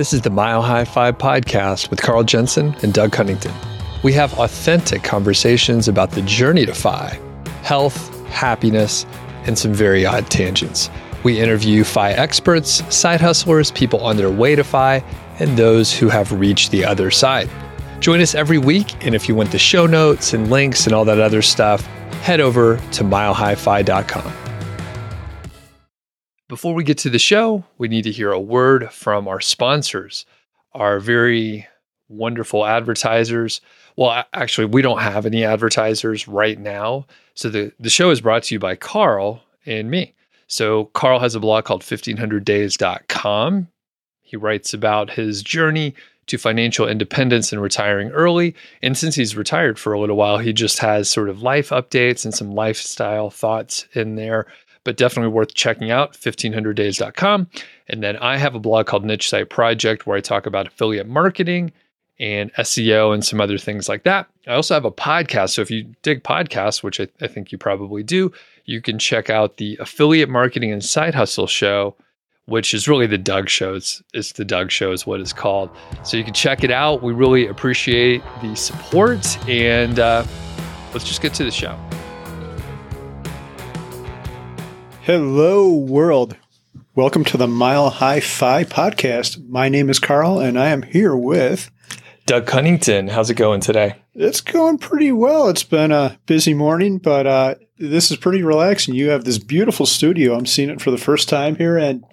This 0.00 0.14
is 0.14 0.22
the 0.22 0.30
Mile 0.30 0.62
High 0.62 0.86
Five 0.86 1.18
podcast 1.18 1.90
with 1.90 2.00
Carl 2.00 2.24
Jensen 2.24 2.74
and 2.82 2.94
Doug 2.94 3.12
Cunnington. 3.12 3.52
We 4.02 4.14
have 4.14 4.32
authentic 4.38 5.02
conversations 5.02 5.88
about 5.88 6.12
the 6.12 6.22
journey 6.22 6.64
to 6.64 6.72
FI, 6.72 7.20
health, 7.60 8.08
happiness, 8.28 9.04
and 9.44 9.58
some 9.58 9.74
very 9.74 10.06
odd 10.06 10.30
tangents. 10.30 10.88
We 11.22 11.38
interview 11.38 11.84
FI 11.84 12.12
experts, 12.12 12.82
side 12.88 13.20
hustlers, 13.20 13.72
people 13.72 14.00
on 14.00 14.16
their 14.16 14.30
way 14.30 14.56
to 14.56 14.64
FI, 14.64 15.04
and 15.38 15.58
those 15.58 15.92
who 15.92 16.08
have 16.08 16.32
reached 16.32 16.70
the 16.70 16.82
other 16.82 17.10
side. 17.10 17.50
Join 18.00 18.22
us 18.22 18.34
every 18.34 18.56
week, 18.56 19.04
and 19.04 19.14
if 19.14 19.28
you 19.28 19.34
want 19.34 19.52
the 19.52 19.58
show 19.58 19.84
notes 19.84 20.32
and 20.32 20.50
links 20.50 20.86
and 20.86 20.94
all 20.94 21.04
that 21.04 21.20
other 21.20 21.42
stuff, 21.42 21.84
head 22.22 22.40
over 22.40 22.78
to 22.92 23.04
milehighfi.com. 23.04 24.39
Before 26.50 26.74
we 26.74 26.82
get 26.82 26.98
to 26.98 27.10
the 27.10 27.20
show, 27.20 27.62
we 27.78 27.86
need 27.86 28.02
to 28.02 28.10
hear 28.10 28.32
a 28.32 28.40
word 28.40 28.90
from 28.92 29.28
our 29.28 29.40
sponsors, 29.40 30.26
our 30.72 30.98
very 30.98 31.68
wonderful 32.08 32.66
advertisers. 32.66 33.60
Well, 33.94 34.24
actually, 34.34 34.64
we 34.64 34.82
don't 34.82 34.98
have 34.98 35.26
any 35.26 35.44
advertisers 35.44 36.26
right 36.26 36.58
now. 36.58 37.06
So 37.34 37.50
the, 37.50 37.72
the 37.78 37.88
show 37.88 38.10
is 38.10 38.20
brought 38.20 38.42
to 38.44 38.56
you 38.56 38.58
by 38.58 38.74
Carl 38.74 39.44
and 39.64 39.92
me. 39.92 40.12
So 40.48 40.86
Carl 40.86 41.20
has 41.20 41.36
a 41.36 41.40
blog 41.40 41.66
called 41.66 41.84
1500days.com. 41.84 43.68
He 44.20 44.36
writes 44.36 44.74
about 44.74 45.10
his 45.10 45.44
journey 45.44 45.94
to 46.26 46.36
financial 46.36 46.88
independence 46.88 47.52
and 47.52 47.62
retiring 47.62 48.10
early. 48.10 48.56
And 48.82 48.98
since 48.98 49.14
he's 49.14 49.36
retired 49.36 49.78
for 49.78 49.92
a 49.92 50.00
little 50.00 50.16
while, 50.16 50.38
he 50.38 50.52
just 50.52 50.80
has 50.80 51.08
sort 51.08 51.28
of 51.28 51.42
life 51.42 51.68
updates 51.68 52.24
and 52.24 52.34
some 52.34 52.50
lifestyle 52.50 53.30
thoughts 53.30 53.86
in 53.94 54.16
there 54.16 54.48
but 54.84 54.96
definitely 54.96 55.32
worth 55.32 55.54
checking 55.54 55.90
out 55.90 56.14
1500days.com. 56.14 57.48
And 57.88 58.02
then 58.02 58.16
I 58.16 58.36
have 58.36 58.54
a 58.54 58.60
blog 58.60 58.86
called 58.86 59.04
Niche 59.04 59.28
Site 59.28 59.50
Project 59.50 60.06
where 60.06 60.16
I 60.16 60.20
talk 60.20 60.46
about 60.46 60.66
affiliate 60.66 61.08
marketing 61.08 61.72
and 62.18 62.52
SEO 62.54 63.14
and 63.14 63.24
some 63.24 63.40
other 63.40 63.58
things 63.58 63.88
like 63.88 64.04
that. 64.04 64.28
I 64.46 64.52
also 64.52 64.74
have 64.74 64.84
a 64.84 64.92
podcast. 64.92 65.50
So 65.50 65.62
if 65.62 65.70
you 65.70 65.94
dig 66.02 66.22
podcasts, 66.22 66.82
which 66.82 67.00
I, 67.00 67.08
I 67.20 67.26
think 67.26 67.50
you 67.50 67.58
probably 67.58 68.02
do, 68.02 68.30
you 68.66 68.82
can 68.82 68.98
check 68.98 69.30
out 69.30 69.56
the 69.56 69.76
Affiliate 69.80 70.28
Marketing 70.28 70.70
and 70.70 70.84
Side 70.84 71.14
Hustle 71.14 71.46
Show, 71.46 71.96
which 72.44 72.74
is 72.74 72.86
really 72.86 73.06
the 73.06 73.18
Doug 73.18 73.48
Show. 73.48 73.74
It's, 73.74 74.02
it's 74.12 74.32
the 74.32 74.44
Doug 74.44 74.70
Show, 74.70 74.92
is 74.92 75.06
what 75.06 75.20
it's 75.20 75.32
called. 75.32 75.70
So 76.04 76.16
you 76.16 76.24
can 76.24 76.34
check 76.34 76.62
it 76.62 76.70
out. 76.70 77.02
We 77.02 77.12
really 77.12 77.46
appreciate 77.46 78.22
the 78.42 78.54
support. 78.54 79.38
And 79.48 79.98
uh, 79.98 80.24
let's 80.92 81.06
just 81.06 81.22
get 81.22 81.32
to 81.34 81.44
the 81.44 81.50
show. 81.50 81.78
Hello, 85.02 85.72
world. 85.72 86.36
Welcome 86.94 87.24
to 87.24 87.38
the 87.38 87.48
Mile 87.48 87.88
High 87.88 88.20
Fi 88.20 88.64
podcast. 88.64 89.48
My 89.48 89.70
name 89.70 89.88
is 89.88 89.98
Carl, 89.98 90.38
and 90.38 90.58
I 90.58 90.68
am 90.68 90.82
here 90.82 91.16
with 91.16 91.70
Doug 92.26 92.46
Cunnington. 92.46 93.08
How's 93.08 93.30
it 93.30 93.36
going 93.36 93.62
today? 93.62 93.96
It's 94.14 94.42
going 94.42 94.76
pretty 94.76 95.10
well. 95.10 95.48
It's 95.48 95.62
been 95.62 95.90
a 95.90 96.18
busy 96.26 96.52
morning, 96.52 96.98
but 96.98 97.26
uh, 97.26 97.54
this 97.78 98.10
is 98.10 98.18
pretty 98.18 98.42
relaxing. 98.42 98.94
You 98.94 99.08
have 99.08 99.24
this 99.24 99.38
beautiful 99.38 99.86
studio. 99.86 100.34
I'm 100.34 100.44
seeing 100.44 100.68
it 100.68 100.82
for 100.82 100.90
the 100.90 100.98
first 100.98 101.30
time 101.30 101.56
here, 101.56 101.78
and 101.78 102.04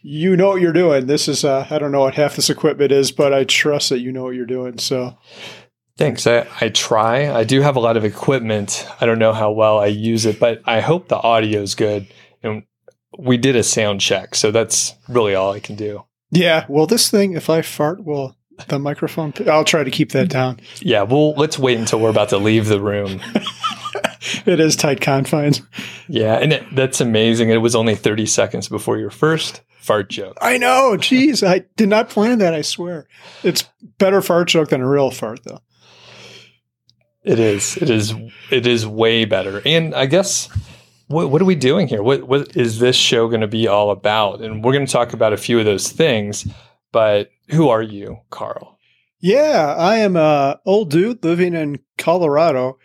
you 0.00 0.36
know 0.36 0.50
what 0.50 0.60
you're 0.60 0.72
doing. 0.72 1.08
This 1.08 1.26
is, 1.26 1.44
uh, 1.44 1.66
I 1.68 1.80
don't 1.80 1.90
know 1.90 2.02
what 2.02 2.14
half 2.14 2.36
this 2.36 2.50
equipment 2.50 2.92
is, 2.92 3.10
but 3.10 3.34
I 3.34 3.42
trust 3.42 3.88
that 3.88 3.98
you 3.98 4.12
know 4.12 4.22
what 4.22 4.36
you're 4.36 4.46
doing. 4.46 4.78
So 4.78 5.18
Thanks. 5.98 6.26
I, 6.26 6.46
I 6.60 6.68
try. 6.68 7.34
I 7.34 7.44
do 7.44 7.62
have 7.62 7.76
a 7.76 7.80
lot 7.80 7.96
of 7.96 8.04
equipment. 8.04 8.86
I 9.00 9.06
don't 9.06 9.18
know 9.18 9.32
how 9.32 9.50
well 9.50 9.78
I 9.78 9.86
use 9.86 10.26
it, 10.26 10.38
but 10.38 10.60
I 10.66 10.80
hope 10.80 11.08
the 11.08 11.16
audio 11.16 11.62
is 11.62 11.74
good. 11.74 12.06
And 12.42 12.64
we 13.18 13.38
did 13.38 13.56
a 13.56 13.62
sound 13.62 14.00
check, 14.00 14.34
so 14.34 14.50
that's 14.50 14.94
really 15.08 15.34
all 15.34 15.52
I 15.52 15.60
can 15.60 15.74
do. 15.74 16.04
Yeah. 16.30 16.66
Well, 16.68 16.86
this 16.86 17.10
thing, 17.10 17.32
if 17.32 17.48
I 17.48 17.62
fart, 17.62 18.04
will 18.04 18.36
the 18.68 18.78
microphone? 18.78 19.32
I'll 19.46 19.64
try 19.64 19.84
to 19.84 19.90
keep 19.90 20.12
that 20.12 20.28
down. 20.28 20.60
Yeah. 20.80 21.02
Well, 21.02 21.32
let's 21.34 21.58
wait 21.58 21.78
until 21.78 22.00
we're 22.00 22.10
about 22.10 22.28
to 22.30 22.38
leave 22.38 22.66
the 22.66 22.80
room. 22.80 23.20
it 24.46 24.60
is 24.60 24.76
tight 24.76 25.00
confines. 25.00 25.62
Yeah, 26.08 26.34
and 26.34 26.52
it, 26.52 26.74
that's 26.74 27.00
amazing. 27.00 27.50
It 27.50 27.58
was 27.58 27.74
only 27.74 27.94
thirty 27.94 28.26
seconds 28.26 28.68
before 28.68 28.98
your 28.98 29.10
first 29.10 29.62
fart 29.78 30.10
joke. 30.10 30.36
I 30.40 30.58
know. 30.58 30.96
Jeez, 30.98 31.46
I 31.46 31.64
did 31.76 31.88
not 31.88 32.10
plan 32.10 32.38
that. 32.38 32.54
I 32.54 32.62
swear. 32.62 33.06
It's 33.42 33.64
better 33.98 34.20
fart 34.20 34.48
joke 34.48 34.70
than 34.70 34.80
a 34.80 34.88
real 34.88 35.10
fart, 35.10 35.44
though. 35.44 35.60
It 37.26 37.40
is. 37.40 37.76
It 37.76 37.90
is. 37.90 38.14
It 38.50 38.66
is 38.68 38.86
way 38.86 39.24
better. 39.24 39.60
And 39.66 39.94
I 39.94 40.06
guess 40.06 40.48
what 41.08 41.28
what 41.28 41.42
are 41.42 41.46
we 41.46 41.56
doing 41.56 41.88
here? 41.88 42.02
What 42.02 42.22
what 42.28 42.56
is 42.56 42.78
this 42.78 42.94
show 42.94 43.26
going 43.28 43.40
to 43.40 43.48
be 43.48 43.66
all 43.66 43.90
about? 43.90 44.40
And 44.40 44.62
we're 44.62 44.72
going 44.72 44.86
to 44.86 44.92
talk 44.92 45.12
about 45.12 45.32
a 45.32 45.36
few 45.36 45.58
of 45.58 45.64
those 45.64 45.90
things. 45.90 46.46
But 46.92 47.30
who 47.50 47.68
are 47.68 47.82
you, 47.82 48.18
Carl? 48.30 48.78
Yeah, 49.18 49.74
I 49.76 49.96
am 49.96 50.14
a 50.14 50.60
old 50.64 50.90
dude 50.90 51.24
living 51.24 51.54
in 51.54 51.80
Colorado. 51.98 52.78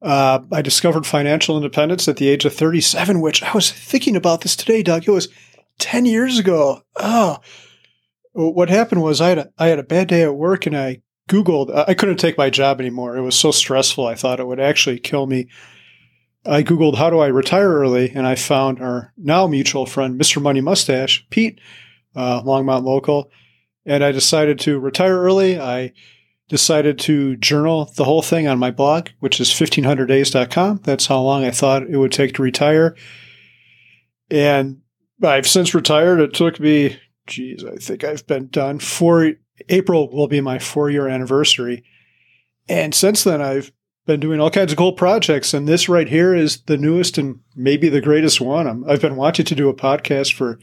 Uh, 0.00 0.40
I 0.50 0.62
discovered 0.62 1.06
financial 1.06 1.56
independence 1.56 2.08
at 2.08 2.16
the 2.16 2.28
age 2.28 2.44
of 2.44 2.54
37, 2.54 3.20
which 3.20 3.42
I 3.42 3.52
was 3.52 3.70
thinking 3.70 4.16
about 4.16 4.42
this 4.42 4.56
today, 4.56 4.82
Doug. 4.82 5.06
It 5.06 5.10
was 5.10 5.28
10 5.78 6.06
years 6.06 6.38
ago. 6.38 6.82
Oh, 6.96 7.38
what 8.32 8.68
happened 8.68 9.02
was 9.02 9.20
I 9.20 9.28
had 9.28 9.38
a, 9.38 9.50
I 9.58 9.66
had 9.68 9.78
a 9.78 9.84
bad 9.84 10.08
day 10.08 10.22
at 10.22 10.34
work 10.34 10.66
and 10.66 10.76
I 10.76 11.02
Googled, 11.28 11.72
I 11.88 11.94
couldn't 11.94 12.18
take 12.18 12.36
my 12.36 12.50
job 12.50 12.80
anymore. 12.80 13.16
It 13.16 13.22
was 13.22 13.38
so 13.38 13.50
stressful. 13.50 14.06
I 14.06 14.14
thought 14.14 14.40
it 14.40 14.46
would 14.46 14.60
actually 14.60 14.98
kill 14.98 15.26
me. 15.26 15.48
I 16.46 16.62
Googled, 16.62 16.96
how 16.96 17.08
do 17.08 17.18
I 17.20 17.28
retire 17.28 17.72
early? 17.72 18.10
And 18.10 18.26
I 18.26 18.34
found 18.34 18.80
our 18.80 19.12
now 19.16 19.46
mutual 19.46 19.86
friend, 19.86 20.20
Mr. 20.20 20.42
Money 20.42 20.60
Mustache, 20.60 21.26
Pete, 21.30 21.60
uh, 22.14 22.42
Longmont 22.42 22.84
local. 22.84 23.30
And 23.86 24.04
I 24.04 24.12
decided 24.12 24.58
to 24.60 24.78
retire 24.78 25.18
early. 25.18 25.58
I 25.58 25.92
decided 26.48 26.98
to 27.00 27.36
journal 27.36 27.90
the 27.96 28.04
whole 28.04 28.22
thing 28.22 28.46
on 28.46 28.58
my 28.58 28.70
blog, 28.70 29.08
which 29.20 29.40
is 29.40 29.48
1500days.com. 29.48 30.80
That's 30.84 31.06
how 31.06 31.20
long 31.22 31.44
I 31.44 31.50
thought 31.50 31.88
it 31.88 31.96
would 31.96 32.12
take 32.12 32.34
to 32.34 32.42
retire. 32.42 32.94
And 34.30 34.82
I've 35.22 35.46
since 35.46 35.74
retired. 35.74 36.20
It 36.20 36.34
took 36.34 36.60
me, 36.60 36.98
geez, 37.26 37.64
I 37.64 37.76
think 37.76 38.04
I've 38.04 38.26
been 38.26 38.48
done 38.48 38.78
four 38.78 39.32
April 39.68 40.10
will 40.10 40.28
be 40.28 40.40
my 40.40 40.58
four 40.58 40.90
year 40.90 41.08
anniversary. 41.08 41.84
And 42.68 42.94
since 42.94 43.24
then, 43.24 43.40
I've 43.40 43.72
been 44.06 44.20
doing 44.20 44.40
all 44.40 44.50
kinds 44.50 44.72
of 44.72 44.78
cool 44.78 44.92
projects. 44.92 45.54
And 45.54 45.66
this 45.66 45.88
right 45.88 46.08
here 46.08 46.34
is 46.34 46.62
the 46.62 46.76
newest 46.76 47.18
and 47.18 47.40
maybe 47.54 47.88
the 47.88 48.00
greatest 48.00 48.40
one. 48.40 48.84
i 48.86 48.90
have 48.90 49.00
been 49.00 49.16
wanting 49.16 49.46
to 49.46 49.54
do 49.54 49.68
a 49.68 49.74
podcast 49.74 50.34
for 50.34 50.58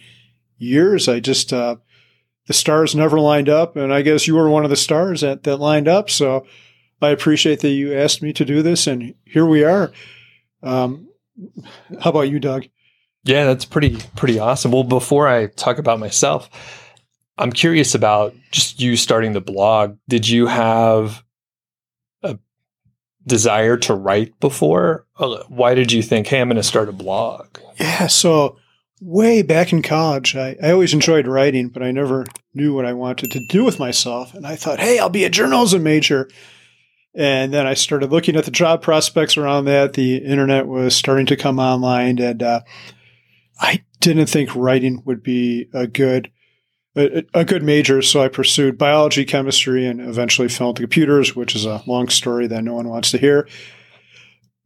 years. 0.57 1.07
I 1.07 1.19
just, 1.19 1.51
uh, 1.51 1.77
the 2.47 2.53
stars 2.53 2.95
never 2.95 3.19
lined 3.19 3.49
up. 3.49 3.75
And 3.75 3.93
I 3.93 4.01
guess 4.01 4.27
you 4.27 4.35
were 4.35 4.49
one 4.49 4.63
of 4.63 4.69
the 4.69 4.75
stars 4.75 5.21
that, 5.21 5.43
that 5.43 5.57
lined 5.57 5.87
up. 5.87 6.09
So 6.09 6.45
I 7.01 7.09
appreciate 7.09 7.61
that 7.61 7.69
you 7.69 7.93
asked 7.95 8.21
me 8.21 8.33
to 8.33 8.45
do 8.45 8.61
this. 8.61 8.87
And 8.87 9.15
here 9.25 9.45
we 9.45 9.63
are. 9.63 9.91
Um, 10.61 11.07
how 11.99 12.11
about 12.11 12.29
you, 12.29 12.39
Doug? 12.39 12.65
Yeah, 13.23 13.45
that's 13.45 13.65
pretty, 13.65 13.97
pretty 14.15 14.39
awesome. 14.39 14.71
Well, 14.71 14.83
before 14.83 15.27
I 15.27 15.47
talk 15.47 15.77
about 15.77 15.99
myself, 15.99 16.49
I'm 17.41 17.51
curious 17.51 17.95
about 17.95 18.35
just 18.51 18.79
you 18.79 18.95
starting 18.95 19.33
the 19.33 19.41
blog. 19.41 19.97
Did 20.07 20.29
you 20.29 20.45
have 20.45 21.23
a 22.21 22.37
desire 23.25 23.77
to 23.77 23.95
write 23.95 24.39
before? 24.39 25.07
Uh, 25.17 25.43
why 25.47 25.73
did 25.73 25.91
you 25.91 26.03
think, 26.03 26.27
hey, 26.27 26.39
I'm 26.39 26.49
going 26.49 26.57
to 26.57 26.63
start 26.63 26.87
a 26.87 26.93
blog? 26.93 27.47
Yeah. 27.77 28.05
So, 28.05 28.57
way 29.01 29.41
back 29.41 29.73
in 29.73 29.81
college, 29.81 30.35
I, 30.35 30.55
I 30.61 30.69
always 30.69 30.93
enjoyed 30.93 31.25
writing, 31.25 31.69
but 31.69 31.81
I 31.81 31.89
never 31.89 32.27
knew 32.53 32.75
what 32.75 32.85
I 32.85 32.93
wanted 32.93 33.31
to 33.31 33.47
do 33.47 33.63
with 33.63 33.79
myself. 33.79 34.35
And 34.35 34.45
I 34.45 34.55
thought, 34.55 34.79
hey, 34.79 34.99
I'll 34.99 35.09
be 35.09 35.25
a 35.25 35.29
journalism 35.29 35.81
major. 35.81 36.29
And 37.15 37.51
then 37.51 37.65
I 37.65 37.73
started 37.73 38.11
looking 38.11 38.35
at 38.35 38.45
the 38.45 38.51
job 38.51 38.83
prospects 38.83 39.35
around 39.35 39.65
that. 39.65 39.93
The 39.93 40.17
internet 40.17 40.67
was 40.67 40.95
starting 40.95 41.25
to 41.25 41.35
come 41.35 41.57
online, 41.57 42.19
and 42.19 42.43
uh, 42.43 42.61
I 43.59 43.83
didn't 43.99 44.27
think 44.27 44.55
writing 44.55 45.01
would 45.05 45.23
be 45.23 45.67
a 45.73 45.87
good 45.87 46.31
a, 46.95 47.23
a, 47.33 47.45
good 47.45 47.63
major, 47.63 48.01
so 48.01 48.21
I 48.21 48.27
pursued 48.27 48.77
biology, 48.77 49.23
chemistry, 49.23 49.85
and 49.87 50.01
eventually 50.01 50.49
fell 50.49 50.69
into 50.69 50.81
computers, 50.81 51.35
which 51.35 51.55
is 51.55 51.65
a 51.65 51.81
long 51.87 52.09
story 52.09 52.47
that 52.47 52.63
no 52.63 52.73
one 52.73 52.89
wants 52.89 53.11
to 53.11 53.17
hear. 53.17 53.47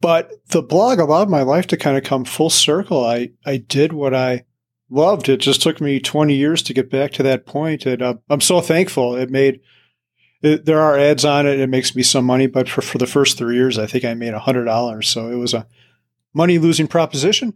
But 0.00 0.32
the 0.48 0.62
blog 0.62 0.98
allowed 0.98 1.30
my 1.30 1.42
life 1.42 1.66
to 1.68 1.76
kind 1.76 1.96
of 1.96 2.04
come 2.04 2.24
full 2.24 2.50
circle. 2.50 3.04
I, 3.04 3.30
I 3.44 3.58
did 3.58 3.92
what 3.92 4.14
I 4.14 4.44
loved. 4.90 5.28
It 5.28 5.38
just 5.38 5.62
took 5.62 5.80
me 5.80 6.00
20 6.00 6.34
years 6.34 6.62
to 6.64 6.74
get 6.74 6.90
back 6.90 7.12
to 7.12 7.22
that 7.22 7.46
point. 7.46 7.86
And 7.86 8.02
uh, 8.02 8.14
I'm 8.28 8.40
so 8.40 8.60
thankful. 8.60 9.16
It 9.16 9.30
made, 9.30 9.60
it, 10.42 10.64
there 10.64 10.80
are 10.80 10.98
ads 10.98 11.24
on 11.24 11.46
it. 11.46 11.60
It 11.60 11.68
makes 11.68 11.96
me 11.96 12.02
some 12.02 12.24
money, 12.24 12.46
but 12.46 12.68
for, 12.68 12.82
for 12.82 12.98
the 12.98 13.06
first 13.06 13.38
three 13.38 13.56
years, 13.56 13.78
I 13.78 13.86
think 13.86 14.04
I 14.04 14.14
made 14.14 14.34
$100. 14.34 15.04
So 15.04 15.30
it 15.30 15.36
was 15.36 15.54
a 15.54 15.66
money 16.34 16.58
losing 16.58 16.88
proposition 16.88 17.54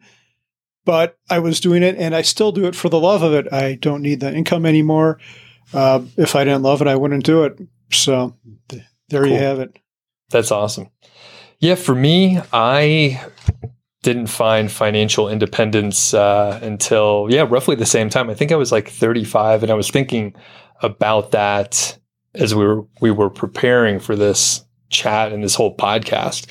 but 0.85 1.19
I 1.29 1.39
was 1.39 1.61
doing 1.61 1.83
it 1.83 1.97
and 1.99 2.15
I 2.15 2.23
still 2.23 2.53
do 2.53 2.67
it 2.67 2.75
for 2.75 2.89
the 2.89 3.01
love 3.01 3.23
of 3.23 3.33
it. 3.33 3.53
I 3.53 3.75
don't 3.75 4.03
need 4.03 4.21
the 4.21 4.35
income 4.35 4.67
anymore. 4.67 5.19
Uh, 5.73 6.03
if 6.17 6.35
I 6.35 6.45
didn't 6.45 6.63
love 6.63 6.81
it, 6.81 6.89
I 6.89 6.97
wouldn't 6.97 7.25
do 7.25 7.45
it. 7.45 7.59
So 7.93 8.37
th- 8.69 8.83
there 9.09 9.23
cool. 9.23 9.33
you 9.33 9.39
have 9.39 9.61
it. 9.61 9.77
That's 10.31 10.51
awesome. 10.51 10.89
Yeah, 11.59 11.75
for 11.75 11.95
me, 11.95 12.41
I 12.53 13.23
didn't 14.03 14.29
find 14.29 14.73
financial 14.73 15.29
independence 15.29 16.15
uh, 16.15 16.59
until 16.63 17.27
yeah, 17.29 17.47
roughly 17.49 17.77
the 17.77 17.87
same 17.87 18.09
time. 18.09 18.31
I 18.31 18.35
think 18.35 18.53
I 18.53 18.57
was 18.57 18.73
like 18.73 18.89
35, 18.89 19.63
and 19.63 19.71
I 19.71 19.75
was 19.75 19.91
thinking 19.91 20.35
about 20.83 21.33
that 21.33 21.99
as 22.35 22.55
we 22.55 22.65
were 22.65 22.87
we 23.01 23.11
were 23.11 23.31
preparing 23.31 23.99
for 23.99 24.17
this 24.17 24.65
chat 24.89 25.33
and 25.33 25.45
this 25.45 25.55
whole 25.55 25.77
podcast. 25.77 26.47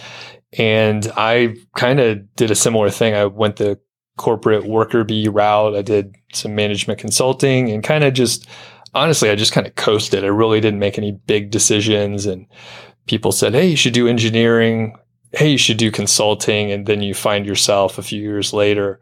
And 0.58 1.12
I 1.16 1.56
kind 1.76 2.00
of 2.00 2.36
did 2.36 2.52
a 2.52 2.56
similar 2.56 2.90
thing. 2.90 3.14
I 3.14 3.26
went 3.26 3.58
the 3.58 3.80
corporate 4.20 4.66
worker 4.66 5.04
bee 5.04 5.28
route. 5.28 5.76
I 5.76 5.82
did 5.82 6.14
some 6.34 6.54
management 6.54 7.00
consulting 7.00 7.72
and 7.72 7.84
kind 7.84 8.04
of 8.04 8.14
just 8.14 8.46
honestly, 8.94 9.30
I 9.30 9.36
just 9.36 9.54
kind 9.54 9.66
of 9.66 9.76
coasted. 9.76 10.24
I 10.24 10.28
really 10.28 10.60
didn't 10.60 10.80
make 10.80 10.98
any 10.98 11.12
big 11.12 11.50
decisions. 11.50 12.26
And 12.26 12.46
people 13.08 13.32
said, 13.32 13.54
Hey, 13.54 13.68
you 13.68 13.76
should 13.76 13.94
do 13.94 14.08
engineering. 14.08 14.96
Hey, 15.32 15.52
you 15.52 15.58
should 15.58 15.78
do 15.78 15.90
consulting. 15.90 16.72
And 16.72 16.86
then 16.86 17.02
you 17.02 17.14
find 17.14 17.46
yourself 17.46 17.98
a 17.98 18.04
few 18.04 18.22
years 18.22 18.54
later 18.54 19.00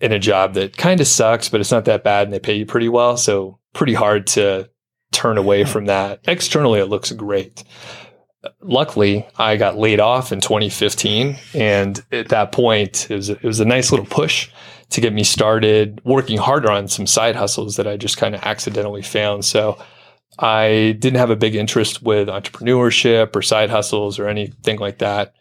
in 0.00 0.12
a 0.12 0.18
job 0.18 0.54
that 0.54 0.76
kind 0.76 1.00
of 1.00 1.06
sucks, 1.06 1.48
but 1.48 1.60
it's 1.60 1.70
not 1.70 1.86
that 1.86 2.04
bad 2.04 2.26
and 2.26 2.32
they 2.32 2.38
pay 2.38 2.54
you 2.54 2.66
pretty 2.66 2.88
well. 2.88 3.16
So 3.16 3.58
pretty 3.72 3.94
hard 3.94 4.26
to 4.28 4.68
turn 5.12 5.38
away 5.38 5.64
from 5.72 5.86
that. 5.86 6.20
Externally, 6.26 6.80
it 6.80 6.86
looks 6.86 7.12
great. 7.12 7.62
Luckily, 8.60 9.26
I 9.36 9.56
got 9.56 9.78
laid 9.78 10.00
off 10.00 10.32
in 10.32 10.40
2015. 10.40 11.38
And 11.54 12.04
at 12.12 12.28
that 12.28 12.52
point, 12.52 13.10
it 13.10 13.14
was, 13.14 13.30
it 13.30 13.42
was 13.42 13.60
a 13.60 13.64
nice 13.64 13.90
little 13.90 14.06
push 14.06 14.50
to 14.90 15.00
get 15.00 15.12
me 15.12 15.24
started 15.24 16.00
working 16.04 16.38
harder 16.38 16.70
on 16.70 16.88
some 16.88 17.06
side 17.06 17.36
hustles 17.36 17.76
that 17.76 17.86
I 17.86 17.96
just 17.96 18.16
kind 18.16 18.34
of 18.34 18.42
accidentally 18.42 19.02
found. 19.02 19.44
So 19.44 19.78
I 20.38 20.96
didn't 20.98 21.18
have 21.18 21.30
a 21.30 21.36
big 21.36 21.54
interest 21.54 22.02
with 22.02 22.28
entrepreneurship 22.28 23.34
or 23.34 23.42
side 23.42 23.70
hustles 23.70 24.18
or 24.18 24.28
anything 24.28 24.78
like 24.78 24.98
that. 24.98 25.34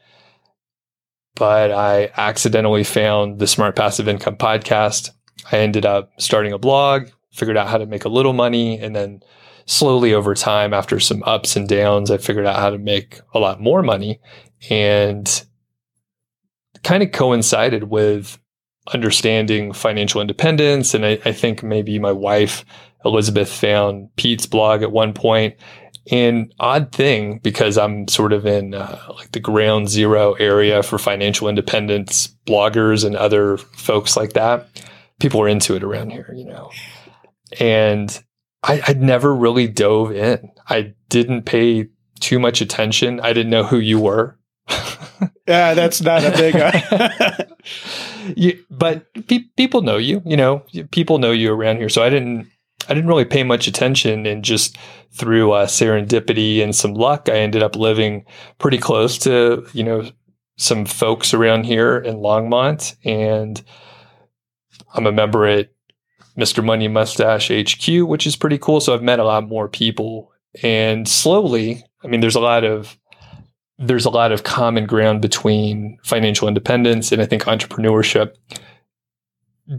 But 1.36 1.72
I 1.72 2.12
accidentally 2.16 2.86
found 2.86 3.40
the 3.40 3.48
Smart 3.48 3.76
Passive 3.76 4.08
Income 4.08 4.38
podcast. 4.38 5.10
I 5.52 5.58
ended 5.58 5.86
up 5.86 6.12
starting 6.18 6.54
a 6.54 6.58
blog, 6.58 7.10
figured 7.34 7.58
out 7.58 7.68
how 7.68 7.78
to 7.78 7.86
make 7.86 8.06
a 8.06 8.10
little 8.10 8.32
money, 8.32 8.80
and 8.80 8.96
then 8.96 9.20
slowly 9.66 10.14
over 10.14 10.36
time, 10.36 10.74
after 10.74 11.00
some 11.00 11.24
ups 11.24 11.56
and 11.56 11.68
downs, 11.68 12.12
I 12.12 12.18
figured 12.18 12.46
out 12.46 12.60
how 12.60 12.70
to 12.70 12.78
make 12.78 13.22
a 13.34 13.40
lot 13.40 13.62
more 13.62 13.82
money 13.82 14.20
and 14.70 15.46
kind 16.84 17.04
of 17.04 17.12
coincided 17.12 17.86
with 17.86 18.40
understanding 18.94 19.74
financial 19.74 20.22
independence. 20.22 20.94
And 20.94 21.06
I, 21.06 21.20
I, 21.26 21.32
think 21.32 21.64
maybe 21.64 21.98
my 21.98 22.12
wife, 22.12 22.64
Elizabeth, 23.04 23.52
found 23.52 24.16
Pete's 24.16 24.46
blog 24.46 24.84
at 24.84 24.92
one 24.92 25.14
point. 25.14 25.56
And 26.12 26.54
odd 26.60 26.92
thing, 26.92 27.40
because 27.40 27.80
I'm 27.80 28.08
sort 28.08 28.32
of 28.32 28.46
in 28.46 28.76
uh, 28.76 29.00
like 29.10 29.32
the 29.32 29.40
ground 29.40 29.90
zero 29.90 30.34
area 30.34 30.84
for 30.84 31.00
financial 31.00 31.48
independence 31.48 32.28
bloggers 32.46 33.04
and 33.04 33.16
other 33.16 33.58
folks 33.58 34.16
like 34.16 34.34
that, 34.34 34.68
people 35.20 35.42
are 35.42 35.48
into 35.48 35.76
it 35.76 35.84
around 35.84 36.12
here, 36.12 36.32
you 36.36 36.46
know. 36.46 36.70
And 37.60 38.24
I, 38.68 38.82
I 38.88 38.94
never 38.94 39.34
really 39.34 39.68
dove 39.68 40.12
in. 40.12 40.52
I 40.68 40.94
didn't 41.10 41.44
pay 41.44 41.90
too 42.20 42.40
much 42.40 42.62
attention. 42.62 43.20
I 43.20 43.32
didn't 43.32 43.52
know 43.52 43.64
who 43.64 43.78
you 43.78 44.00
were. 44.00 44.40
yeah, 45.48 45.76
that's 45.76 46.02
not 46.02 46.24
a 46.24 46.32
big. 46.32 46.56
Uh, 46.56 47.38
you, 48.36 48.64
but 48.72 49.06
pe- 49.28 49.50
people 49.56 49.84
know 49.84 49.98
you. 49.98 50.22
You 50.26 50.36
know, 50.36 50.66
people 50.92 51.20
know 51.20 51.32
you 51.32 51.54
around 51.54 51.78
here. 51.78 51.90
So 51.90 52.04
I 52.04 52.10
didn't. 52.10 52.50
I 52.88 52.94
didn't 52.94 53.08
really 53.08 53.26
pay 53.26 53.44
much 53.44 53.68
attention, 53.68 54.26
and 54.26 54.44
just 54.44 54.78
through 55.12 55.52
uh, 55.52 55.66
serendipity 55.66 56.62
and 56.62 56.76
some 56.76 56.94
luck, 56.94 57.30
I 57.30 57.38
ended 57.38 57.64
up 57.64 57.76
living 57.76 58.26
pretty 58.58 58.78
close 58.78 59.18
to 59.20 59.68
you 59.74 59.84
know 59.84 60.10
some 60.58 60.86
folks 60.86 61.34
around 61.34 61.66
here 61.66 61.98
in 61.98 62.18
Longmont, 62.18 62.96
and 63.04 63.62
I'm 64.94 65.06
a 65.06 65.12
member 65.12 65.46
at 65.46 65.70
Mr. 66.38 66.64
Money 66.64 66.88
Mustache 66.88 67.50
HQ, 67.50 68.08
which 68.08 68.28
is 68.28 68.36
pretty 68.36 68.58
cool. 68.58 68.80
So 68.80 68.94
I've 68.94 69.04
met 69.04 69.20
a 69.20 69.26
lot 69.26 69.48
more 69.48 69.68
people, 69.68 70.32
and 70.64 71.08
slowly, 71.08 71.84
I 72.04 72.08
mean, 72.08 72.22
there's 72.22 72.36
a 72.36 72.42
lot 72.42 72.64
of 72.64 72.98
there's 73.78 74.06
a 74.06 74.10
lot 74.10 74.32
of 74.32 74.44
common 74.44 74.86
ground 74.86 75.22
between 75.22 75.98
financial 76.04 76.48
independence 76.48 77.12
and 77.12 77.22
I 77.22 77.26
think 77.26 77.44
entrepreneurship. 77.44 78.36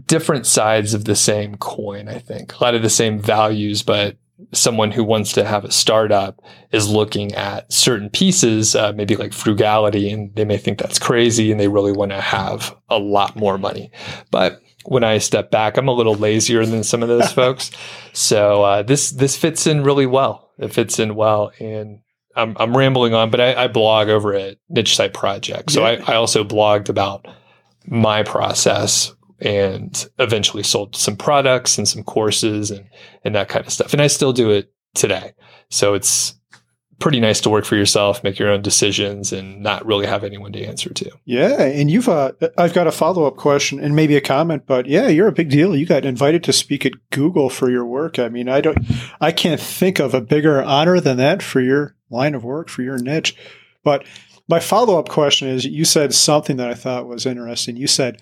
Different 0.05 0.45
sides 0.45 0.93
of 0.93 1.05
the 1.05 1.15
same 1.15 1.55
coin, 1.55 2.07
I 2.07 2.19
think. 2.19 2.53
A 2.53 2.63
lot 2.63 2.75
of 2.75 2.81
the 2.81 2.89
same 2.89 3.19
values, 3.19 3.81
but 3.81 4.17
someone 4.53 4.91
who 4.91 5.03
wants 5.03 5.31
to 5.33 5.45
have 5.45 5.65
a 5.65 5.71
startup 5.71 6.39
is 6.71 6.89
looking 6.89 7.33
at 7.33 7.71
certain 7.71 8.09
pieces, 8.09 8.75
uh, 8.75 8.93
maybe 8.93 9.15
like 9.15 9.33
frugality, 9.33 10.11
and 10.11 10.35
they 10.35 10.45
may 10.45 10.57
think 10.57 10.77
that's 10.77 10.99
crazy 10.99 11.51
and 11.51 11.59
they 11.59 11.67
really 11.67 11.91
want 11.91 12.11
to 12.11 12.21
have 12.21 12.75
a 12.89 12.99
lot 12.99 13.35
more 13.35 13.57
money. 13.57 13.91
But 14.29 14.61
when 14.87 15.03
I 15.03 15.17
step 15.17 15.51
back, 15.51 15.75
I'm 15.75 15.89
a 15.89 15.93
little 15.93 16.15
lazier 16.15 16.65
than 16.65 16.81
some 16.81 17.03
of 17.03 17.09
those 17.09 17.29
folks. 17.33 17.71
So 18.13 18.63
uh, 18.63 18.83
this 18.83 19.11
this 19.11 19.35
fits 19.35 19.67
in 19.67 19.83
really 19.83 20.05
well. 20.05 20.49
It 20.57 20.73
fits 20.73 20.97
in 20.97 21.15
well, 21.15 21.51
and 21.59 21.99
I'm, 22.35 22.55
I'm 22.57 22.75
rambling 22.75 23.13
on, 23.13 23.29
but 23.29 23.41
I, 23.41 23.65
I, 23.65 23.67
blog 23.67 24.07
over 24.07 24.33
at 24.33 24.57
Niche 24.69 24.95
Site 24.95 25.13
Project. 25.13 25.71
So 25.71 25.81
yeah. 25.81 26.03
I, 26.07 26.13
I 26.13 26.15
also 26.15 26.43
blogged 26.43 26.87
about 26.87 27.27
my 27.85 28.23
process 28.23 29.13
and 29.39 30.07
eventually 30.19 30.63
sold 30.63 30.95
some 30.95 31.15
products 31.15 31.77
and 31.77 31.87
some 31.87 32.03
courses 32.03 32.71
and, 32.71 32.87
and 33.23 33.35
that 33.35 33.49
kind 33.49 33.65
of 33.65 33.73
stuff. 33.73 33.93
And 33.93 34.01
I 34.01 34.07
still 34.07 34.33
do 34.33 34.49
it 34.51 34.71
today. 34.95 35.33
So 35.69 35.93
it's 35.93 36.33
pretty 36.99 37.19
nice 37.19 37.41
to 37.41 37.49
work 37.49 37.65
for 37.65 37.75
yourself, 37.75 38.23
make 38.23 38.39
your 38.39 38.49
own 38.49 38.61
decisions, 38.61 39.31
and 39.31 39.61
not 39.61 39.85
really 39.85 40.07
have 40.07 40.23
anyone 40.23 40.51
to 40.53 40.63
answer 40.63 40.91
to. 40.93 41.11
Yeah, 41.25 41.61
and 41.61 41.91
you've 41.91 42.09
uh, 42.09 42.31
I've 42.57 42.73
got 42.73 42.87
a 42.87 42.91
follow 42.91 43.25
up 43.25 43.37
question 43.37 43.79
and 43.79 43.95
maybe 43.95 44.15
a 44.15 44.21
comment, 44.21 44.63
but 44.65 44.87
yeah, 44.87 45.07
you're 45.07 45.27
a 45.27 45.33
big 45.33 45.49
deal. 45.49 45.75
You 45.75 45.85
got 45.85 46.05
invited 46.05 46.43
to 46.45 46.53
speak 46.53 46.85
at 46.85 46.93
Google 47.11 47.49
for 47.49 47.69
your 47.69 47.85
work. 47.85 48.17
I 48.17 48.29
mean, 48.29 48.49
I 48.49 48.61
don't, 48.61 48.77
I 49.21 49.31
can't 49.31 49.61
think 49.61 49.99
of 49.99 50.13
a 50.13 50.21
bigger 50.21 50.63
honor 50.63 50.99
than 50.99 51.17
that 51.17 51.43
for 51.43 51.61
your 51.61 51.95
line 52.09 52.33
of 52.33 52.43
work, 52.43 52.69
for 52.69 52.81
your 52.81 52.97
niche. 52.97 53.35
But 53.83 54.03
my 54.49 54.59
follow 54.59 54.97
up 54.97 55.09
question 55.09 55.47
is, 55.47 55.65
you 55.65 55.85
said 55.85 56.13
something 56.13 56.57
that 56.57 56.69
I 56.69 56.73
thought 56.73 57.07
was 57.07 57.25
interesting. 57.25 57.77
You 57.77 57.87
said, 57.87 58.21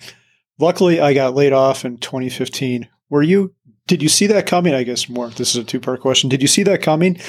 "Luckily, 0.60 1.00
I 1.00 1.14
got 1.14 1.36
laid 1.36 1.54
off 1.54 1.86
in 1.86 1.98
2015." 1.98 2.90
Were 3.10 3.24
you? 3.24 3.54
Did 3.88 4.02
you 4.02 4.10
see 4.10 4.28
that 4.28 4.48
coming? 4.48 4.74
I 4.74 4.84
guess 4.84 5.08
more. 5.08 5.30
This 5.30 5.52
is 5.52 5.58
a 5.58 5.64
two 5.64 5.80
part 5.80 6.02
question. 6.02 6.30
Did 6.30 6.42
you 6.42 6.48
see 6.48 6.64
that 6.64 6.82
coming? 6.82 7.20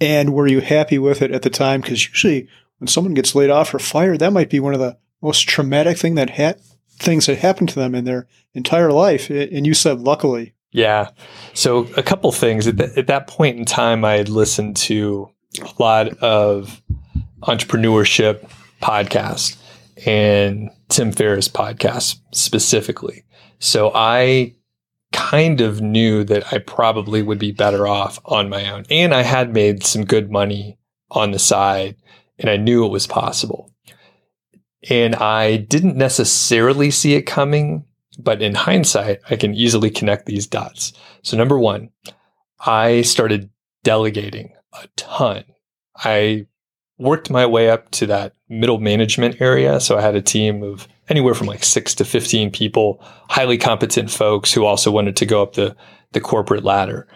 And 0.00 0.32
were 0.32 0.46
you 0.46 0.60
happy 0.60 0.98
with 0.98 1.22
it 1.22 1.30
at 1.30 1.42
the 1.42 1.50
time? 1.50 1.80
Because 1.80 2.08
usually 2.08 2.48
when 2.78 2.88
someone 2.88 3.14
gets 3.14 3.34
laid 3.34 3.50
off 3.50 3.74
or 3.74 3.78
fired, 3.78 4.20
that 4.20 4.32
might 4.32 4.50
be 4.50 4.60
one 4.60 4.74
of 4.74 4.80
the 4.80 4.96
most 5.20 5.48
traumatic 5.48 5.98
thing 5.98 6.14
that 6.14 6.30
ha- 6.30 6.54
things 6.88 7.26
that 7.26 7.38
happen 7.38 7.66
to 7.66 7.74
them 7.74 7.94
in 7.94 8.04
their 8.04 8.26
entire 8.54 8.92
life. 8.92 9.28
And 9.30 9.66
you 9.66 9.74
said 9.74 10.00
luckily. 10.00 10.54
Yeah. 10.72 11.10
So 11.52 11.88
a 11.96 12.02
couple 12.02 12.30
things 12.32 12.66
at, 12.66 12.80
at 12.80 13.08
that 13.08 13.26
point 13.26 13.58
in 13.58 13.64
time, 13.64 14.04
I 14.04 14.14
had 14.14 14.28
listened 14.28 14.76
to 14.78 15.30
a 15.60 15.82
lot 15.82 16.08
of 16.18 16.80
entrepreneurship 17.42 18.48
podcasts 18.80 19.56
and 20.06 20.70
Tim 20.88 21.12
Ferriss 21.12 21.48
podcast 21.48 22.20
specifically. 22.32 23.24
So 23.58 23.92
I 23.94 24.54
kind 25.12 25.60
of 25.60 25.80
knew 25.80 26.24
that 26.24 26.52
I 26.52 26.58
probably 26.58 27.22
would 27.22 27.38
be 27.38 27.52
better 27.52 27.86
off 27.86 28.18
on 28.24 28.48
my 28.48 28.70
own. 28.70 28.84
And 28.90 29.14
I 29.14 29.22
had 29.22 29.52
made 29.52 29.84
some 29.84 30.04
good 30.04 30.30
money 30.30 30.78
on 31.10 31.32
the 31.32 31.38
side 31.38 31.96
and 32.38 32.48
I 32.48 32.56
knew 32.56 32.84
it 32.84 32.90
was 32.90 33.06
possible. 33.06 33.70
And 34.88 35.14
I 35.14 35.58
didn't 35.58 35.96
necessarily 35.96 36.90
see 36.90 37.14
it 37.14 37.22
coming, 37.22 37.84
but 38.18 38.40
in 38.40 38.54
hindsight, 38.54 39.20
I 39.28 39.36
can 39.36 39.54
easily 39.54 39.90
connect 39.90 40.26
these 40.26 40.46
dots. 40.46 40.94
So, 41.22 41.36
number 41.36 41.58
one, 41.58 41.90
I 42.64 43.02
started 43.02 43.50
delegating 43.84 44.54
a 44.72 44.88
ton. 44.96 45.44
I 45.96 46.46
worked 46.98 47.30
my 47.30 47.44
way 47.44 47.68
up 47.68 47.90
to 47.92 48.06
that 48.06 48.34
middle 48.48 48.78
management 48.78 49.40
area. 49.40 49.80
So, 49.80 49.98
I 49.98 50.00
had 50.00 50.14
a 50.14 50.22
team 50.22 50.62
of 50.62 50.88
anywhere 51.10 51.34
from 51.34 51.48
like 51.48 51.64
six 51.64 51.94
to 51.96 52.04
15 52.04 52.50
people, 52.52 53.04
highly 53.28 53.58
competent 53.58 54.10
folks 54.10 54.52
who 54.52 54.64
also 54.64 54.90
wanted 54.90 55.16
to 55.16 55.26
go 55.26 55.42
up 55.42 55.54
the, 55.54 55.76
the 56.12 56.20
corporate 56.20 56.64
ladder. 56.64 57.08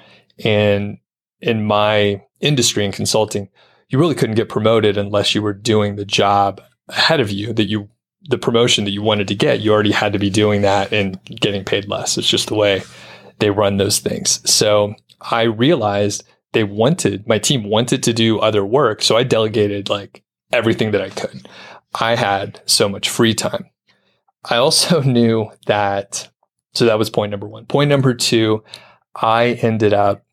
And 0.45 0.99
in 1.41 1.65
my 1.65 2.21
industry 2.41 2.85
and 2.85 2.93
consulting, 2.93 3.49
you 3.89 3.99
really 3.99 4.17
couldn't 4.17 4.35
get 4.35 4.49
promoted 4.49 4.99
unless 4.99 5.35
you 5.35 5.43
were 5.43 5.53
doing 5.53 5.95
the 5.95 6.05
job 6.05 6.61
ahead 6.89 7.21
of 7.21 7.31
you 7.31 7.53
that 7.53 7.67
you, 7.67 7.89
the 8.25 8.39
promotion 8.39 8.85
that 8.85 8.91
you 8.91 9.03
wanted 9.03 9.29
to 9.29 9.35
get. 9.35 9.61
You 9.61 9.73
already 9.73 9.93
had 9.93 10.13
to 10.13 10.19
be 10.19 10.31
doing 10.31 10.63
that 10.63 10.93
and 10.93 11.23
getting 11.27 11.65
paid 11.65 11.89
less. 11.89 12.19
It's 12.19 12.29
just 12.29 12.49
the 12.49 12.55
way 12.57 12.83
they 13.39 13.51
run 13.51 13.77
those 13.77 14.01
things. 14.01 14.41
So 14.51 14.95
I 15.21 15.43
realized 15.43 16.25
they 16.53 16.65
wanted, 16.65 17.29
my 17.29 17.39
team 17.39 17.65
wanted 17.65 18.03
to 18.03 18.13
do 18.13 18.39
other 18.39 18.65
work. 18.65 19.03
So 19.03 19.17
I 19.17 19.23
delegated 19.23 19.89
like 19.89 20.25
everything 20.53 20.91
that 20.93 21.03
I 21.03 21.11
could. 21.11 21.49
I 22.01 22.17
had 22.17 22.61
so 22.67 22.89
much 22.89 23.09
free 23.09 23.35
time. 23.35 23.67
I 24.49 24.57
also 24.57 25.03
knew 25.03 25.51
that, 25.67 26.29
so 26.75 26.87
that 26.87 26.99
was 26.99 27.11
point 27.11 27.31
number 27.31 27.49
one. 27.49 27.67
Point 27.67 27.91
number 27.91 28.15
two, 28.15 28.65
I 29.15 29.59
ended 29.63 29.93
up 29.93 30.25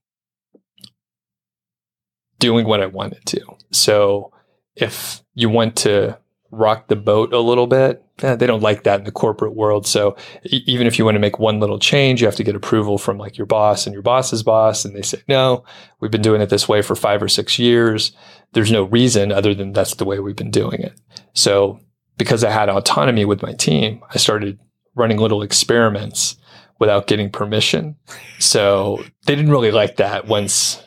doing 2.39 2.65
what 2.65 2.81
I 2.81 2.87
wanted 2.87 3.25
to. 3.27 3.41
So 3.71 4.33
if 4.75 5.21
you 5.35 5.49
want 5.49 5.75
to 5.77 6.17
rock 6.51 6.87
the 6.87 6.95
boat 6.95 7.33
a 7.33 7.39
little 7.39 7.67
bit. 7.67 8.03
Eh, 8.21 8.35
they 8.35 8.45
don't 8.45 8.61
like 8.61 8.83
that 8.83 8.99
in 8.99 9.05
the 9.05 9.11
corporate 9.11 9.55
world. 9.55 9.87
So 9.87 10.15
e- 10.45 10.63
even 10.67 10.85
if 10.85 10.99
you 10.99 11.05
want 11.05 11.15
to 11.15 11.19
make 11.19 11.39
one 11.39 11.59
little 11.59 11.79
change, 11.79 12.21
you 12.21 12.27
have 12.27 12.35
to 12.35 12.43
get 12.43 12.55
approval 12.55 12.97
from 12.97 13.17
like 13.17 13.37
your 13.37 13.47
boss 13.47 13.87
and 13.87 13.93
your 13.93 14.03
boss's 14.03 14.43
boss. 14.43 14.85
And 14.85 14.95
they 14.95 15.01
say, 15.01 15.21
no, 15.27 15.63
we've 15.99 16.11
been 16.11 16.21
doing 16.21 16.41
it 16.41 16.49
this 16.49 16.67
way 16.67 16.81
for 16.81 16.95
five 16.95 17.23
or 17.23 17.29
six 17.29 17.57
years. 17.57 18.11
There's 18.53 18.71
no 18.71 18.83
reason 18.83 19.31
other 19.31 19.55
than 19.55 19.71
that's 19.71 19.95
the 19.95 20.05
way 20.05 20.19
we've 20.19 20.35
been 20.35 20.51
doing 20.51 20.81
it. 20.81 20.99
So 21.33 21.79
because 22.21 22.43
I 22.43 22.51
had 22.51 22.69
autonomy 22.69 23.25
with 23.25 23.41
my 23.41 23.51
team, 23.53 23.99
I 24.13 24.19
started 24.19 24.59
running 24.93 25.17
little 25.17 25.41
experiments 25.41 26.35
without 26.77 27.07
getting 27.07 27.31
permission. 27.31 27.95
So 28.37 29.03
they 29.25 29.33
didn't 29.33 29.49
really 29.49 29.71
like 29.71 29.95
that 29.95 30.27
once 30.27 30.83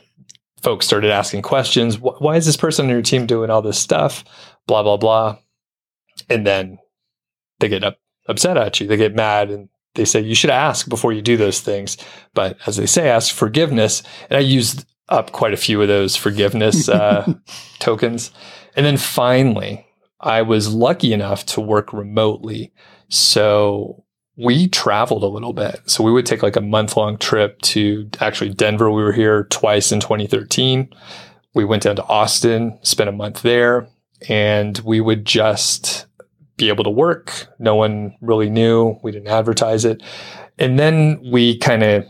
folks 0.63 0.87
started 0.87 1.11
asking 1.11 1.43
questions. 1.43 1.99
Why 1.99 2.37
is 2.37 2.47
this 2.47 2.57
person 2.57 2.85
on 2.85 2.93
your 2.93 3.03
team 3.03 3.27
doing 3.27 3.51
all 3.51 3.63
this 3.63 3.81
stuff? 3.81 4.23
Blah, 4.69 4.85
blah, 4.85 4.97
blah. 4.97 5.39
And 6.31 6.47
then 6.47 6.79
they 7.59 7.69
get 7.69 7.83
up, 7.83 7.99
upset 8.29 8.57
at 8.57 8.79
you. 8.79 8.87
They 8.87 8.97
get 8.97 9.17
mad 9.17 9.51
and 9.51 9.69
they 9.97 10.05
say, 10.05 10.21
you 10.21 10.37
should 10.37 10.51
ask 10.51 10.89
before 10.89 11.13
you 11.13 11.21
do 11.21 11.37
those 11.37 11.61
things. 11.61 11.97
But 12.33 12.59
as 12.65 12.77
they 12.77 12.87
say, 12.87 13.09
ask 13.09 13.35
forgiveness. 13.35 14.05
And 14.31 14.37
I 14.37 14.41
used 14.41 14.87
up 15.09 15.33
quite 15.33 15.53
a 15.53 15.57
few 15.57 15.83
of 15.83 15.89
those 15.89 16.15
forgiveness 16.15 16.89
uh, 16.89 17.35
tokens. 17.81 18.31
And 18.77 18.87
then 18.87 18.99
finally, 18.99 19.85
I 20.25 20.43
was 20.43 20.75
lucky 20.75 21.13
enough 21.13 21.45
to 21.47 21.61
work 21.61 21.93
remotely. 21.93 22.73
So 23.09 24.05
we 24.37 24.69
traveled 24.69 25.23
a 25.23 25.29
little 25.29 25.53
bit. 25.53 25.83
So 25.87 26.03
we 26.03 26.11
would 26.11 26.27
take 26.27 26.43
like 26.43 26.57
a 26.57 26.63
month 26.63 26.97
long 26.97 27.19
trip 27.19 27.61
to 27.63 28.09
actually 28.21 28.51
Denver. 28.51 28.91
We 28.91 29.03
were 29.03 29.13
here 29.13 29.45
twice 29.45 29.93
in 29.93 30.01
2013. 30.01 30.89
We 31.55 31.65
went 31.65 31.85
down 31.85 31.97
to 31.97 32.05
Austin, 32.07 32.79
spent 32.83 33.09
a 33.09 33.13
month 33.13 33.43
there, 33.43 33.87
and 34.29 34.77
we 34.79 35.01
would 35.01 35.25
just 35.25 36.07
be 36.57 36.69
able 36.69 36.85
to 36.85 36.91
work. 36.91 37.49
No 37.59 37.75
one 37.75 38.17
really 38.21 38.49
knew. 38.49 38.99
We 39.03 39.13
didn't 39.13 39.29
advertise 39.29 39.85
it. 39.85 40.03
And 40.59 40.79
then 40.79 41.21
we 41.31 41.59
kind 41.59 41.83
of 41.83 42.05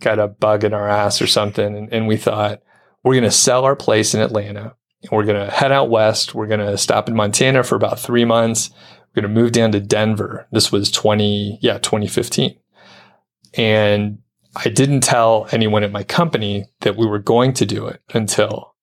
got 0.00 0.18
a 0.18 0.28
bug 0.28 0.64
in 0.64 0.74
our 0.74 0.88
ass 0.88 1.22
or 1.22 1.26
something. 1.26 1.76
And, 1.76 1.92
and 1.92 2.06
we 2.06 2.16
thought, 2.16 2.60
we're 3.02 3.14
going 3.14 3.24
to 3.24 3.30
sell 3.30 3.64
our 3.64 3.76
place 3.76 4.14
in 4.14 4.20
Atlanta. 4.20 4.74
We're 5.12 5.24
going 5.24 5.44
to 5.44 5.50
head 5.50 5.72
out 5.72 5.90
west. 5.90 6.34
We're 6.34 6.46
going 6.46 6.60
to 6.60 6.76
stop 6.76 7.08
in 7.08 7.14
Montana 7.14 7.62
for 7.62 7.76
about 7.76 8.00
three 8.00 8.24
months 8.24 8.70
we're 9.08 9.22
going 9.22 9.34
to 9.34 9.40
move 9.40 9.52
down 9.52 9.72
to 9.72 9.80
Denver. 9.80 10.46
This 10.52 10.70
was 10.70 10.90
20, 10.90 11.58
yeah, 11.62 11.78
2015. 11.78 12.56
And 13.54 14.18
I 14.54 14.68
didn't 14.68 15.00
tell 15.00 15.48
anyone 15.50 15.82
at 15.82 15.92
my 15.92 16.04
company 16.04 16.66
that 16.80 16.96
we 16.96 17.06
were 17.06 17.18
going 17.18 17.52
to 17.54 17.66
do 17.66 17.86
it 17.86 18.02
until 18.12 18.74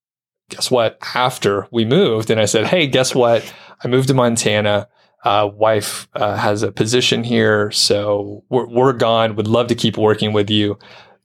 guess 0.50 0.70
what? 0.70 0.98
After 1.16 1.68
we 1.72 1.86
moved, 1.86 2.30
and 2.30 2.40
I 2.40 2.46
said, 2.46 2.68
Hey, 2.68 2.88
guess 2.88 3.16
what? 3.16 3.52
I 3.84 3.88
moved 3.88 4.08
to 4.10 4.14
Montana. 4.14 4.88
Uh, 5.24 5.50
wife 5.52 6.08
uh, 6.14 6.36
has 6.36 6.62
a 6.62 6.72
position 6.72 7.24
here. 7.24 7.72
So 7.72 8.44
we're, 8.50 8.68
we're 8.68 8.94
gone. 8.94 9.36
Would 9.36 9.48
love 9.48 9.68
to 9.68 9.76
keep 9.76 9.98
working 9.98 10.34
with 10.34 10.50
you, 10.50 10.78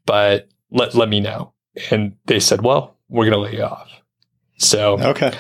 but 0.07 0.49
let, 0.71 0.95
let 0.95 1.09
me 1.09 1.21
know. 1.21 1.53
And 1.91 2.17
they 2.27 2.41
said, 2.41 2.63
Well, 2.63 2.97
we're 3.09 3.29
going 3.29 3.33
to 3.33 3.51
lay 3.51 3.59
you 3.59 3.65
off. 3.65 4.00
So, 4.61 5.01
okay 5.01 5.33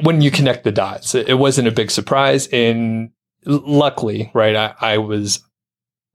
when 0.00 0.20
you 0.20 0.30
connect 0.30 0.64
the 0.64 0.72
dots, 0.72 1.14
it, 1.14 1.38
wasn't 1.38 1.68
a 1.68 1.72
big 1.72 1.90
surprise. 1.90 2.48
And 2.48 3.10
luckily, 3.44 4.30
right, 4.34 4.56
I, 4.56 4.74
I, 4.80 4.98
was, 4.98 5.40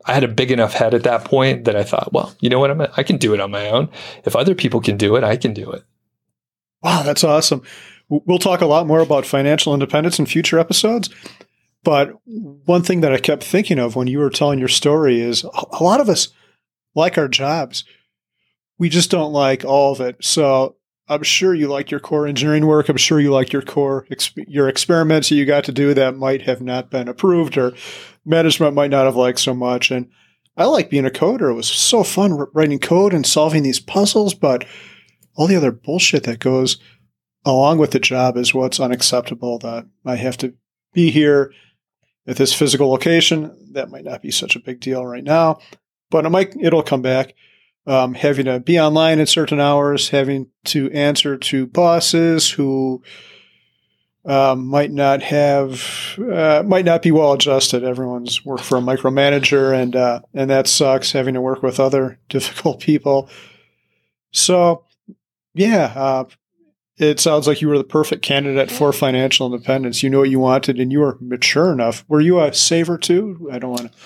I 0.06 0.14
had 0.14 0.24
a 0.24 0.28
big 0.28 0.52
enough 0.52 0.74
head 0.74 0.94
at 0.94 1.04
that 1.04 1.26
point 1.26 1.66
that 1.66 1.76
I 1.76 1.84
thought, 1.84 2.12
well, 2.12 2.36
you 2.42 2.50
know 2.50 2.60
what, 2.60 2.72
I'm, 2.72 2.82
I 2.98 3.04
can 3.04 3.18
do 3.18 3.34
it 3.34 3.40
on 3.40 3.52
my 3.52 3.70
own. 3.70 3.90
If 4.26 4.36
other 4.36 4.56
people 4.56 4.82
can 4.82 4.98
do 4.98 5.16
it, 5.16 5.24
I 5.24 5.38
can 5.38 5.54
do 5.54 5.72
it. 5.72 5.84
Wow, 6.84 7.04
that's 7.04 7.24
awesome. 7.24 7.62
We'll 8.10 8.40
talk 8.40 8.60
a 8.60 8.66
lot 8.66 8.88
more 8.88 9.00
about 9.00 9.26
financial 9.26 9.74
independence 9.74 10.20
in 10.20 10.26
future 10.26 10.60
episodes. 10.60 11.10
But 11.84 12.14
one 12.26 12.84
thing 12.84 13.02
that 13.02 13.14
I 13.14 13.18
kept 13.18 13.44
thinking 13.44 13.80
of 13.80 13.96
when 13.96 14.08
you 14.08 14.20
were 14.20 14.30
telling 14.30 14.60
your 14.60 14.68
story 14.68 15.22
is 15.22 15.44
a 15.44 15.84
lot 15.84 16.02
of 16.02 16.10
us 16.10 16.28
like 16.94 17.18
our 17.18 17.30
jobs. 17.30 17.86
We 18.78 18.90
just 18.90 19.12
don't 19.12 19.32
like 19.32 19.64
all 19.64 19.94
of 19.94 20.02
it. 20.02 20.18
So 20.22 20.76
I'm 21.12 21.24
sure 21.24 21.54
you 21.54 21.68
like 21.68 21.92
your 21.92 22.00
core 22.00 22.26
engineering 22.26 22.66
work. 22.66 22.88
I'm 22.88 22.96
sure 22.96 23.20
you 23.20 23.34
like 23.34 23.52
your 23.52 23.62
core 23.62 24.08
your 24.48 24.70
experiments 24.70 25.28
that 25.28 25.36
you 25.36 25.46
got 25.46 25.66
to 25.66 25.74
do 25.74 25.94
that 25.94 26.16
might 26.16 26.44
have 26.44 26.62
not 26.62 26.90
been 26.90 27.10
approved 27.10 27.58
or 27.58 27.74
management 28.24 28.76
might 28.76 28.92
not 28.92 29.04
have 29.04 29.18
liked 29.18 29.40
so 29.40 29.54
much. 29.54 29.92
And 29.92 30.10
I 30.56 30.66
like 30.66 30.90
being 30.90 31.06
a 31.06 31.10
coder. 31.10 31.52
It 31.52 31.56
was 31.56 31.68
so 31.68 32.06
fun 32.06 32.46
writing 32.54 32.80
code 32.80 33.14
and 33.14 33.26
solving 33.26 33.62
these 33.62 33.80
puzzles, 33.82 34.34
but 34.34 34.64
all 35.36 35.48
the 35.48 35.56
other 35.58 35.74
bullshit 35.74 36.24
that 36.24 36.40
goes 36.40 36.78
along 37.44 37.78
with 37.78 37.92
the 37.92 38.00
job 38.00 38.38
is 38.38 38.54
what's 38.54 38.80
unacceptable. 38.80 39.60
That 39.60 39.88
I 40.06 40.16
have 40.16 40.38
to 40.38 40.54
be 40.94 41.12
here 41.12 41.52
at 42.26 42.38
this 42.38 42.54
physical 42.54 42.90
location. 42.90 43.54
That 43.74 43.92
might 43.92 44.06
not 44.06 44.22
be 44.22 44.32
such 44.32 44.56
a 44.56 44.62
big 44.62 44.80
deal 44.80 45.06
right 45.06 45.26
now, 45.26 45.60
but 46.10 46.26
it 46.26 46.30
might. 46.30 46.56
It'll 46.58 46.84
come 46.84 47.02
back 47.02 47.34
um, 47.88 48.14
having 48.14 48.46
to 48.46 48.60
be 48.60 48.80
online 48.80 49.20
at 49.20 49.30
certain 49.30 49.60
hours, 49.60 50.10
having 50.10 50.48
to 50.66 50.92
answer 50.92 51.38
to 51.38 51.66
bosses 51.68 52.52
who 52.52 53.02
um, 54.24 54.68
might 54.68 54.92
not 54.92 55.24
have 55.24 56.18
uh, 56.20 56.64
might 56.66 56.86
not 56.86 57.02
be 57.02 57.12
well 57.12 57.34
adjusted. 57.34 57.84
Everyone's 57.84 58.46
worked 58.46 58.64
for 58.64 58.78
a 58.78 58.82
micromanager, 58.82 59.74
and 59.74 59.96
uh, 59.96 60.22
and 60.34 60.50
that 60.50 60.68
sucks. 60.68 61.12
Having 61.12 61.34
to 61.36 61.42
work 61.42 61.64
with 61.64 61.80
other 61.80 62.20
difficult 62.30 62.80
people. 62.82 63.30
So, 64.32 64.86
yeah, 65.54 65.92
uh, 65.96 66.26
it 66.98 67.20
sounds 67.20 67.48
like 67.48 67.62
you 67.62 67.68
were 67.68 67.80
the 67.80 67.84
perfect 67.84 68.22
candidate 68.22 68.70
for 68.70 68.94
financial 68.94 69.52
independence. 69.52 70.04
You 70.04 70.10
know 70.10 70.20
what 70.20 70.30
you 70.30 70.40
wanted, 70.40 70.80
and 70.80 70.92
you 70.92 71.00
were 71.00 71.18
mature 71.20 71.72
enough. 71.72 72.06
Were 72.08 72.22
you 72.22 72.40
a 72.40 72.54
saver 72.54 72.98
too? 72.98 73.50
I 73.52 73.58
don't 73.58 73.72
want 73.72 73.92
to. 73.92 73.98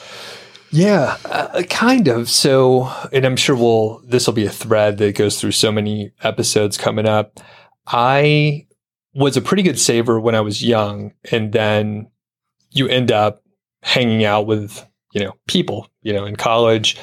Yeah, 0.75 1.17
uh, 1.23 1.63
kind 1.69 2.09
of. 2.09 2.29
So, 2.29 2.91
and 3.13 3.23
I'm 3.23 3.37
sure 3.37 3.55
we'll, 3.55 4.01
this 4.05 4.27
will 4.27 4.33
be 4.33 4.45
a 4.45 4.49
thread 4.49 4.97
that 4.97 5.15
goes 5.15 5.39
through 5.39 5.53
so 5.53 5.71
many 5.71 6.11
episodes 6.21 6.77
coming 6.77 7.07
up. 7.07 7.39
I 7.87 8.67
was 9.13 9.37
a 9.37 9.41
pretty 9.41 9.63
good 9.63 9.79
saver 9.79 10.19
when 10.19 10.35
I 10.35 10.41
was 10.41 10.61
young. 10.61 11.13
And 11.31 11.53
then 11.53 12.11
you 12.71 12.89
end 12.89 13.09
up 13.09 13.41
hanging 13.83 14.25
out 14.25 14.47
with, 14.47 14.85
you 15.13 15.23
know, 15.23 15.37
people, 15.47 15.87
you 16.01 16.11
know, 16.11 16.25
in 16.25 16.35
college, 16.35 16.97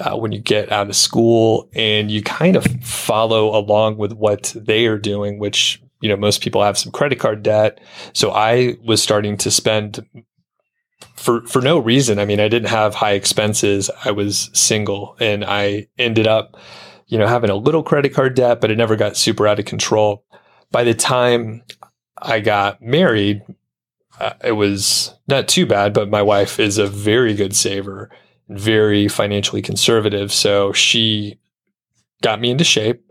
uh, 0.00 0.18
when 0.18 0.32
you 0.32 0.40
get 0.40 0.70
out 0.70 0.90
of 0.90 0.96
school 0.96 1.70
and 1.74 2.10
you 2.10 2.22
kind 2.22 2.56
of 2.56 2.66
follow 2.82 3.56
along 3.56 3.96
with 3.96 4.12
what 4.12 4.54
they 4.54 4.84
are 4.84 4.98
doing, 4.98 5.38
which, 5.38 5.80
you 6.02 6.10
know, 6.10 6.16
most 6.16 6.42
people 6.42 6.62
have 6.62 6.76
some 6.76 6.92
credit 6.92 7.18
card 7.18 7.42
debt. 7.42 7.80
So 8.12 8.32
I 8.32 8.76
was 8.84 9.02
starting 9.02 9.38
to 9.38 9.50
spend 9.50 10.04
for 11.14 11.46
for 11.46 11.60
no 11.60 11.78
reason. 11.78 12.18
I 12.18 12.24
mean, 12.24 12.40
I 12.40 12.48
didn't 12.48 12.68
have 12.68 12.94
high 12.94 13.12
expenses. 13.12 13.90
I 14.04 14.10
was 14.10 14.50
single, 14.52 15.16
and 15.20 15.44
I 15.44 15.88
ended 15.98 16.26
up, 16.26 16.56
you 17.06 17.18
know, 17.18 17.26
having 17.26 17.50
a 17.50 17.56
little 17.56 17.82
credit 17.82 18.14
card 18.14 18.34
debt, 18.34 18.60
but 18.60 18.70
it 18.70 18.78
never 18.78 18.96
got 18.96 19.16
super 19.16 19.46
out 19.46 19.58
of 19.58 19.64
control. 19.64 20.24
By 20.70 20.84
the 20.84 20.94
time 20.94 21.62
I 22.18 22.40
got 22.40 22.82
married, 22.82 23.42
uh, 24.20 24.34
it 24.42 24.52
was 24.52 25.14
not 25.28 25.48
too 25.48 25.66
bad. 25.66 25.92
But 25.92 26.10
my 26.10 26.22
wife 26.22 26.58
is 26.60 26.78
a 26.78 26.86
very 26.86 27.34
good 27.34 27.54
saver, 27.54 28.10
very 28.48 29.08
financially 29.08 29.62
conservative, 29.62 30.32
so 30.32 30.72
she 30.72 31.38
got 32.22 32.40
me 32.40 32.50
into 32.50 32.64
shape, 32.64 33.02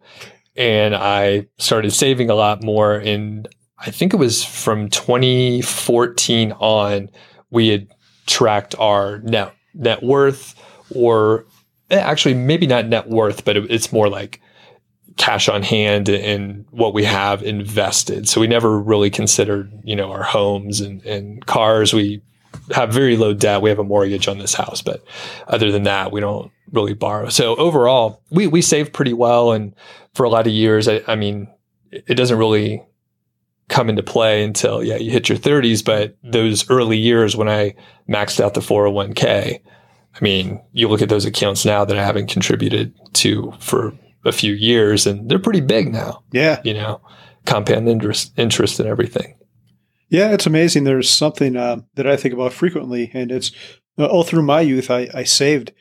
and 0.55 0.95
I 0.95 1.47
started 1.57 1.91
saving 1.91 2.29
a 2.29 2.35
lot 2.35 2.63
more. 2.63 2.95
And 2.95 3.47
I 3.79 3.91
think 3.91 4.13
it 4.13 4.17
was 4.17 4.43
from 4.43 4.89
2014 4.89 6.53
on 6.53 7.09
we 7.53 7.69
had 7.69 7.87
tracked 8.25 8.75
our 8.79 9.19
net 9.19 9.53
net 9.73 10.03
worth 10.03 10.55
or 10.93 11.45
eh, 11.89 11.99
actually 11.99 12.33
maybe 12.33 12.67
not 12.67 12.87
net 12.87 13.07
worth 13.07 13.45
but 13.45 13.55
it, 13.55 13.71
it's 13.71 13.93
more 13.93 14.09
like 14.09 14.41
cash 15.15 15.47
on 15.47 15.61
hand 15.61 16.09
and 16.09 16.65
what 16.71 16.93
we 16.93 17.03
have 17.03 17.43
invested. 17.43 18.27
So 18.27 18.41
we 18.41 18.47
never 18.47 18.79
really 18.79 19.09
considered 19.09 19.71
you 19.83 19.95
know 19.95 20.11
our 20.11 20.23
homes 20.23 20.81
and, 20.81 21.03
and 21.05 21.45
cars. 21.45 21.93
We 21.93 22.21
have 22.73 22.93
very 22.93 23.17
low 23.17 23.33
debt. 23.33 23.61
We 23.61 23.69
have 23.69 23.79
a 23.79 23.83
mortgage 23.83 24.27
on 24.27 24.39
this 24.39 24.53
house 24.53 24.81
but 24.81 25.03
other 25.47 25.71
than 25.71 25.83
that 25.83 26.11
we 26.11 26.19
don't 26.19 26.51
really 26.71 26.93
borrow. 26.93 27.29
So 27.29 27.55
overall 27.55 28.21
we 28.31 28.47
we 28.47 28.61
save 28.61 28.91
pretty 28.91 29.13
well. 29.13 29.51
And 29.51 29.75
for 30.13 30.23
a 30.23 30.29
lot 30.29 30.47
of 30.47 30.53
years 30.53 30.87
i, 30.87 31.01
I 31.07 31.15
mean 31.15 31.47
it 31.91 32.15
doesn't 32.15 32.37
really 32.37 32.83
come 33.69 33.89
into 33.89 34.03
play 34.03 34.43
until 34.43 34.83
yeah 34.83 34.95
you 34.95 35.09
hit 35.09 35.29
your 35.29 35.37
30s 35.37 35.83
but 35.83 36.17
those 36.23 36.69
early 36.69 36.97
years 36.97 37.35
when 37.35 37.49
i 37.49 37.73
maxed 38.09 38.39
out 38.39 38.53
the 38.53 38.59
401k 38.59 39.59
i 40.13 40.19
mean 40.21 40.61
you 40.73 40.87
look 40.87 41.01
at 41.01 41.09
those 41.09 41.25
accounts 41.25 41.65
now 41.65 41.85
that 41.85 41.97
i 41.97 42.03
haven't 42.03 42.27
contributed 42.27 42.93
to 43.13 43.53
for 43.59 43.93
a 44.25 44.31
few 44.31 44.53
years 44.53 45.05
and 45.05 45.29
they're 45.29 45.39
pretty 45.39 45.61
big 45.61 45.91
now. 45.91 46.23
Yeah. 46.31 46.61
You 46.63 46.73
know 46.73 47.01
compound 47.45 47.89
interest 47.89 48.33
interest 48.37 48.79
and 48.79 48.87
everything. 48.87 49.35
Yeah 50.09 50.31
it's 50.31 50.45
amazing. 50.45 50.83
There's 50.83 51.09
something 51.09 51.55
uh, 51.55 51.81
that 51.95 52.07
i 52.07 52.15
think 52.15 52.33
about 52.33 52.53
frequently 52.53 53.11
and 53.13 53.31
it's 53.31 53.51
uh, 53.97 54.05
all 54.05 54.23
through 54.23 54.43
my 54.43 54.61
youth 54.61 54.89
i, 54.89 55.07
I 55.13 55.23
saved 55.23 55.71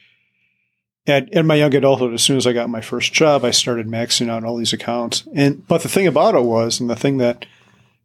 and 1.05 1.29
in 1.31 1.49
my 1.49 1.57
young 1.57 1.75
adulthood, 1.75 2.15
as 2.15 2.23
soon 2.23 2.37
as 2.37 2.47
I 2.47 2.53
got 2.53 2.71
my 2.71 2.81
first 2.81 3.13
job, 3.13 3.45
I 3.45 3.51
started 3.51 3.89
maxing 3.89 4.31
out 4.31 4.45
all 4.45 4.57
these 4.57 4.73
accounts. 4.73 5.27
And 5.35 5.67
but 5.67 5.83
the 5.83 5.89
thing 5.89 6.07
about 6.07 6.37
it 6.37 6.45
was, 6.45 6.79
and 6.79 6.89
the 6.89 6.95
thing 6.95 7.19
that 7.19 7.45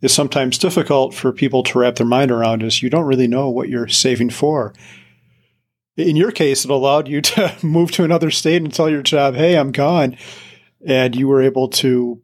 is 0.01 0.13
sometimes 0.13 0.57
difficult 0.57 1.13
for 1.13 1.31
people 1.31 1.63
to 1.63 1.79
wrap 1.79 1.95
their 1.95 2.05
mind 2.05 2.31
around 2.31 2.63
is 2.63 2.81
you 2.81 2.89
don't 2.89 3.05
really 3.05 3.27
know 3.27 3.49
what 3.49 3.69
you're 3.69 3.87
saving 3.87 4.29
for. 4.29 4.73
In 5.95 6.15
your 6.15 6.31
case, 6.31 6.63
it 6.63 6.71
allowed 6.71 7.07
you 7.07 7.21
to 7.21 7.55
move 7.63 7.91
to 7.93 8.03
another 8.03 8.29
state 8.29 8.61
and 8.61 8.73
tell 8.73 8.89
your 8.89 9.01
job, 9.01 9.35
"Hey, 9.35 9.57
I'm 9.57 9.71
gone," 9.71 10.17
and 10.85 11.15
you 11.15 11.27
were 11.27 11.41
able 11.41 11.67
to 11.69 12.21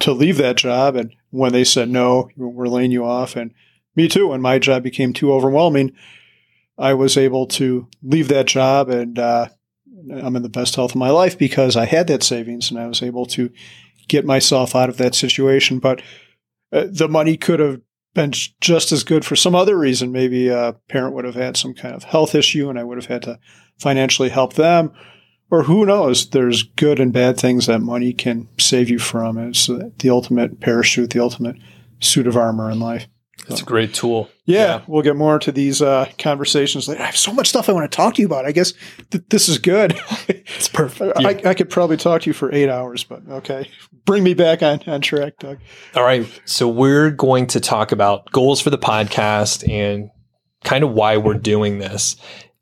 to 0.00 0.12
leave 0.12 0.36
that 0.36 0.56
job. 0.56 0.94
And 0.96 1.12
when 1.30 1.52
they 1.52 1.64
said 1.64 1.88
no, 1.88 2.28
we're 2.36 2.68
laying 2.68 2.92
you 2.92 3.04
off, 3.04 3.34
and 3.34 3.52
me 3.96 4.08
too. 4.08 4.28
When 4.28 4.40
my 4.40 4.58
job 4.60 4.84
became 4.84 5.12
too 5.12 5.32
overwhelming, 5.32 5.92
I 6.78 6.94
was 6.94 7.16
able 7.16 7.46
to 7.48 7.88
leave 8.02 8.28
that 8.28 8.46
job, 8.46 8.88
and 8.88 9.18
uh, 9.18 9.48
I'm 10.12 10.36
in 10.36 10.42
the 10.42 10.48
best 10.48 10.76
health 10.76 10.92
of 10.92 10.96
my 10.96 11.10
life 11.10 11.36
because 11.36 11.76
I 11.76 11.86
had 11.86 12.06
that 12.06 12.22
savings, 12.22 12.70
and 12.70 12.78
I 12.78 12.86
was 12.86 13.02
able 13.02 13.26
to 13.26 13.50
get 14.06 14.24
myself 14.24 14.76
out 14.76 14.88
of 14.88 14.98
that 14.98 15.16
situation. 15.16 15.80
But 15.80 16.02
uh, 16.74 16.86
the 16.90 17.08
money 17.08 17.36
could 17.36 17.60
have 17.60 17.80
been 18.14 18.32
just 18.60 18.92
as 18.92 19.04
good 19.04 19.24
for 19.24 19.36
some 19.36 19.54
other 19.54 19.78
reason. 19.78 20.12
Maybe 20.12 20.48
a 20.48 20.76
parent 20.88 21.14
would 21.14 21.24
have 21.24 21.34
had 21.34 21.56
some 21.56 21.74
kind 21.74 21.94
of 21.94 22.04
health 22.04 22.34
issue, 22.34 22.68
and 22.68 22.78
I 22.78 22.84
would 22.84 22.98
have 22.98 23.06
had 23.06 23.22
to 23.22 23.38
financially 23.78 24.28
help 24.28 24.54
them. 24.54 24.92
Or 25.50 25.64
who 25.64 25.86
knows? 25.86 26.30
There's 26.30 26.62
good 26.62 26.98
and 26.98 27.12
bad 27.12 27.38
things 27.38 27.66
that 27.66 27.80
money 27.80 28.12
can 28.12 28.48
save 28.58 28.90
you 28.90 28.98
from. 28.98 29.38
It's 29.38 29.66
the 29.66 30.10
ultimate 30.10 30.60
parachute, 30.60 31.10
the 31.10 31.22
ultimate 31.22 31.56
suit 32.00 32.26
of 32.26 32.36
armor 32.36 32.70
in 32.70 32.80
life. 32.80 33.06
It's 33.48 33.60
a 33.60 33.64
great 33.64 33.92
tool. 33.92 34.30
Yeah, 34.46 34.58
yeah, 34.58 34.82
we'll 34.86 35.02
get 35.02 35.16
more 35.16 35.34
into 35.34 35.52
these 35.52 35.82
uh, 35.82 36.10
conversations 36.18 36.88
later. 36.88 37.02
I 37.02 37.06
have 37.06 37.16
so 37.16 37.32
much 37.32 37.48
stuff 37.48 37.68
I 37.68 37.72
want 37.72 37.90
to 37.90 37.94
talk 37.94 38.14
to 38.14 38.22
you 38.22 38.26
about. 38.26 38.46
I 38.46 38.52
guess 38.52 38.72
th- 39.10 39.24
this 39.28 39.48
is 39.48 39.58
good. 39.58 39.98
it's 40.28 40.68
perfect. 40.68 41.20
Yeah. 41.20 41.28
I, 41.28 41.50
I, 41.50 41.54
could 41.54 41.68
probably 41.68 41.96
talk 41.96 42.22
to 42.22 42.30
you 42.30 42.34
for 42.34 42.52
eight 42.52 42.70
hours, 42.70 43.04
but 43.04 43.22
okay. 43.28 43.68
Bring 44.04 44.22
me 44.22 44.34
back 44.34 44.62
on, 44.62 44.80
on 44.86 45.00
track, 45.00 45.38
Doug. 45.38 45.58
All 45.94 46.04
right. 46.04 46.26
So 46.44 46.68
we're 46.68 47.10
going 47.10 47.46
to 47.48 47.60
talk 47.60 47.92
about 47.92 48.30
goals 48.32 48.60
for 48.60 48.70
the 48.70 48.78
podcast 48.78 49.68
and 49.68 50.10
kind 50.62 50.84
of 50.84 50.92
why 50.92 51.16
we're 51.16 51.34
doing 51.34 51.78
this. 51.78 52.16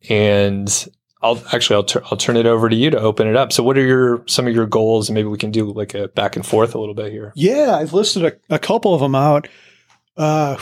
And 0.08 0.88
I'll 1.22 1.40
actually 1.52 1.76
I'll, 1.76 1.84
tur- 1.84 2.02
I'll 2.10 2.16
turn 2.16 2.36
it 2.36 2.46
over 2.46 2.68
to 2.68 2.74
you 2.74 2.90
to 2.90 2.98
open 2.98 3.28
it 3.28 3.36
up. 3.36 3.52
So, 3.52 3.62
what 3.62 3.78
are 3.78 3.86
your 3.86 4.24
some 4.26 4.48
of 4.48 4.54
your 4.54 4.66
goals, 4.66 5.08
and 5.08 5.14
maybe 5.14 5.28
we 5.28 5.38
can 5.38 5.52
do 5.52 5.72
like 5.72 5.94
a 5.94 6.08
back 6.08 6.34
and 6.34 6.44
forth 6.44 6.74
a 6.74 6.80
little 6.80 6.94
bit 6.94 7.12
here. 7.12 7.32
Yeah, 7.36 7.76
I've 7.76 7.92
listed 7.92 8.24
a, 8.24 8.54
a 8.54 8.58
couple 8.58 8.92
of 8.92 9.00
them 9.00 9.14
out. 9.14 9.46
Uh, 10.16 10.56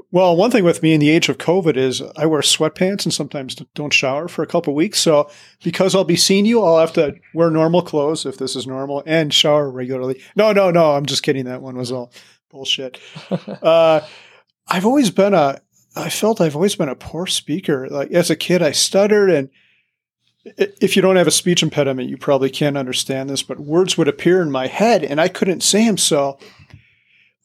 well, 0.10 0.36
one 0.36 0.50
thing 0.50 0.64
with 0.64 0.82
me 0.82 0.94
in 0.94 1.00
the 1.00 1.10
age 1.10 1.28
of 1.28 1.38
COVID 1.38 1.76
is 1.76 2.02
I 2.16 2.26
wear 2.26 2.40
sweatpants 2.40 3.04
and 3.04 3.12
sometimes 3.12 3.56
don't 3.74 3.92
shower 3.92 4.28
for 4.28 4.42
a 4.42 4.46
couple 4.46 4.74
weeks. 4.74 5.00
So 5.00 5.30
because 5.62 5.94
I'll 5.94 6.04
be 6.04 6.16
seeing 6.16 6.46
you, 6.46 6.62
I'll 6.62 6.78
have 6.78 6.92
to 6.94 7.14
wear 7.32 7.50
normal 7.50 7.82
clothes 7.82 8.26
if 8.26 8.38
this 8.38 8.56
is 8.56 8.66
normal 8.66 9.02
and 9.06 9.32
shower 9.32 9.70
regularly. 9.70 10.22
No, 10.36 10.52
no, 10.52 10.70
no. 10.70 10.92
I'm 10.92 11.06
just 11.06 11.22
kidding. 11.22 11.44
That 11.44 11.62
one 11.62 11.76
was 11.76 11.92
all 11.92 12.12
bullshit. 12.50 13.00
uh, 13.62 14.00
I've 14.68 14.86
always 14.86 15.10
been 15.10 15.34
a, 15.34 15.60
I 15.96 16.10
felt 16.10 16.40
I've 16.40 16.56
always 16.56 16.76
been 16.76 16.88
a 16.88 16.96
poor 16.96 17.26
speaker. 17.26 17.88
Like 17.88 18.10
as 18.10 18.30
a 18.30 18.36
kid, 18.36 18.62
I 18.62 18.72
stuttered 18.72 19.30
and 19.30 19.50
if 20.58 20.94
you 20.94 21.00
don't 21.00 21.16
have 21.16 21.26
a 21.26 21.32
speech 21.32 21.62
impediment, 21.62 22.10
you 22.10 22.18
probably 22.18 22.50
can't 22.50 22.76
understand 22.76 23.30
this, 23.30 23.42
but 23.42 23.60
words 23.60 23.96
would 23.96 24.08
appear 24.08 24.42
in 24.42 24.50
my 24.50 24.66
head 24.66 25.02
and 25.02 25.18
I 25.18 25.28
couldn't 25.28 25.62
say 25.62 25.86
them. 25.86 25.96
So 25.96 26.38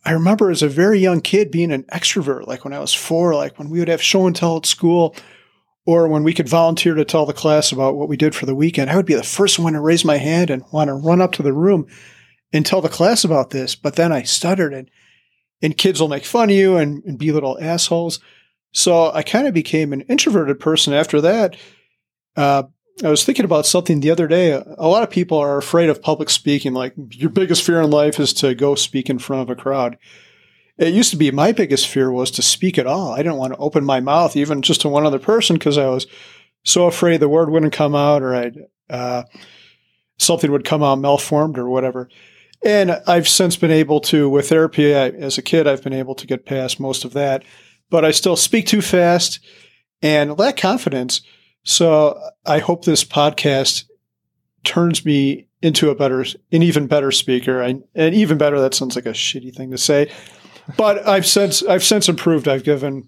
I 0.05 0.11
remember 0.11 0.49
as 0.49 0.61
a 0.61 0.69
very 0.69 0.99
young 0.99 1.21
kid 1.21 1.51
being 1.51 1.71
an 1.71 1.83
extrovert, 1.83 2.47
like 2.47 2.63
when 2.63 2.73
I 2.73 2.79
was 2.79 2.93
four, 2.93 3.35
like 3.35 3.59
when 3.59 3.69
we 3.69 3.79
would 3.79 3.87
have 3.89 4.01
show 4.01 4.27
and 4.27 4.35
tell 4.35 4.57
at 4.57 4.65
school, 4.65 5.15
or 5.85 6.07
when 6.07 6.23
we 6.23 6.33
could 6.33 6.47
volunteer 6.47 6.93
to 6.93 7.05
tell 7.05 7.25
the 7.25 7.33
class 7.33 7.71
about 7.71 7.95
what 7.95 8.07
we 8.07 8.17
did 8.17 8.35
for 8.35 8.45
the 8.45 8.55
weekend, 8.55 8.89
I 8.89 8.95
would 8.95 9.05
be 9.05 9.15
the 9.15 9.23
first 9.23 9.59
one 9.59 9.73
to 9.73 9.81
raise 9.81 10.05
my 10.05 10.17
hand 10.17 10.49
and 10.49 10.63
want 10.71 10.87
to 10.87 10.93
run 10.93 11.21
up 11.21 11.31
to 11.33 11.43
the 11.43 11.53
room 11.53 11.87
and 12.53 12.65
tell 12.65 12.81
the 12.81 12.89
class 12.89 13.23
about 13.23 13.49
this. 13.49 13.75
But 13.75 13.95
then 13.95 14.11
I 14.11 14.23
stuttered 14.23 14.73
and 14.73 14.89
and 15.61 15.77
kids 15.77 15.99
will 15.99 16.07
make 16.07 16.25
fun 16.25 16.49
of 16.49 16.55
you 16.55 16.77
and, 16.77 17.03
and 17.03 17.17
be 17.17 17.33
little 17.33 17.57
assholes. 17.59 18.19
So 18.71 19.11
I 19.11 19.23
kind 19.23 19.45
of 19.45 19.53
became 19.53 19.91
an 19.91 20.01
introverted 20.01 20.59
person 20.59 20.93
after 20.93 21.19
that. 21.21 21.57
Uh, 22.35 22.63
I 23.03 23.09
was 23.09 23.23
thinking 23.23 23.45
about 23.45 23.65
something 23.65 23.99
the 23.99 24.11
other 24.11 24.27
day. 24.27 24.51
A 24.51 24.87
lot 24.87 25.03
of 25.03 25.09
people 25.09 25.37
are 25.37 25.57
afraid 25.57 25.89
of 25.89 26.01
public 26.01 26.29
speaking. 26.29 26.73
Like 26.73 26.93
your 27.11 27.29
biggest 27.29 27.63
fear 27.63 27.81
in 27.81 27.89
life 27.89 28.19
is 28.19 28.33
to 28.33 28.53
go 28.53 28.75
speak 28.75 29.09
in 29.09 29.19
front 29.19 29.41
of 29.43 29.49
a 29.49 29.59
crowd. 29.59 29.97
It 30.77 30.93
used 30.93 31.11
to 31.11 31.17
be 31.17 31.31
my 31.31 31.51
biggest 31.51 31.87
fear 31.87 32.11
was 32.11 32.31
to 32.31 32.41
speak 32.41 32.77
at 32.77 32.87
all. 32.87 33.11
I 33.11 33.17
didn't 33.17 33.37
want 33.37 33.53
to 33.53 33.59
open 33.59 33.85
my 33.85 33.99
mouth 33.99 34.35
even 34.35 34.61
just 34.61 34.81
to 34.81 34.89
one 34.89 35.05
other 35.05 35.19
person 35.19 35.55
because 35.55 35.77
I 35.77 35.87
was 35.87 36.07
so 36.63 36.85
afraid 36.85 37.19
the 37.19 37.29
word 37.29 37.49
wouldn't 37.49 37.73
come 37.73 37.95
out 37.95 38.21
or 38.21 38.35
I'd, 38.35 38.57
uh, 38.89 39.23
something 40.17 40.51
would 40.51 40.65
come 40.65 40.83
out 40.83 40.99
malformed 40.99 41.57
or 41.57 41.69
whatever. 41.69 42.09
And 42.63 42.91
I've 43.07 43.27
since 43.27 43.55
been 43.55 43.71
able 43.71 44.01
to, 44.01 44.29
with 44.29 44.49
therapy, 44.49 44.93
I, 44.93 45.09
as 45.09 45.37
a 45.37 45.41
kid, 45.41 45.67
I've 45.67 45.83
been 45.83 45.93
able 45.93 46.15
to 46.15 46.27
get 46.27 46.45
past 46.45 46.79
most 46.79 47.05
of 47.05 47.13
that, 47.13 47.43
but 47.89 48.03
I 48.03 48.11
still 48.11 48.35
speak 48.35 48.67
too 48.67 48.81
fast 48.81 49.39
and 50.01 50.37
lack 50.37 50.57
confidence. 50.57 51.21
So 51.69 52.19
I 52.47 52.57
hope 52.57 52.83
this 52.83 53.03
podcast 53.03 53.83
turns 54.63 55.05
me 55.05 55.47
into 55.61 55.91
a 55.91 55.95
better, 55.95 56.21
an 56.51 56.63
even 56.63 56.87
better 56.87 57.11
speaker. 57.11 57.63
I, 57.63 57.75
and 57.93 58.15
even 58.15 58.39
better, 58.39 58.59
that 58.59 58.73
sounds 58.73 58.95
like 58.95 59.05
a 59.05 59.11
shitty 59.11 59.55
thing 59.55 59.69
to 59.69 59.77
say, 59.77 60.11
but 60.77 61.07
I've 61.07 61.27
since, 61.27 61.61
I've 61.61 61.83
since 61.83 62.09
improved. 62.09 62.47
I've 62.47 62.63
given 62.63 63.07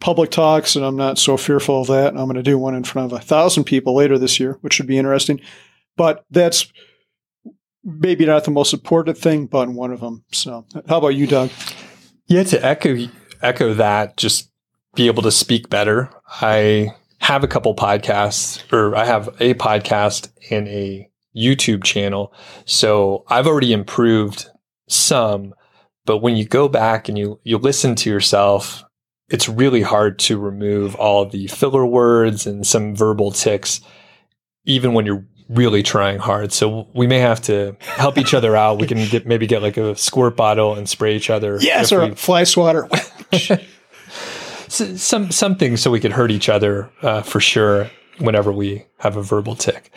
public 0.00 0.32
talks 0.32 0.74
and 0.74 0.84
I'm 0.84 0.96
not 0.96 1.16
so 1.16 1.36
fearful 1.36 1.82
of 1.82 1.86
that. 1.86 2.08
I'm 2.08 2.24
going 2.24 2.34
to 2.34 2.42
do 2.42 2.58
one 2.58 2.74
in 2.74 2.82
front 2.82 3.12
of 3.12 3.18
a 3.18 3.22
thousand 3.22 3.64
people 3.64 3.94
later 3.94 4.18
this 4.18 4.40
year, 4.40 4.58
which 4.62 4.74
should 4.74 4.88
be 4.88 4.98
interesting. 4.98 5.40
But 5.96 6.24
that's 6.28 6.66
maybe 7.84 8.26
not 8.26 8.44
the 8.44 8.50
most 8.50 8.74
important 8.74 9.16
thing, 9.16 9.46
but 9.46 9.68
one 9.68 9.92
of 9.92 10.00
them. 10.00 10.24
So 10.32 10.66
how 10.88 10.98
about 10.98 11.14
you, 11.14 11.28
Doug? 11.28 11.52
Yeah, 12.26 12.42
to 12.42 12.66
echo, 12.66 12.96
echo 13.42 13.74
that, 13.74 14.16
just 14.16 14.50
be 14.96 15.06
able 15.06 15.22
to 15.22 15.30
speak 15.30 15.70
better. 15.70 16.10
I 16.26 16.88
have 17.26 17.42
a 17.42 17.48
couple 17.48 17.74
podcasts, 17.74 18.62
or 18.72 18.94
I 18.94 19.04
have 19.04 19.26
a 19.40 19.54
podcast 19.54 20.28
and 20.48 20.68
a 20.68 21.10
YouTube 21.36 21.82
channel. 21.82 22.32
So 22.66 23.24
I've 23.26 23.48
already 23.48 23.72
improved 23.72 24.46
some, 24.88 25.52
but 26.04 26.18
when 26.18 26.36
you 26.36 26.44
go 26.44 26.68
back 26.68 27.08
and 27.08 27.18
you 27.18 27.40
you 27.42 27.58
listen 27.58 27.96
to 27.96 28.10
yourself, 28.10 28.84
it's 29.28 29.48
really 29.48 29.82
hard 29.82 30.20
to 30.20 30.38
remove 30.38 30.94
all 30.94 31.26
the 31.26 31.48
filler 31.48 31.84
words 31.84 32.46
and 32.46 32.64
some 32.64 32.94
verbal 32.94 33.32
ticks, 33.32 33.80
even 34.64 34.92
when 34.92 35.04
you're 35.04 35.26
really 35.48 35.82
trying 35.82 36.18
hard. 36.18 36.52
So 36.52 36.86
we 36.94 37.08
may 37.08 37.18
have 37.18 37.42
to 37.42 37.76
help 37.80 38.18
each 38.18 38.34
other 38.34 38.54
out. 38.54 38.80
We 38.80 38.86
can 38.86 39.04
get, 39.08 39.26
maybe 39.26 39.48
get 39.48 39.62
like 39.62 39.78
a 39.78 39.96
squirt 39.96 40.36
bottle 40.36 40.76
and 40.76 40.88
spray 40.88 41.16
each 41.16 41.28
other. 41.28 41.58
Yes, 41.60 41.90
or 41.90 42.06
we, 42.06 42.14
fly 42.14 42.44
swatter. 42.44 42.88
some 44.76 45.30
something 45.30 45.76
so 45.76 45.90
we 45.90 46.00
could 46.00 46.12
hurt 46.12 46.30
each 46.30 46.48
other 46.48 46.90
uh, 47.02 47.22
for 47.22 47.40
sure 47.40 47.90
whenever 48.18 48.52
we 48.52 48.84
have 48.98 49.16
a 49.16 49.22
verbal 49.22 49.54
tick. 49.54 49.90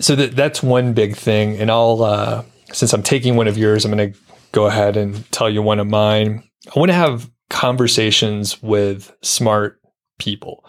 So 0.00 0.16
that 0.16 0.34
that's 0.34 0.62
one 0.62 0.94
big 0.94 1.16
thing, 1.16 1.58
and 1.58 1.70
I'll 1.70 2.02
uh, 2.02 2.44
since 2.72 2.92
I'm 2.92 3.02
taking 3.02 3.36
one 3.36 3.48
of 3.48 3.58
yours, 3.58 3.84
I'm 3.84 3.92
going 3.92 4.12
to 4.12 4.18
go 4.52 4.66
ahead 4.66 4.96
and 4.96 5.30
tell 5.30 5.50
you 5.50 5.62
one 5.62 5.78
of 5.78 5.86
mine. 5.86 6.42
I 6.74 6.78
want 6.78 6.90
to 6.90 6.94
have 6.94 7.30
conversations 7.50 8.62
with 8.62 9.14
smart 9.22 9.80
people, 10.18 10.64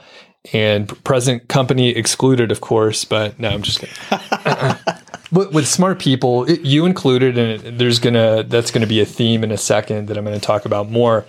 and 0.52 0.88
present 1.04 1.48
company 1.48 1.90
excluded, 1.90 2.52
of 2.52 2.62
course. 2.62 3.06
But 3.06 3.40
no, 3.40 3.50
I'm 3.50 3.62
just 3.62 3.80
kidding. 3.80 3.96
with, 5.32 5.54
with 5.54 5.68
smart 5.68 6.00
people, 6.00 6.44
it, 6.46 6.62
you 6.62 6.86
included, 6.86 7.38
and 7.38 7.80
there's 7.80 8.00
gonna 8.00 8.44
that's 8.44 8.72
gonna 8.72 8.88
be 8.88 9.00
a 9.00 9.06
theme 9.06 9.44
in 9.44 9.52
a 9.52 9.58
second 9.58 10.10
that 10.10 10.18
I'm 10.18 10.26
going 10.26 10.40
to 10.40 10.46
talk 10.46 10.66
about 10.66 10.90
more. 10.90 11.26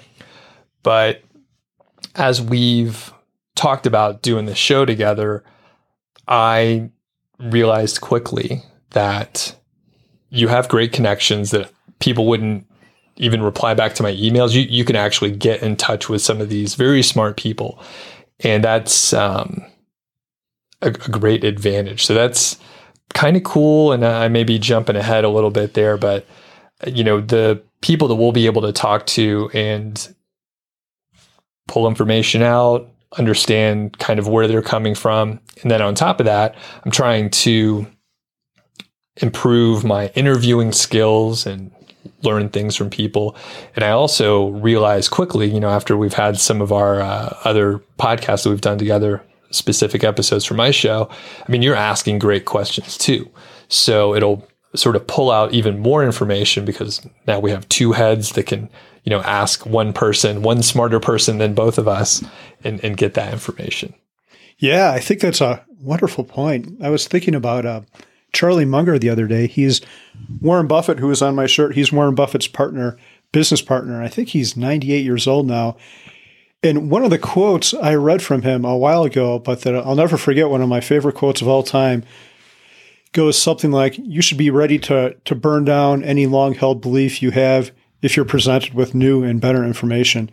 But 0.83 1.23
as 2.15 2.41
we've 2.41 3.13
talked 3.55 3.87
about 3.87 4.23
doing 4.23 4.47
the 4.47 4.55
show 4.55 4.85
together, 4.85 5.45
I 6.29 6.91
realized 7.39 8.01
quickly 8.01 8.63
that 8.91 9.57
you 10.31 10.49
have 10.49 10.69
great 10.69 10.93
connections 10.93 11.51
that 11.51 11.71
people 11.99 12.27
wouldn't 12.27 12.67
even 13.17 13.43
reply 13.43 13.75
back 13.75 13.95
to 13.95 14.03
my 14.03 14.13
emails. 14.13 14.53
You 14.53 14.63
you 14.63 14.85
can 14.85 14.97
actually 14.97 15.31
get 15.31 15.63
in 15.63 15.77
touch 15.77 16.09
with 16.09 16.23
some 16.23 16.41
of 16.41 16.49
these 16.49 16.75
very 16.75 17.03
smart 17.03 17.37
people, 17.37 17.83
and 18.41 18.65
that's 18.65 19.13
um, 19.13 19.65
a, 20.81 20.89
a 20.89 20.91
great 20.93 21.45
advantage. 21.45 22.05
So 22.05 22.15
that's 22.15 22.59
kind 23.15 23.37
of 23.37 23.45
cool. 23.45 23.93
And 23.93 24.05
I 24.05 24.29
may 24.29 24.45
be 24.45 24.59
jumping 24.59 24.97
ahead 24.97 25.25
a 25.25 25.29
little 25.29 25.51
bit 25.51 25.75
there, 25.75 25.97
but 25.97 26.27
you 26.87 27.05
know 27.05 27.21
the 27.21 27.63
people 27.81 28.09
that 28.09 28.15
we'll 28.15 28.33
be 28.33 28.47
able 28.47 28.63
to 28.63 28.73
talk 28.73 29.07
to 29.07 29.51
and 29.53 30.15
pull 31.73 31.89
information 31.89 32.43
out, 32.43 32.87
understand 33.17 33.99
kind 33.99 34.19
of 34.19 34.29
where 34.29 34.47
they're 34.47 34.61
coming 34.61 34.95
from. 34.95 35.41
And 35.63 35.71
then 35.71 35.81
on 35.81 35.95
top 35.95 36.21
of 36.21 36.27
that, 36.27 36.55
I'm 36.85 36.91
trying 36.91 37.31
to 37.31 37.87
improve 39.17 39.83
my 39.83 40.09
interviewing 40.09 40.73
skills 40.73 41.47
and 41.47 41.71
learn 42.23 42.51
things 42.51 42.77
from 42.77 42.91
people. 42.91 43.35
And 43.75 43.85
I 43.85 43.91
also 43.91 44.49
realized 44.49 45.11
quickly, 45.11 45.51
you 45.51 45.61
know, 45.61 45.71
after 45.71 45.97
we've 45.97 46.13
had 46.13 46.39
some 46.39 46.61
of 46.61 46.73
our 46.73 47.01
uh, 47.01 47.39
other 47.45 47.83
podcasts 47.99 48.45
that 48.45 48.51
we've 48.51 48.61
done 48.61 48.77
together, 48.77 49.23
specific 49.51 50.05
episodes 50.05 50.45
for 50.45 50.55
my 50.55 50.71
show, 50.71 51.09
I 51.47 51.51
mean, 51.51 51.63
you're 51.63 51.75
asking 51.75 52.19
great 52.19 52.45
questions 52.45 52.99
too. 52.99 53.31
So 53.69 54.15
it'll 54.15 54.47
sort 54.75 54.97
of 54.97 55.07
pull 55.07 55.31
out 55.31 55.55
even 55.55 55.79
more 55.79 56.05
information 56.05 56.67
because 56.67 57.01
now 57.27 57.41
we 57.41 57.51
have 57.51 57.67
two 57.71 57.93
heads 57.93 58.33
that 58.33 58.45
can, 58.45 58.69
you 59.05 59.11
know, 59.11 59.21
ask 59.23 59.67
one 59.67 59.93
person, 59.93 60.43
one 60.43 60.63
smarter 60.63 61.01
person 61.01 61.39
than 61.39 61.55
both 61.55 61.79
of 61.79 61.89
us 61.89 62.25
and, 62.63 62.83
and 62.85 62.97
get 62.97 63.15
that 63.15 63.33
information. 63.33 63.95
Yeah, 64.59 64.93
I 64.93 65.01
think 65.01 65.21
that's 65.21 65.41
a 65.41 65.65
wonderful 65.81 66.25
point. 66.25 66.81
I 66.83 66.91
was 66.91 67.09
thinking 67.09 67.35
about 67.35 67.67
uh, 67.67 67.81
Charlie 68.33 68.65
Munger 68.65 68.99
the 68.99 69.11
other 69.11 69.27
day. 69.27 69.47
He's 69.49 69.81
Warren 70.41 70.69
Buffett, 70.69 71.01
who 71.01 71.11
is 71.11 71.21
on 71.21 71.35
my 71.35 71.47
shirt. 71.47 71.75
He's 71.75 71.93
Warren 71.93 72.15
Buffett's 72.15 72.47
partner, 72.47 72.97
business 73.33 73.61
partner. 73.61 74.01
I 74.03 74.09
think 74.09 74.29
he's 74.29 74.57
98 74.57 75.05
years 75.05 75.27
old 75.27 75.47
now. 75.47 75.77
And 76.63 76.91
one 76.91 77.03
of 77.03 77.11
the 77.11 77.19
quotes 77.19 77.75
I 77.75 77.97
read 77.97 78.23
from 78.23 78.43
him 78.43 78.65
a 78.65 78.77
while 78.77 79.03
ago, 79.03 79.41
but 79.41 79.63
that 79.63 79.75
I'll 79.75 79.97
never 79.97 80.17
forget, 80.17 80.49
one 80.49 80.63
of 80.63 80.69
my 80.69 80.81
favorite 80.81 81.17
quotes 81.17 81.43
of 81.43 81.49
all 81.49 81.65
time, 81.65 82.05
goes 83.11 83.37
something 83.37 83.73
like, 83.73 83.99
"You 83.99 84.23
should 84.23 84.39
be 84.39 84.49
ready 84.49 84.79
to 84.79 85.17
to 85.25 85.35
burn 85.35 85.65
down 85.65 86.05
any 86.05 86.27
long 86.27 86.55
held 86.55 86.81
belief 86.81 87.21
you 87.21 87.33
have 87.33 87.73
if 88.03 88.17
you're 88.17 88.25
presented 88.25 88.75
with 88.75 88.95
new 88.95 89.23
and 89.23 89.41
better 89.41 89.65
information." 89.65 90.31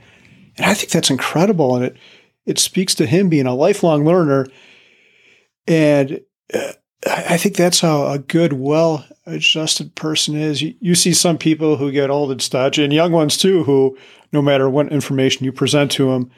And 0.58 0.66
I 0.66 0.74
think 0.74 0.92
that's 0.92 1.10
incredible, 1.10 1.76
and 1.76 1.86
it 1.86 1.98
it 2.46 2.60
speaks 2.60 2.96
to 2.96 3.06
him 3.06 3.30
being 3.30 3.46
a 3.46 3.56
lifelong 3.56 4.06
learner, 4.06 4.48
and 5.68 6.20
uh, 6.54 6.74
I 7.08 7.38
think 7.38 7.56
that's 7.56 7.80
how 7.80 8.08
a 8.08 8.20
good, 8.20 8.54
well 8.54 9.06
adjusted 9.26 9.96
person 9.96 10.36
is. 10.36 10.62
You, 10.62 10.76
you 10.82 10.96
see 10.96 11.14
some 11.14 11.38
people 11.38 11.78
who 11.78 11.92
get 11.92 12.10
old 12.10 12.32
and 12.32 12.42
stodgy, 12.42 12.84
and 12.84 12.92
young 12.92 13.12
ones 13.12 13.38
too, 13.38 13.64
who 13.64 13.98
no 14.34 14.42
matter 14.42 14.70
what 14.70 14.92
information 14.92 15.46
you 15.46 15.52
present 15.52 15.92
to 15.92 16.12
them, 16.12 16.30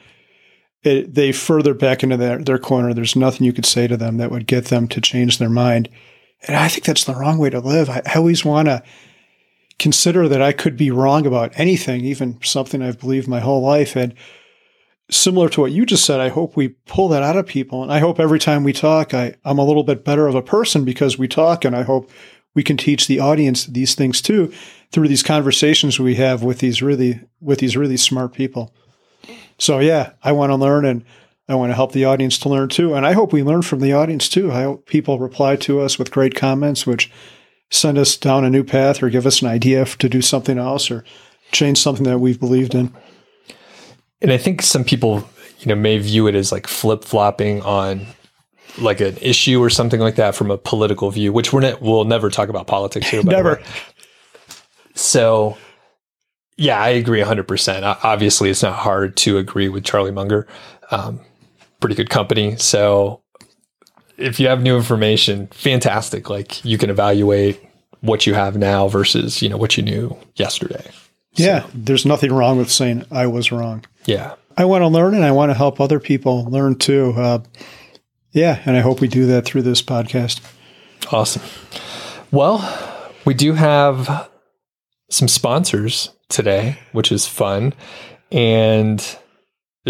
it, 0.82 1.14
they 1.14 1.32
further 1.32 1.74
back 1.74 2.02
into 2.02 2.16
their, 2.16 2.38
their 2.38 2.58
corner. 2.58 2.94
There's 2.94 3.16
nothing 3.16 3.44
you 3.44 3.52
could 3.52 3.66
say 3.66 3.86
to 3.86 3.96
them 3.96 4.18
that 4.18 4.30
would 4.30 4.46
get 4.46 4.66
them 4.66 4.88
to 4.88 5.00
change 5.00 5.38
their 5.38 5.50
mind. 5.50 5.88
And 6.46 6.56
I 6.56 6.68
think 6.68 6.84
that's 6.84 7.04
the 7.04 7.14
wrong 7.14 7.38
way 7.38 7.50
to 7.50 7.60
live. 7.60 7.88
I, 7.88 8.02
I 8.06 8.14
always 8.16 8.44
want 8.44 8.68
to 8.68 8.82
consider 9.82 10.28
that 10.28 10.40
I 10.40 10.52
could 10.52 10.76
be 10.76 10.92
wrong 10.92 11.26
about 11.26 11.52
anything, 11.56 12.04
even 12.04 12.38
something 12.42 12.80
I've 12.80 13.00
believed 13.00 13.26
my 13.26 13.40
whole 13.40 13.60
life. 13.60 13.96
And 13.96 14.14
similar 15.10 15.48
to 15.50 15.60
what 15.60 15.72
you 15.72 15.84
just 15.84 16.04
said, 16.04 16.20
I 16.20 16.28
hope 16.28 16.56
we 16.56 16.68
pull 16.68 17.08
that 17.08 17.24
out 17.24 17.36
of 17.36 17.46
people. 17.46 17.82
And 17.82 17.92
I 17.92 17.98
hope 17.98 18.20
every 18.20 18.38
time 18.38 18.62
we 18.62 18.72
talk, 18.72 19.12
I, 19.12 19.34
I'm 19.44 19.58
a 19.58 19.64
little 19.64 19.82
bit 19.82 20.04
better 20.04 20.28
of 20.28 20.36
a 20.36 20.42
person 20.42 20.84
because 20.84 21.18
we 21.18 21.26
talk. 21.26 21.64
And 21.64 21.74
I 21.74 21.82
hope 21.82 22.10
we 22.54 22.62
can 22.62 22.76
teach 22.76 23.08
the 23.08 23.18
audience 23.18 23.66
these 23.66 23.96
things 23.96 24.22
too 24.22 24.52
through 24.92 25.08
these 25.08 25.24
conversations 25.24 25.98
we 25.98 26.14
have 26.14 26.44
with 26.44 26.60
these 26.60 26.80
really 26.80 27.20
with 27.40 27.58
these 27.58 27.76
really 27.76 27.96
smart 27.96 28.32
people. 28.32 28.72
So 29.58 29.80
yeah, 29.80 30.12
I 30.22 30.30
want 30.30 30.50
to 30.50 30.56
learn 30.56 30.84
and 30.84 31.04
I 31.48 31.56
want 31.56 31.70
to 31.70 31.74
help 31.74 31.90
the 31.90 32.04
audience 32.04 32.38
to 32.38 32.48
learn 32.48 32.68
too. 32.68 32.94
And 32.94 33.04
I 33.04 33.12
hope 33.12 33.32
we 33.32 33.42
learn 33.42 33.62
from 33.62 33.80
the 33.80 33.94
audience 33.94 34.28
too. 34.28 34.52
I 34.52 34.62
hope 34.62 34.86
people 34.86 35.18
reply 35.18 35.56
to 35.56 35.80
us 35.80 35.98
with 35.98 36.12
great 36.12 36.36
comments, 36.36 36.86
which 36.86 37.10
send 37.72 37.96
us 37.96 38.16
down 38.16 38.44
a 38.44 38.50
new 38.50 38.62
path 38.62 39.02
or 39.02 39.08
give 39.08 39.26
us 39.26 39.40
an 39.42 39.48
idea 39.48 39.84
to 39.84 40.08
do 40.08 40.20
something 40.20 40.58
else 40.58 40.90
or 40.90 41.04
change 41.52 41.78
something 41.78 42.04
that 42.04 42.18
we've 42.18 42.38
believed 42.38 42.74
in. 42.74 42.94
And 44.20 44.30
I 44.30 44.36
think 44.36 44.62
some 44.62 44.84
people, 44.84 45.28
you 45.58 45.66
know, 45.66 45.74
may 45.74 45.98
view 45.98 46.26
it 46.26 46.34
as 46.34 46.52
like 46.52 46.66
flip 46.66 47.02
flopping 47.02 47.62
on 47.62 48.06
like 48.78 49.00
an 49.00 49.16
issue 49.20 49.60
or 49.60 49.70
something 49.70 50.00
like 50.00 50.16
that 50.16 50.34
from 50.34 50.50
a 50.50 50.58
political 50.58 51.10
view, 51.10 51.32
which 51.32 51.52
we're 51.52 51.60
ne- 51.60 51.76
we'll 51.80 52.04
never 52.04 52.30
talk 52.30 52.48
about 52.50 52.66
politics 52.66 53.08
here. 53.08 53.22
never. 53.22 53.60
So, 54.94 55.56
yeah, 56.58 56.78
I 56.78 56.90
agree 56.90 57.20
100%. 57.20 57.98
Obviously, 58.04 58.50
it's 58.50 58.62
not 58.62 58.74
hard 58.74 59.16
to 59.18 59.38
agree 59.38 59.70
with 59.70 59.84
Charlie 59.84 60.12
Munger. 60.12 60.46
Um, 60.90 61.20
pretty 61.80 61.94
good 61.94 62.10
company. 62.10 62.56
So, 62.56 63.21
if 64.22 64.40
you 64.40 64.48
have 64.48 64.62
new 64.62 64.76
information, 64.76 65.48
fantastic. 65.48 66.30
Like 66.30 66.64
you 66.64 66.78
can 66.78 66.90
evaluate 66.90 67.62
what 68.00 68.26
you 68.26 68.34
have 68.34 68.56
now 68.56 68.88
versus, 68.88 69.42
you 69.42 69.48
know, 69.48 69.56
what 69.56 69.76
you 69.76 69.82
knew 69.82 70.16
yesterday. 70.36 70.90
Yeah, 71.34 71.62
so, 71.62 71.70
there's 71.74 72.04
nothing 72.04 72.32
wrong 72.32 72.58
with 72.58 72.70
saying 72.70 73.06
I 73.10 73.26
was 73.26 73.52
wrong. 73.52 73.84
Yeah. 74.04 74.34
I 74.56 74.64
want 74.66 74.82
to 74.82 74.88
learn 74.88 75.14
and 75.14 75.24
I 75.24 75.32
want 75.32 75.50
to 75.50 75.54
help 75.54 75.80
other 75.80 75.98
people 75.98 76.44
learn 76.44 76.76
too. 76.76 77.14
Uh, 77.16 77.38
yeah, 78.32 78.60
and 78.66 78.76
I 78.76 78.80
hope 78.80 79.00
we 79.00 79.08
do 79.08 79.26
that 79.26 79.44
through 79.44 79.62
this 79.62 79.82
podcast. 79.82 80.40
Awesome. 81.10 81.42
Well, 82.30 83.10
we 83.24 83.34
do 83.34 83.54
have 83.54 84.28
some 85.10 85.28
sponsors 85.28 86.10
today, 86.28 86.78
which 86.92 87.12
is 87.12 87.26
fun. 87.26 87.74
And 88.30 89.18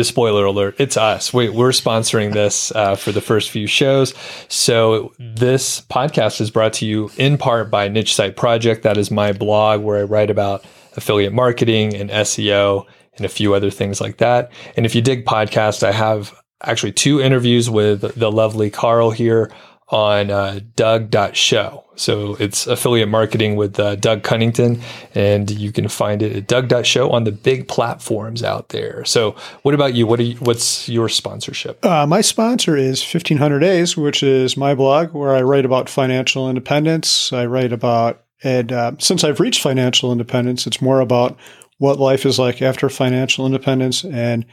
spoiler 0.01 0.47
alert, 0.47 0.77
it's 0.79 0.97
us. 0.97 1.35
We, 1.35 1.51
we're 1.51 1.71
sponsoring 1.71 2.33
this 2.33 2.73
uh, 2.73 2.97
for 2.97 3.13
the 3.13 3.21
first 3.21 3.51
few 3.51 3.67
shows. 3.67 4.15
So 4.49 5.13
this 5.19 5.83
podcast 5.83 6.41
is 6.41 6.51
brought 6.51 6.73
to 6.75 6.87
you 6.87 7.11
in 7.19 7.37
part 7.37 7.71
by 7.71 7.89
Niche 7.89 8.15
Site 8.15 8.37
Project. 8.37 8.83
That 8.85 8.97
is 8.97 9.11
my 9.11 9.33
blog 9.33 9.83
where 9.83 9.99
I 9.99 10.05
write 10.05 10.31
about 10.31 10.65
affiliate 10.97 11.35
marketing 11.35 11.95
and 11.95 12.09
SEO 12.09 12.87
and 13.17 13.27
a 13.27 13.29
few 13.29 13.53
other 13.53 13.71
things 13.71 14.01
like 14.01 14.17
that. 14.17 14.51
And 14.77 14.87
if 14.87 14.95
you 14.95 15.03
dig 15.03 15.27
podcasts 15.27 15.83
I 15.83 15.93
have 15.93 16.35
actually 16.63 16.93
two 16.93 17.21
interviews 17.21 17.69
with 17.69 18.15
the 18.19 18.33
lovely 18.33 18.71
Carl 18.71 19.11
here 19.11 19.51
on 19.93 20.31
uh, 20.31 20.61
Doug.show. 20.75 21.85
So 21.95 22.37
it's 22.37 22.67
affiliate 22.67 23.11
marketing 23.11 23.57
with 23.57 23.79
uh, 23.79 23.97
Doug 23.97 24.23
Cunnington, 24.23 24.81
and 25.15 25.51
you 25.51 25.71
can 25.71 25.89
find 25.89 26.23
it 26.23 26.35
at 26.35 26.47
Doug.show 26.49 27.11
on 27.11 27.25
the 27.25 27.33
big 27.33 27.69
platforms 27.69 28.43
out 28.43 28.71
there. 28.71 29.05
So, 29.05 29.37
what 29.61 29.75
about 29.75 29.93
you? 29.95 30.07
What 30.07 30.19
you, 30.21 30.37
What's 30.37 30.89
your 30.89 31.11
sponsorship? 31.11 31.85
Uh, 31.85 32.07
my 32.07 32.23
sponsor 32.23 32.77
is 32.77 33.03
1500 33.03 33.61
Days, 33.61 33.97
which 33.97 34.23
is 34.23 34.57
my 34.57 34.75
blog 34.75 35.13
where 35.13 35.37
I 35.37 35.43
write 35.43 35.67
about 35.67 35.91
financial 35.91 36.49
independence. 36.49 37.33
I 37.33 37.45
write 37.45 37.73
about, 37.73 38.25
and 38.43 38.73
uh, 38.73 38.93
since 38.99 39.23
I've 39.23 39.39
reached 39.39 39.61
financial 39.61 40.11
independence, 40.11 40.67
it's 40.67 40.81
more 40.81 41.01
about 41.01 41.39
what 41.79 41.99
life 41.99 42.25
is 42.25 42.39
like 42.39 42.63
after 42.63 42.89
financial 42.89 43.45
independence 43.45 44.05
and 44.05 44.47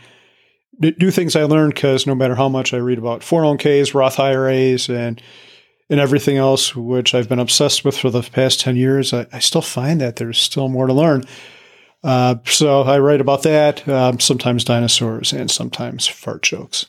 do 0.79 1.11
things 1.11 1.35
I 1.35 1.43
learned 1.43 1.73
because 1.73 2.07
no 2.07 2.15
matter 2.15 2.35
how 2.35 2.49
much 2.49 2.73
I 2.73 2.77
read 2.77 2.97
about 2.97 3.21
401ks, 3.21 3.93
Roth 3.93 4.19
IRAs, 4.19 4.89
and 4.89 5.21
and 5.89 5.99
everything 5.99 6.37
else, 6.37 6.75
which 6.75 7.15
I've 7.15 7.27
been 7.27 7.39
obsessed 7.39 7.83
with 7.83 7.97
for 7.97 8.11
the 8.11 8.21
past 8.21 8.59
10 8.59 8.75
years, 8.75 9.11
I, 9.11 9.25
I 9.33 9.39
still 9.39 9.63
find 9.63 9.99
that 10.01 10.17
there's 10.17 10.39
still 10.39 10.69
more 10.69 10.85
to 10.85 10.93
learn. 10.93 11.23
Uh, 12.01 12.35
so 12.45 12.83
I 12.83 12.99
write 12.99 13.19
about 13.19 13.43
that, 13.43 13.87
um, 13.89 14.21
sometimes 14.21 14.63
dinosaurs 14.63 15.33
and 15.33 15.51
sometimes 15.51 16.07
fart 16.07 16.43
jokes. 16.43 16.85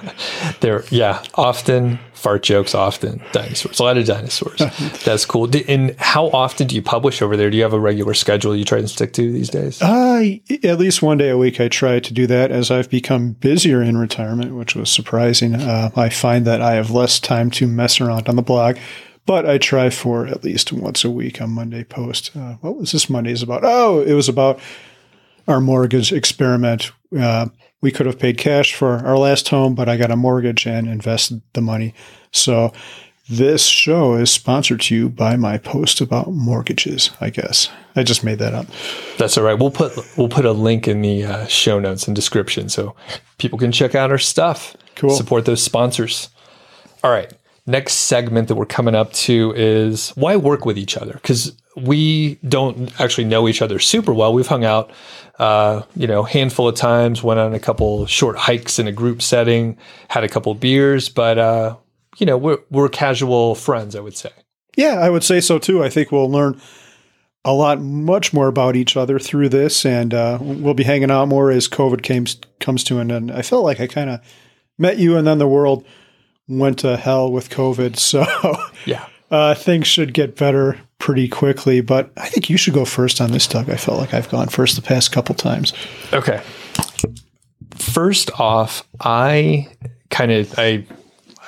there, 0.60 0.84
yeah, 0.90 1.24
often 1.34 1.98
fart 2.12 2.44
jokes, 2.44 2.72
often 2.72 3.20
dinosaurs, 3.32 3.80
a 3.80 3.82
lot 3.82 3.98
of 3.98 4.06
dinosaurs. 4.06 4.58
That's 5.04 5.26
cool. 5.26 5.50
And 5.68 5.96
how 5.98 6.28
often 6.28 6.68
do 6.68 6.76
you 6.76 6.82
publish 6.82 7.20
over 7.20 7.36
there? 7.36 7.50
Do 7.50 7.56
you 7.56 7.64
have 7.64 7.72
a 7.72 7.80
regular 7.80 8.14
schedule 8.14 8.54
you 8.54 8.64
try 8.64 8.80
to 8.80 8.86
stick 8.86 9.12
to 9.14 9.32
these 9.32 9.50
days? 9.50 9.82
Uh, 9.82 10.36
at 10.62 10.78
least 10.78 11.02
one 11.02 11.18
day 11.18 11.30
a 11.30 11.36
week, 11.36 11.60
I 11.60 11.66
try 11.66 11.98
to 11.98 12.14
do 12.14 12.28
that 12.28 12.52
as 12.52 12.70
I've 12.70 12.88
become 12.88 13.32
busier 13.32 13.82
in 13.82 13.98
retirement, 13.98 14.54
which 14.54 14.76
was 14.76 14.88
surprising. 14.88 15.56
Uh, 15.56 15.90
I 15.96 16.10
find 16.10 16.46
that 16.46 16.62
I 16.62 16.74
have 16.74 16.92
less 16.92 17.18
time 17.18 17.50
to 17.52 17.66
mess 17.66 18.00
around 18.00 18.28
on 18.28 18.36
the 18.36 18.42
blog 18.42 18.76
but 19.26 19.48
I 19.48 19.58
try 19.58 19.90
for 19.90 20.26
at 20.26 20.44
least 20.44 20.72
once 20.72 21.04
a 21.04 21.10
week 21.10 21.40
on 21.40 21.50
Monday 21.50 21.84
post. 21.84 22.30
Uh, 22.36 22.54
what 22.60 22.76
was 22.76 22.92
this 22.92 23.08
Monday's 23.08 23.42
about? 23.42 23.62
Oh, 23.64 24.00
it 24.00 24.12
was 24.12 24.28
about 24.28 24.60
our 25.48 25.60
mortgage 25.60 26.12
experiment. 26.12 26.92
Uh, 27.16 27.48
we 27.80 27.90
could 27.90 28.06
have 28.06 28.18
paid 28.18 28.38
cash 28.38 28.74
for 28.74 28.96
our 29.06 29.18
last 29.18 29.48
home, 29.48 29.74
but 29.74 29.88
I 29.88 29.96
got 29.96 30.10
a 30.10 30.16
mortgage 30.16 30.66
and 30.66 30.88
invested 30.88 31.42
the 31.52 31.60
money. 31.60 31.94
So 32.32 32.72
this 33.28 33.64
show 33.64 34.14
is 34.14 34.30
sponsored 34.30 34.82
to 34.82 34.94
you 34.94 35.08
by 35.08 35.36
my 35.36 35.58
post 35.58 36.00
about 36.00 36.32
mortgages. 36.32 37.10
I 37.20 37.30
guess 37.30 37.70
I 37.96 38.02
just 38.02 38.24
made 38.24 38.38
that 38.38 38.54
up. 38.54 38.66
That's 39.16 39.38
all 39.38 39.44
right. 39.44 39.58
We'll 39.58 39.70
put 39.70 39.92
we'll 40.16 40.28
put 40.28 40.44
a 40.44 40.52
link 40.52 40.88
in 40.88 41.02
the 41.02 41.24
uh, 41.24 41.46
show 41.46 41.78
notes 41.78 42.06
and 42.06 42.14
description 42.14 42.68
so 42.68 42.94
people 43.38 43.58
can 43.58 43.72
check 43.72 43.94
out 43.94 44.10
our 44.10 44.18
stuff. 44.18 44.76
Cool. 44.94 45.10
Support 45.10 45.46
those 45.46 45.62
sponsors. 45.62 46.28
All 47.02 47.10
right 47.10 47.32
next 47.66 47.94
segment 47.94 48.48
that 48.48 48.56
we're 48.56 48.66
coming 48.66 48.94
up 48.94 49.12
to 49.12 49.52
is 49.56 50.10
why 50.10 50.36
work 50.36 50.66
with 50.66 50.78
each 50.78 50.96
other? 50.96 51.14
Because 51.14 51.56
we 51.76 52.36
don't 52.46 52.98
actually 53.00 53.24
know 53.24 53.48
each 53.48 53.62
other 53.62 53.78
super 53.78 54.12
well. 54.12 54.32
We've 54.32 54.46
hung 54.46 54.64
out, 54.64 54.90
uh, 55.38 55.82
you 55.96 56.06
know, 56.06 56.22
handful 56.22 56.68
of 56.68 56.76
times, 56.76 57.22
went 57.22 57.40
on 57.40 57.54
a 57.54 57.60
couple 57.60 58.06
short 58.06 58.36
hikes 58.36 58.78
in 58.78 58.86
a 58.86 58.92
group 58.92 59.22
setting, 59.22 59.78
had 60.08 60.24
a 60.24 60.28
couple 60.28 60.54
beers, 60.54 61.08
but 61.08 61.38
uh, 61.38 61.76
you 62.18 62.26
know, 62.26 62.36
we're 62.36 62.58
we're 62.70 62.88
casual 62.88 63.54
friends, 63.54 63.96
I 63.96 64.00
would 64.00 64.16
say. 64.16 64.30
Yeah, 64.76 65.00
I 65.00 65.10
would 65.10 65.24
say 65.24 65.40
so 65.40 65.58
too. 65.58 65.82
I 65.82 65.88
think 65.88 66.12
we'll 66.12 66.30
learn 66.30 66.60
a 67.44 67.52
lot, 67.52 67.80
much 67.80 68.32
more 68.32 68.48
about 68.48 68.74
each 68.74 68.96
other 68.96 69.18
through 69.18 69.50
this, 69.50 69.84
and 69.84 70.14
uh, 70.14 70.38
we'll 70.40 70.74
be 70.74 70.84
hanging 70.84 71.10
out 71.10 71.28
more 71.28 71.50
as 71.50 71.68
COVID 71.68 72.02
came, 72.02 72.24
comes 72.58 72.82
to 72.84 72.98
an 73.00 73.10
end. 73.10 73.30
I 73.30 73.42
felt 73.42 73.64
like 73.64 73.80
I 73.80 73.86
kind 73.86 74.10
of 74.10 74.20
met 74.78 74.98
you, 74.98 75.16
and 75.16 75.26
then 75.26 75.38
the 75.38 75.46
world 75.46 75.84
went 76.48 76.78
to 76.80 76.96
hell 76.96 77.30
with 77.30 77.50
COVID. 77.50 77.96
So 78.04 78.24
yeah, 78.86 79.06
uh, 79.30 79.54
things 79.54 79.86
should 79.86 80.14
get 80.14 80.36
better 80.36 80.78
pretty 80.98 81.28
quickly. 81.28 81.80
But 81.80 82.10
I 82.16 82.28
think 82.28 82.48
you 82.48 82.56
should 82.56 82.74
go 82.74 82.84
first 82.84 83.20
on 83.20 83.32
this, 83.32 83.46
Doug. 83.46 83.70
I 83.70 83.76
felt 83.76 83.98
like 83.98 84.14
I've 84.14 84.28
gone 84.28 84.48
first 84.48 84.76
the 84.76 84.82
past 84.82 85.12
couple 85.12 85.34
times. 85.34 85.72
Okay. 86.12 86.42
First 87.74 88.30
off, 88.38 88.86
I 89.00 89.68
kind 90.10 90.32
of 90.32 90.54
I 90.58 90.86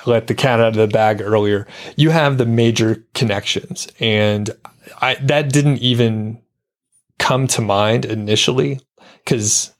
let 0.05 0.27
the 0.27 0.35
cat 0.35 0.59
out 0.59 0.69
of 0.69 0.75
the 0.75 0.87
bag 0.87 1.21
earlier. 1.21 1.67
You 1.95 2.09
have 2.09 2.37
the 2.37 2.45
major 2.45 3.03
connections, 3.13 3.87
and 3.99 4.49
I 5.01 5.15
that 5.15 5.51
didn't 5.51 5.79
even 5.79 6.41
come 7.19 7.47
to 7.47 7.61
mind 7.61 8.05
initially 8.05 8.79
because 9.23 9.73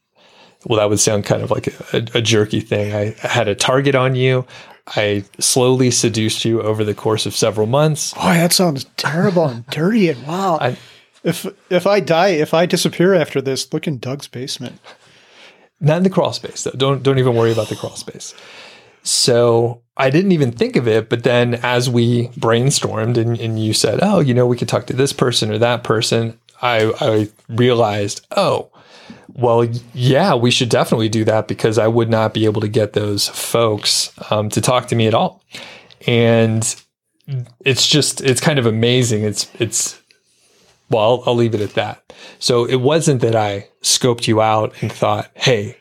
well, 0.66 0.80
that 0.80 0.90
would 0.90 1.00
sound 1.00 1.26
kind 1.26 1.42
of 1.42 1.52
like 1.52 1.68
a, 1.94 2.06
a, 2.16 2.22
jerky 2.22 2.60
thing. 2.60 2.94
I 2.94 3.16
had 3.26 3.48
a 3.48 3.56
target 3.56 3.96
on 3.96 4.16
you. 4.16 4.46
I 4.96 5.26
slowly 5.40 5.92
seduced 5.92 6.46
you 6.46 6.62
over 6.62 6.84
the 6.84 6.96
course 6.96 7.26
of 7.26 7.36
several 7.36 7.68
months. 7.68 8.14
Boy, 8.14 8.36
that 8.36 8.54
sounds 8.54 8.86
terrible 8.96 9.46
and 9.46 9.68
dirty. 9.70 10.10
And 10.10 10.26
wow, 10.26 10.58
I, 10.62 10.78
if 11.24 11.46
if 11.70 11.86
I 11.86 12.00
die, 12.00 12.30
if 12.30 12.54
I 12.54 12.66
disappear 12.66 13.14
after 13.14 13.42
this, 13.42 13.72
look 13.74 13.88
in 13.88 13.98
Doug's 14.00 14.28
basement. 14.28 14.80
Not 15.80 15.98
in 15.98 16.04
the 16.04 16.10
crawl 16.10 16.34
space 16.34 16.64
though. 16.64 16.72
Don't 16.72 17.04
don't 17.04 17.20
even 17.20 17.36
worry 17.36 17.52
about 17.52 17.68
the 17.68 17.76
crawl 17.76 17.96
space. 17.96 18.34
So 19.04 19.82
I 19.96 20.10
didn't 20.10 20.32
even 20.32 20.52
think 20.52 20.76
of 20.76 20.88
it, 20.88 21.10
but 21.10 21.24
then 21.24 21.56
as 21.56 21.90
we 21.90 22.28
brainstormed 22.30 23.18
and, 23.18 23.40
and 23.40 23.60
you 23.60 23.74
said, 23.74 24.00
"Oh, 24.02 24.20
you 24.20 24.34
know, 24.34 24.46
we 24.46 24.58
could 24.58 24.68
talk 24.68 24.88
to 24.88 24.94
this 24.94 25.14
person 25.14 25.52
or 25.52 25.58
that 25.58 25.84
person," 25.84 26.40
I 26.62 26.92
I 27.00 27.30
realized, 27.50 28.26
oh, 28.36 28.70
well, 29.34 29.66
yeah, 29.94 30.34
we 30.36 30.52
should 30.52 30.70
definitely 30.70 31.10
do 31.10 31.24
that 31.26 31.48
because 31.48 31.78
I 31.78 31.88
would 31.88 32.10
not 32.10 32.34
be 32.34 32.46
able 32.46 32.62
to 32.62 32.68
get 32.68 32.94
those 32.94 33.28
folks 33.28 34.12
um, 34.32 34.50
to 34.50 34.62
talk 34.62 34.88
to 34.88 34.96
me 34.96 35.08
at 35.08 35.14
all. 35.14 35.44
And 36.06 36.64
it's 37.66 37.88
just, 37.88 38.22
it's 38.22 38.42
kind 38.42 38.58
of 38.58 38.66
amazing. 38.66 39.24
It's, 39.24 39.50
it's, 39.60 40.02
well, 40.90 41.04
I'll, 41.04 41.24
I'll 41.28 41.36
leave 41.36 41.54
it 41.54 41.62
at 41.62 41.74
that. 41.74 42.14
So 42.40 42.66
it 42.66 42.78
wasn't 42.78 43.22
that 43.22 43.36
I 43.36 43.68
scoped 43.82 44.28
you 44.28 44.42
out 44.42 44.74
and 44.82 44.92
thought, 44.92 45.30
hey, 45.34 45.78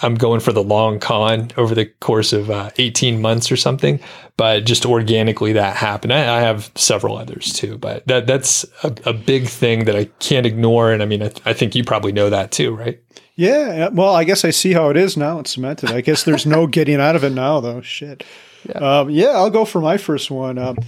I'm 0.00 0.14
going 0.14 0.40
for 0.40 0.52
the 0.52 0.62
long 0.62 1.00
con 1.00 1.50
over 1.56 1.74
the 1.74 1.86
course 1.86 2.32
of 2.32 2.50
uh, 2.50 2.70
18 2.78 3.20
months 3.20 3.50
or 3.50 3.56
something, 3.56 3.98
but 4.36 4.64
just 4.64 4.86
organically 4.86 5.52
that 5.54 5.76
happened. 5.76 6.12
I, 6.12 6.38
I 6.38 6.40
have 6.40 6.70
several 6.76 7.16
others 7.16 7.52
too, 7.52 7.78
but 7.78 8.06
that 8.06 8.26
that's 8.28 8.64
a, 8.84 8.94
a, 9.06 9.12
big 9.12 9.48
thing 9.48 9.84
that 9.86 9.96
I 9.96 10.04
can't 10.20 10.46
ignore. 10.46 10.92
And 10.92 11.02
I 11.02 11.06
mean, 11.06 11.22
I, 11.22 11.32
I, 11.44 11.52
think 11.52 11.74
you 11.74 11.82
probably 11.82 12.12
know 12.12 12.30
that 12.30 12.52
too, 12.52 12.74
right? 12.76 13.02
Yeah. 13.34 13.88
Well, 13.88 14.14
I 14.14 14.22
guess 14.22 14.44
I 14.44 14.50
see 14.50 14.72
how 14.72 14.88
it 14.90 14.96
is 14.96 15.16
now. 15.16 15.40
It's 15.40 15.52
cemented. 15.54 15.90
I 15.90 16.00
guess 16.00 16.22
there's 16.22 16.46
no 16.46 16.66
getting 16.68 17.00
out 17.00 17.16
of 17.16 17.24
it 17.24 17.30
now, 17.32 17.58
though. 17.58 17.80
Shit. 17.80 18.22
Yeah. 18.68 19.00
Um, 19.00 19.10
yeah 19.10 19.30
I'll 19.30 19.50
go 19.50 19.64
for 19.64 19.80
my 19.80 19.96
first 19.96 20.30
one. 20.30 20.58
Um, 20.58 20.78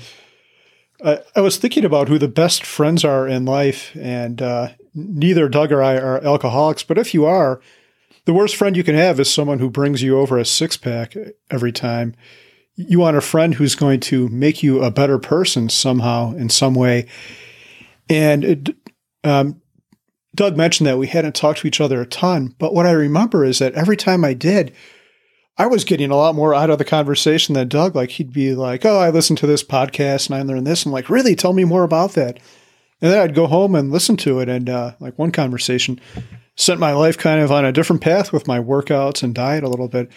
I, 1.04 1.18
I, 1.34 1.40
was 1.40 1.56
thinking 1.56 1.84
about 1.84 2.08
who 2.08 2.18
the 2.18 2.28
best 2.28 2.64
friends 2.64 3.04
are 3.04 3.26
in 3.26 3.44
life, 3.44 3.94
and 3.96 4.40
uh, 4.40 4.68
neither 4.94 5.48
Doug 5.48 5.72
or 5.72 5.82
I 5.82 5.96
are 5.96 6.24
alcoholics, 6.24 6.84
but 6.84 6.96
if 6.96 7.12
you 7.12 7.24
are, 7.24 7.60
the 8.24 8.32
worst 8.32 8.56
friend 8.56 8.76
you 8.76 8.84
can 8.84 8.94
have 8.94 9.20
is 9.20 9.32
someone 9.32 9.58
who 9.58 9.70
brings 9.70 10.02
you 10.02 10.18
over 10.18 10.38
a 10.38 10.44
six 10.44 10.76
pack 10.76 11.14
every 11.50 11.72
time. 11.72 12.14
You 12.76 12.98
want 12.98 13.16
a 13.16 13.20
friend 13.20 13.54
who's 13.54 13.74
going 13.74 14.00
to 14.00 14.28
make 14.28 14.62
you 14.62 14.82
a 14.82 14.90
better 14.90 15.18
person 15.18 15.68
somehow, 15.68 16.32
in 16.34 16.48
some 16.48 16.74
way. 16.74 17.06
And 18.08 18.44
it, 18.44 18.76
um, 19.22 19.60
Doug 20.34 20.56
mentioned 20.56 20.86
that 20.86 20.98
we 20.98 21.06
hadn't 21.06 21.34
talked 21.34 21.60
to 21.60 21.68
each 21.68 21.80
other 21.80 22.00
a 22.00 22.06
ton, 22.06 22.54
but 22.58 22.74
what 22.74 22.86
I 22.86 22.90
remember 22.90 23.44
is 23.44 23.60
that 23.60 23.74
every 23.74 23.96
time 23.96 24.24
I 24.24 24.34
did, 24.34 24.74
I 25.56 25.66
was 25.66 25.84
getting 25.84 26.10
a 26.10 26.16
lot 26.16 26.34
more 26.34 26.52
out 26.52 26.70
of 26.70 26.78
the 26.78 26.84
conversation 26.84 27.54
than 27.54 27.68
Doug. 27.68 27.94
Like 27.94 28.10
he'd 28.10 28.32
be 28.32 28.54
like, 28.54 28.84
"Oh, 28.84 28.98
I 28.98 29.10
listened 29.10 29.38
to 29.38 29.46
this 29.46 29.62
podcast 29.62 30.26
and 30.26 30.34
I 30.34 30.42
learned 30.42 30.66
this." 30.66 30.84
I'm 30.84 30.90
like, 30.90 31.08
"Really? 31.08 31.36
Tell 31.36 31.52
me 31.52 31.64
more 31.64 31.84
about 31.84 32.12
that." 32.14 32.40
And 33.00 33.12
then 33.12 33.20
I'd 33.20 33.34
go 33.34 33.46
home 33.46 33.76
and 33.76 33.92
listen 33.92 34.16
to 34.18 34.40
it. 34.40 34.48
And 34.48 34.68
uh, 34.68 34.94
like 34.98 35.16
one 35.16 35.30
conversation, 35.30 36.00
set 36.56 36.78
my 36.78 36.92
life 36.92 37.18
kind 37.18 37.40
of 37.40 37.50
on 37.50 37.64
a 37.64 37.72
different 37.72 38.02
path 38.02 38.32
with 38.32 38.46
my 38.46 38.58
workouts 38.58 39.22
and 39.22 39.34
diet 39.34 39.64
a 39.64 39.68
little 39.68 39.88
bit. 39.88 40.10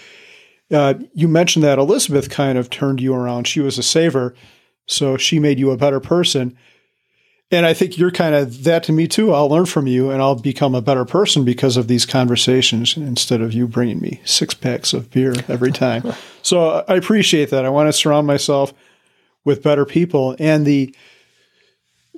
Uh, 0.71 0.95
you 1.13 1.27
mentioned 1.27 1.63
that 1.63 1.79
Elizabeth 1.79 2.29
kind 2.29 2.57
of 2.57 2.69
turned 2.69 3.01
you 3.01 3.13
around. 3.13 3.47
She 3.47 3.59
was 3.59 3.77
a 3.77 3.83
saver, 3.83 4.35
so 4.85 5.17
she 5.17 5.39
made 5.39 5.59
you 5.59 5.71
a 5.71 5.77
better 5.77 5.99
person. 5.99 6.57
And 7.49 7.65
I 7.65 7.73
think 7.73 7.97
you're 7.97 8.11
kind 8.11 8.35
of 8.35 8.65
that 8.65 8.83
to 8.83 8.91
me 8.91 9.07
too. 9.07 9.33
I'll 9.33 9.47
learn 9.47 9.65
from 9.65 9.87
you 9.87 10.11
and 10.11 10.21
I'll 10.21 10.35
become 10.35 10.75
a 10.75 10.81
better 10.81 11.05
person 11.05 11.45
because 11.45 11.77
of 11.77 11.87
these 11.87 12.05
conversations 12.05 12.97
instead 12.97 13.39
of 13.39 13.53
you 13.53 13.67
bringing 13.67 14.01
me 14.01 14.19
six 14.25 14.53
packs 14.53 14.93
of 14.93 15.09
beer 15.09 15.33
every 15.47 15.71
time. 15.71 16.03
so 16.41 16.83
I 16.89 16.95
appreciate 16.95 17.49
that. 17.51 17.63
I 17.63 17.69
want 17.69 17.87
to 17.87 17.93
surround 17.93 18.27
myself 18.27 18.73
with 19.45 19.63
better 19.63 19.85
people. 19.85 20.35
And 20.39 20.65
the 20.65 20.93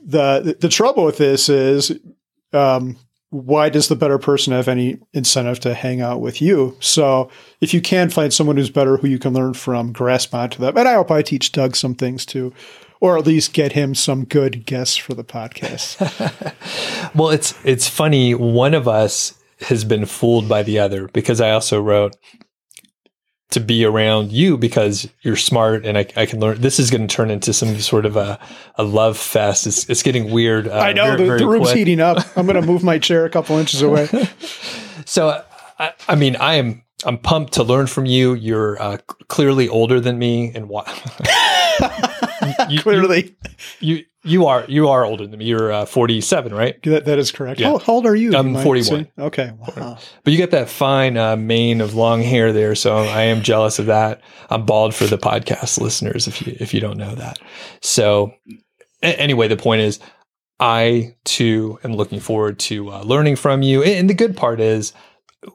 the 0.03 0.58
the 0.60 0.69
trouble 0.69 1.05
with 1.05 1.17
this 1.17 1.47
is 1.47 1.91
um, 2.53 2.97
why 3.31 3.69
does 3.69 3.87
the 3.87 3.95
better 3.95 4.17
person 4.17 4.53
have 4.53 4.67
any 4.67 4.97
incentive 5.13 5.59
to 5.61 5.73
hang 5.73 6.01
out 6.01 6.21
with 6.21 6.41
you? 6.41 6.75
So 6.79 7.29
if 7.61 7.73
you 7.73 7.81
can 7.81 8.09
find 8.09 8.33
someone 8.33 8.57
who's 8.57 8.71
better 8.71 8.97
who 8.97 9.07
you 9.07 9.19
can 9.19 9.33
learn 9.33 9.53
from, 9.53 9.93
grasp 9.93 10.33
onto 10.33 10.59
them. 10.59 10.77
And 10.77 10.87
I 10.87 10.95
hope 10.95 11.11
I 11.11 11.21
teach 11.21 11.51
Doug 11.51 11.75
some 11.75 11.93
things 11.93 12.25
too, 12.25 12.53
or 12.99 13.17
at 13.17 13.27
least 13.27 13.53
get 13.53 13.73
him 13.73 13.93
some 13.93 14.25
good 14.25 14.65
guests 14.65 14.97
for 14.97 15.13
the 15.13 15.23
podcast. 15.23 15.99
well, 17.15 17.29
it's 17.29 17.53
it's 17.63 17.87
funny. 17.87 18.33
One 18.33 18.73
of 18.73 18.87
us 18.87 19.35
has 19.61 19.83
been 19.83 20.05
fooled 20.05 20.49
by 20.49 20.63
the 20.63 20.79
other 20.79 21.07
because 21.09 21.39
I 21.39 21.51
also 21.51 21.81
wrote 21.81 22.15
to 23.51 23.59
be 23.59 23.83
around 23.83 24.31
you 24.31 24.57
because 24.57 25.09
you're 25.21 25.35
smart 25.35 25.85
and 25.85 25.97
I, 25.97 26.05
I 26.15 26.25
can 26.25 26.39
learn. 26.39 26.62
This 26.62 26.79
is 26.79 26.91
going 26.91 27.07
to 27.07 27.13
turn 27.13 27.31
into 27.31 27.51
some 27.51 27.79
sort 27.79 28.05
of 28.05 28.15
a, 28.15 28.39
a 28.75 28.83
love 28.83 29.17
fest. 29.17 29.65
It's, 29.65 29.89
it's 29.89 30.03
getting 30.03 30.31
weird. 30.31 30.67
Uh, 30.67 30.77
I 30.77 30.93
know 30.93 31.05
very, 31.05 31.17
the, 31.17 31.25
very 31.25 31.39
the, 31.39 31.47
room's 31.47 31.67
quick. 31.67 31.77
heating 31.77 31.99
up. 31.99 32.17
I'm 32.38 32.45
going 32.45 32.62
to 32.62 32.65
move 32.65 32.83
my 32.83 32.99
chair 32.99 33.25
a 33.25 33.29
couple 33.29 33.57
inches 33.57 33.81
away. 33.81 34.07
so, 35.05 35.43
I, 35.79 35.93
I, 36.07 36.15
mean, 36.15 36.35
I 36.35 36.55
am 36.55 36.83
I'm 37.05 37.17
pumped 37.17 37.53
to 37.53 37.63
learn 37.63 37.88
from 37.88 38.05
you. 38.05 38.33
You're 38.33 38.81
uh, 38.81 38.97
clearly 39.27 39.67
older 39.67 39.99
than 39.99 40.19
me, 40.19 40.51
and 40.53 40.69
what? 42.75 42.82
clearly, 42.82 43.36
you, 43.79 44.05
you 44.23 44.47
are 44.47 44.65
you 44.67 44.89
are 44.89 45.05
older 45.05 45.25
than 45.25 45.39
me. 45.39 45.45
You're 45.45 45.71
uh, 45.71 45.86
47, 45.86 46.53
right? 46.53 46.82
That, 46.84 47.05
that 47.05 47.19
is 47.19 47.32
correct. 47.32 47.60
Yeah. 47.60 47.69
How, 47.69 47.77
how, 47.77 47.93
old 47.93 48.05
are 48.05 48.15
you? 48.15 48.36
I'm 48.36 48.53
41. 48.53 49.08
Okay, 49.17 49.51
wow. 49.58 49.97
But 50.23 50.32
you 50.32 50.38
get 50.38 50.51
that 50.51 50.69
fine 50.69 51.17
uh, 51.17 51.38
mane 51.38 51.82
of 51.82 51.93
long 51.93 52.21
hair 52.21 52.51
there, 52.51 52.75
so 52.75 52.97
I 52.97 53.23
am 53.23 53.41
jealous 53.41 53.79
of 53.79 53.86
that. 53.86 54.21
I'm 54.49 54.65
bald 54.65 54.93
for 54.93 55.05
the 55.05 55.17
podcast 55.17 55.79
listeners 55.79 56.27
if 56.27 56.45
you 56.45 56.55
if 56.60 56.73
you 56.73 56.82
don't 56.82 56.97
know 56.97 57.15
that. 57.15 57.39
So 57.82 58.34
a- 59.01 59.19
anyway, 59.19 59.47
the 59.47 59.58
point 59.58 59.82
is, 59.82 59.99
I 60.60 61.15
too 61.23 61.79
am 61.84 61.93
looking 61.93 62.19
forward 62.19 62.60
to 62.60 62.91
uh, 62.91 63.03
learning 63.03 63.38
from 63.38 63.62
you. 63.62 63.84
And 63.84 64.10
the 64.10 64.13
good 64.13 64.36
part 64.36 64.60
is, 64.60 64.91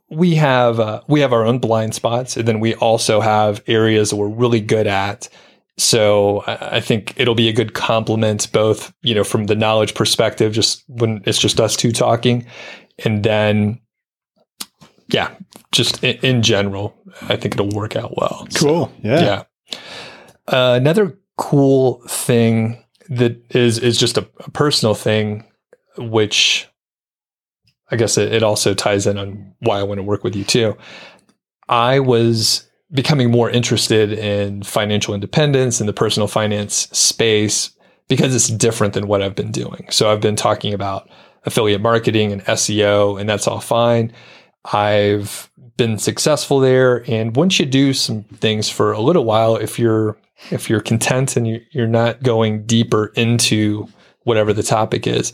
we 0.09 0.37
have 0.37 0.81
uh, 0.81 1.03
we 1.07 1.21
have 1.21 1.33
our 1.33 1.45
own 1.45 1.59
blind 1.59 1.95
spots, 1.95 2.37
and 2.37 2.49
then 2.49 2.61
we 2.61 2.75
also 2.77 3.21
have 3.21 3.63
areas 3.67 4.11
that 4.11 4.17
we're 4.17 4.29
really 4.29 4.61
good 4.61 4.87
at 4.87 5.29
so 5.77 6.45
I 6.47 6.81
think 6.81 7.15
it'll 7.17 7.35
be 7.35 7.49
a 7.49 7.53
good 7.53 7.75
complement, 7.75 8.51
both 8.53 8.93
you 9.03 9.15
know 9.15 9.25
from 9.25 9.47
the 9.47 9.57
knowledge 9.57 9.95
perspective, 9.95 10.53
just 10.53 10.85
when 10.89 11.23
it's 11.27 11.39
just 11.39 11.61
us 11.61 11.77
two 11.77 11.93
talking, 11.93 12.47
and 13.05 13.25
then 13.25 13.81
yeah, 15.09 15.35
just 15.73 16.03
in, 16.05 16.17
in 16.19 16.43
general, 16.43 16.97
I 17.23 17.37
think 17.37 17.55
it'll 17.55 17.71
work 17.71 17.97
out 17.97 18.17
well. 18.17 18.47
Cool. 18.55 18.87
So, 18.87 18.93
yeah. 19.03 19.21
Yeah. 19.21 19.79
Uh, 20.47 20.75
another 20.75 21.19
cool 21.37 22.03
thing 22.07 22.83
that 23.09 23.37
is 23.55 23.79
is 23.79 23.99
just 23.99 24.17
a, 24.17 24.29
a 24.41 24.51
personal 24.51 24.95
thing, 24.95 25.45
which 25.99 26.69
I 27.91 27.97
guess 27.97 28.17
it, 28.17 28.33
it 28.33 28.43
also 28.43 28.75
ties 28.75 29.07
in 29.07 29.19
on 29.19 29.55
why 29.61 29.81
I 29.81 29.83
want 29.83 29.99
to 29.99 30.03
work 30.03 30.25
with 30.25 30.37
you 30.37 30.45
too. 30.45 30.77
I 31.69 32.01
was 32.01 32.69
becoming 32.93 33.31
more 33.31 33.51
interested 33.51 34.13
in 34.13 34.63
financial 34.63 35.15
independence 35.15 35.81
and 35.81 35.89
the 35.89 35.93
personal 35.93 36.29
finance 36.29 36.89
space 36.93 37.71
because 38.09 38.35
it's 38.35 38.49
different 38.49 38.95
than 38.95 39.07
what 39.07 39.23
I've 39.23 39.35
been 39.35 39.51
doing. 39.51 39.87
So 39.91 40.11
I've 40.13 40.21
been 40.21 40.37
talking 40.37 40.75
about 40.75 41.09
affiliate 41.45 41.81
marketing 41.81 42.33
and 42.33 42.45
SEO, 42.45 43.19
and 43.19 43.29
that's 43.29 43.49
all 43.49 43.61
fine. 43.61 44.13
I've 44.73 45.51
been 45.77 45.99
successful 45.99 46.61
there. 46.61 47.05
And 47.11 47.35
once 47.37 47.59
you 47.59 47.67
do 47.67 47.93
some 47.93 48.25
things 48.25 48.69
for 48.69 48.93
a 48.93 49.01
little 49.01 49.25
while, 49.25 49.57
if 49.57 49.79
you're 49.79 50.17
if 50.51 50.69
you're 50.69 50.81
content 50.81 51.37
and 51.37 51.61
you're 51.71 51.87
not 51.87 52.23
going 52.23 52.67
deeper 52.67 53.07
into 53.15 53.89
whatever 54.25 54.53
the 54.53 54.63
topic 54.63 55.07
is, 55.07 55.33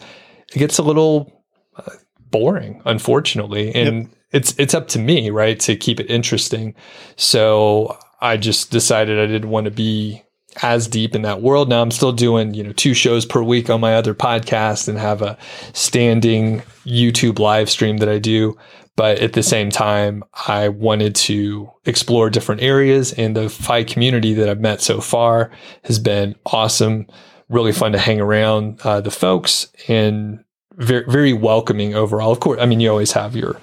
it 0.54 0.58
gets 0.58 0.78
a 0.78 0.82
little 0.82 1.42
uh, 1.76 1.90
boring, 2.30 2.80
unfortunately. 2.84 3.74
And 3.74 4.02
yep 4.02 4.16
it's 4.32 4.54
it's 4.58 4.74
up 4.74 4.88
to 4.88 4.98
me, 4.98 5.30
right, 5.30 5.58
to 5.60 5.76
keep 5.76 6.00
it 6.00 6.10
interesting. 6.10 6.74
So 7.16 7.98
I 8.20 8.36
just 8.36 8.70
decided 8.70 9.18
I 9.18 9.26
didn't 9.26 9.50
want 9.50 9.64
to 9.64 9.70
be 9.70 10.22
as 10.62 10.88
deep 10.88 11.14
in 11.14 11.22
that 11.22 11.42
world. 11.42 11.68
Now 11.68 11.82
I'm 11.82 11.90
still 11.90 12.12
doing, 12.12 12.54
you 12.54 12.62
know, 12.62 12.72
two 12.72 12.94
shows 12.94 13.24
per 13.24 13.42
week 13.42 13.70
on 13.70 13.80
my 13.80 13.94
other 13.94 14.14
podcast 14.14 14.88
and 14.88 14.98
have 14.98 15.22
a 15.22 15.38
standing 15.72 16.60
YouTube 16.84 17.38
live 17.38 17.70
stream 17.70 17.98
that 17.98 18.08
I 18.08 18.18
do. 18.18 18.56
But 18.96 19.20
at 19.20 19.32
the 19.32 19.42
same 19.42 19.70
time, 19.70 20.24
I 20.46 20.68
wanted 20.68 21.14
to 21.16 21.70
explore 21.86 22.28
different 22.28 22.60
areas 22.60 23.12
and 23.12 23.36
the 23.36 23.48
FI 23.48 23.84
community 23.84 24.34
that 24.34 24.48
I've 24.48 24.60
met 24.60 24.82
so 24.82 25.00
far 25.00 25.50
has 25.84 25.98
been 25.98 26.34
awesome. 26.46 27.06
Really 27.48 27.72
fun 27.72 27.92
to 27.92 27.98
hang 27.98 28.20
around 28.20 28.80
uh, 28.82 29.00
the 29.00 29.10
folks 29.10 29.68
and 29.88 30.44
very, 30.76 31.04
very 31.08 31.32
welcoming 31.32 31.94
overall. 31.94 32.32
Of 32.32 32.40
course, 32.40 32.60
I 32.60 32.66
mean, 32.66 32.80
you 32.80 32.90
always 32.90 33.12
have 33.12 33.34
your 33.34 33.58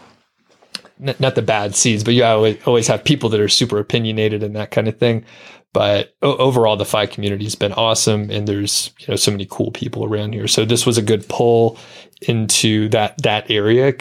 not 1.00 1.36
the 1.36 1.42
bad 1.42 1.76
seeds, 1.76 2.04
but 2.04 2.14
you 2.14 2.24
always, 2.24 2.58
always 2.66 2.88
have 2.88 3.04
people 3.04 3.30
that 3.30 3.40
are 3.40 3.48
super 3.48 3.80
opinionated 3.80 4.44
and 4.44 4.56
that 4.56 4.72
kind 4.72 4.88
of 4.88 4.98
thing. 4.98 5.26
But 5.74 6.16
o- 6.22 6.38
overall, 6.38 6.76
the 6.76 6.86
FI 6.86 7.06
community 7.06 7.44
has 7.44 7.56
been 7.56 7.74
awesome, 7.74 8.30
and 8.32 8.48
there's 8.48 8.92
you 9.00 9.08
know 9.10 9.16
so 9.16 9.32
many 9.32 9.46
cool 9.50 9.72
people 9.72 10.06
around 10.06 10.34
here. 10.34 10.48
So 10.48 10.66
this 10.66 10.86
was 10.86 10.98
a 10.98 11.02
good 11.02 11.28
pull 11.30 11.78
into 12.22 12.90
that 12.90 13.22
that 13.22 13.50
area 13.52 13.94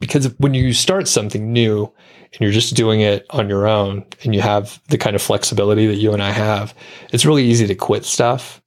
because 0.00 0.32
when 0.38 0.54
you 0.54 0.72
start 0.72 1.06
something 1.08 1.52
new 1.52 1.92
and 2.32 2.40
you're 2.40 2.52
just 2.52 2.74
doing 2.74 3.00
it 3.00 3.26
on 3.30 3.48
your 3.48 3.66
own, 3.66 4.04
and 4.24 4.34
you 4.34 4.40
have 4.40 4.80
the 4.88 4.98
kind 4.98 5.16
of 5.16 5.22
flexibility 5.22 5.86
that 5.86 5.96
you 5.96 6.12
and 6.12 6.22
I 6.22 6.30
have, 6.30 6.74
it's 7.12 7.24
really 7.24 7.44
easy 7.44 7.66
to 7.66 7.74
quit 7.74 8.04
stuff 8.04 8.60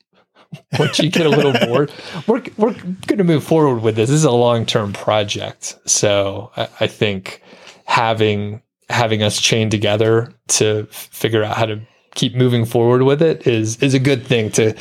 once 0.80 1.00
you 1.00 1.10
get 1.10 1.26
a 1.26 1.30
little 1.30 1.54
bored. 1.68 1.92
We're 2.28 2.44
we're 2.58 2.74
going 2.74 3.18
to 3.18 3.24
move 3.24 3.44
forward 3.44 3.82
with 3.82 3.96
this. 3.96 4.10
This 4.10 4.18
is 4.18 4.26
a 4.26 4.32
long 4.32 4.66
term 4.66 4.94
project, 4.94 5.78
so 5.86 6.52
I, 6.58 6.68
I 6.82 6.88
think 6.88 7.42
having 7.86 8.62
having 8.90 9.24
us 9.24 9.40
chained 9.40 9.72
together 9.72 10.34
to 10.48 10.86
figure 10.92 11.44
out 11.44 11.58
how 11.58 11.66
to 11.66 11.82
keep 12.16 12.36
moving 12.36 12.66
forward 12.66 13.04
with 13.04 13.22
it 13.22 13.48
is 13.48 13.78
is 13.78 13.94
a 13.94 14.00
good 14.00 14.26
thing 14.26 14.52
to 14.52 14.76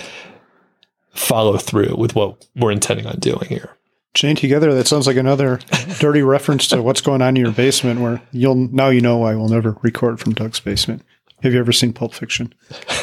follow 1.12 1.58
through 1.58 1.94
with 1.96 2.14
what 2.14 2.46
we're 2.56 2.72
intending 2.72 3.06
on 3.06 3.18
doing 3.18 3.46
here. 3.48 3.76
Chained 4.14 4.38
together. 4.38 4.74
That 4.74 4.88
sounds 4.88 5.06
like 5.06 5.16
another 5.16 5.60
dirty 6.00 6.22
reference 6.22 6.66
to 6.68 6.82
what's 6.82 7.00
going 7.00 7.22
on 7.22 7.36
in 7.36 7.44
your 7.44 7.52
basement. 7.52 8.00
Where 8.00 8.20
you'll 8.32 8.56
now 8.56 8.88
you 8.88 9.00
know 9.00 9.18
why 9.18 9.36
we'll 9.36 9.48
never 9.48 9.76
record 9.82 10.18
from 10.18 10.34
Doug's 10.34 10.58
basement. 10.58 11.02
Have 11.42 11.52
you 11.52 11.58
ever 11.58 11.72
seen 11.72 11.92
Pulp 11.92 12.14
Fiction? 12.14 12.52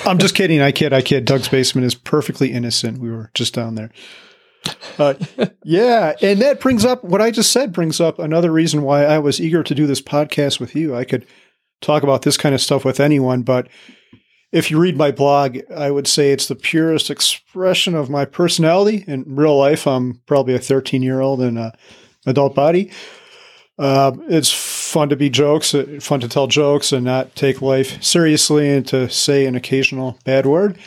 I'm 0.05 0.19
just 0.19 0.35
kidding. 0.35 0.61
I 0.61 0.71
kid. 0.71 0.93
I 0.93 1.01
kid. 1.01 1.25
Doug's 1.25 1.49
basement 1.49 1.85
is 1.85 1.95
perfectly 1.95 2.51
innocent. 2.51 2.99
We 2.99 3.09
were 3.09 3.31
just 3.33 3.53
down 3.53 3.75
there. 3.75 3.91
Uh, 4.97 5.13
yeah, 5.63 6.13
and 6.21 6.41
that 6.41 6.59
brings 6.59 6.83
up 6.83 7.03
what 7.03 7.21
I 7.21 7.31
just 7.31 7.51
said. 7.51 7.73
Brings 7.73 7.99
up 7.99 8.19
another 8.19 8.51
reason 8.51 8.81
why 8.81 9.05
I 9.05 9.19
was 9.19 9.39
eager 9.39 9.63
to 9.63 9.75
do 9.75 9.87
this 9.87 10.01
podcast 10.01 10.59
with 10.59 10.75
you. 10.75 10.95
I 10.95 11.03
could 11.03 11.25
talk 11.81 12.03
about 12.03 12.23
this 12.23 12.37
kind 12.37 12.53
of 12.53 12.61
stuff 12.61 12.83
with 12.83 12.99
anyone, 12.99 13.43
but 13.43 13.69
if 14.51 14.71
you 14.71 14.79
read 14.79 14.97
my 14.97 15.11
blog, 15.11 15.59
I 15.75 15.91
would 15.91 16.07
say 16.07 16.31
it's 16.31 16.47
the 16.47 16.55
purest 16.55 17.09
expression 17.09 17.95
of 17.95 18.09
my 18.09 18.25
personality. 18.25 19.03
In 19.07 19.23
real 19.35 19.57
life, 19.57 19.85
I'm 19.85 20.21
probably 20.25 20.55
a 20.55 20.59
13 20.59 21.01
year 21.01 21.21
old 21.21 21.41
in 21.41 21.57
an 21.57 21.71
adult 22.25 22.55
body. 22.55 22.91
Uh, 23.77 24.13
it's 24.27 24.51
fun 24.87 25.09
to 25.09 25.15
be 25.15 25.29
jokes, 25.29 25.75
uh, 25.75 25.99
fun 25.99 26.19
to 26.21 26.27
tell 26.27 26.47
jokes 26.47 26.91
and 26.91 27.03
not 27.05 27.35
take 27.35 27.61
life 27.61 28.01
seriously 28.01 28.69
and 28.69 28.87
to 28.87 29.09
say 29.09 29.45
an 29.45 29.55
occasional 29.55 30.17
bad 30.23 30.45
word. 30.45 30.77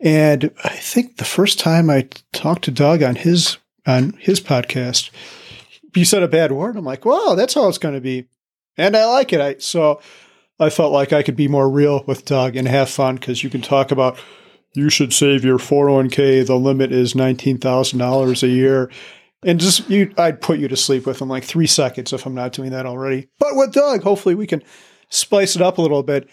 And 0.00 0.52
I 0.62 0.76
think 0.76 1.16
the 1.16 1.24
first 1.24 1.58
time 1.58 1.90
I 1.90 2.08
talked 2.32 2.64
to 2.64 2.70
Doug 2.70 3.02
on 3.02 3.16
his 3.16 3.58
on 3.86 4.12
his 4.20 4.40
podcast, 4.40 5.10
he 5.94 6.04
said 6.04 6.22
a 6.22 6.28
bad 6.28 6.52
word. 6.52 6.76
I'm 6.76 6.84
like, 6.84 7.04
wow, 7.04 7.34
that's 7.34 7.54
how 7.54 7.68
it's 7.68 7.78
going 7.78 7.94
to 7.94 8.00
be, 8.00 8.28
and 8.76 8.96
I 8.96 9.06
like 9.06 9.32
it. 9.32 9.40
I 9.40 9.56
so 9.58 10.00
I 10.60 10.70
felt 10.70 10.92
like 10.92 11.12
I 11.12 11.22
could 11.22 11.36
be 11.36 11.48
more 11.48 11.68
real 11.68 12.04
with 12.06 12.24
Doug 12.24 12.54
and 12.54 12.68
have 12.68 12.90
fun 12.90 13.16
because 13.16 13.42
you 13.42 13.50
can 13.50 13.62
talk 13.62 13.90
about 13.90 14.18
you 14.74 14.90
should 14.90 15.12
save 15.12 15.44
your 15.44 15.58
401k. 15.58 16.46
The 16.46 16.56
limit 16.56 16.92
is 16.92 17.14
nineteen 17.14 17.58
thousand 17.58 17.98
dollars 17.98 18.42
a 18.42 18.48
year, 18.48 18.90
and 19.44 19.60
just 19.60 19.88
you, 19.88 20.12
I'd 20.16 20.40
put 20.40 20.58
you 20.58 20.68
to 20.68 20.76
sleep 20.76 21.06
with 21.06 21.20
in 21.20 21.28
like 21.28 21.44
three 21.44 21.66
seconds 21.66 22.12
if 22.12 22.26
I'm 22.26 22.34
not 22.34 22.52
doing 22.52 22.70
that 22.70 22.86
already. 22.86 23.28
But 23.38 23.56
with 23.56 23.72
Doug, 23.72 24.02
hopefully 24.02 24.34
we 24.34 24.46
can 24.46 24.62
spice 25.10 25.56
it 25.56 25.62
up 25.62 25.78
a 25.78 25.82
little 25.82 26.02
bit 26.02 26.28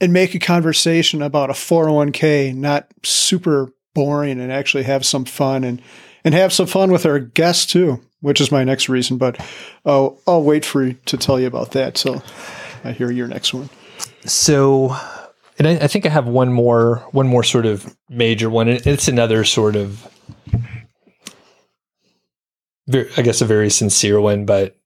and 0.00 0.12
make 0.12 0.34
a 0.34 0.38
conversation 0.38 1.22
about 1.22 1.50
a 1.50 1.54
401k 1.54 2.54
not 2.54 2.88
super 3.02 3.72
boring 3.94 4.40
and 4.40 4.52
actually 4.52 4.84
have 4.84 5.06
some 5.06 5.24
fun 5.24 5.64
and 5.64 5.82
and 6.24 6.34
have 6.34 6.52
some 6.52 6.66
fun 6.66 6.90
with 6.90 7.06
our 7.06 7.20
guests 7.20 7.66
too, 7.66 8.00
which 8.20 8.40
is 8.40 8.50
my 8.50 8.64
next 8.64 8.88
reason. 8.88 9.16
But 9.16 9.40
oh, 9.84 10.18
I'll 10.26 10.42
wait 10.42 10.64
for 10.64 10.82
you 10.84 10.94
to 11.06 11.16
tell 11.16 11.38
you 11.38 11.46
about 11.46 11.70
that 11.72 11.94
till 11.94 12.22
I 12.84 12.92
hear 12.92 13.10
your 13.10 13.28
next 13.28 13.54
one. 13.54 13.70
So, 14.24 14.96
and 15.58 15.68
I, 15.68 15.72
I 15.84 15.86
think 15.86 16.04
I 16.04 16.08
have 16.08 16.26
one 16.26 16.52
more 16.52 17.06
one 17.12 17.28
more 17.28 17.44
sort 17.44 17.64
of 17.64 17.96
major 18.08 18.50
one. 18.50 18.68
It's 18.68 19.08
another 19.08 19.44
sort 19.44 19.76
of, 19.76 20.06
I 22.92 23.22
guess, 23.22 23.40
a 23.40 23.46
very 23.46 23.70
sincere 23.70 24.20
one, 24.20 24.44
but 24.44 24.76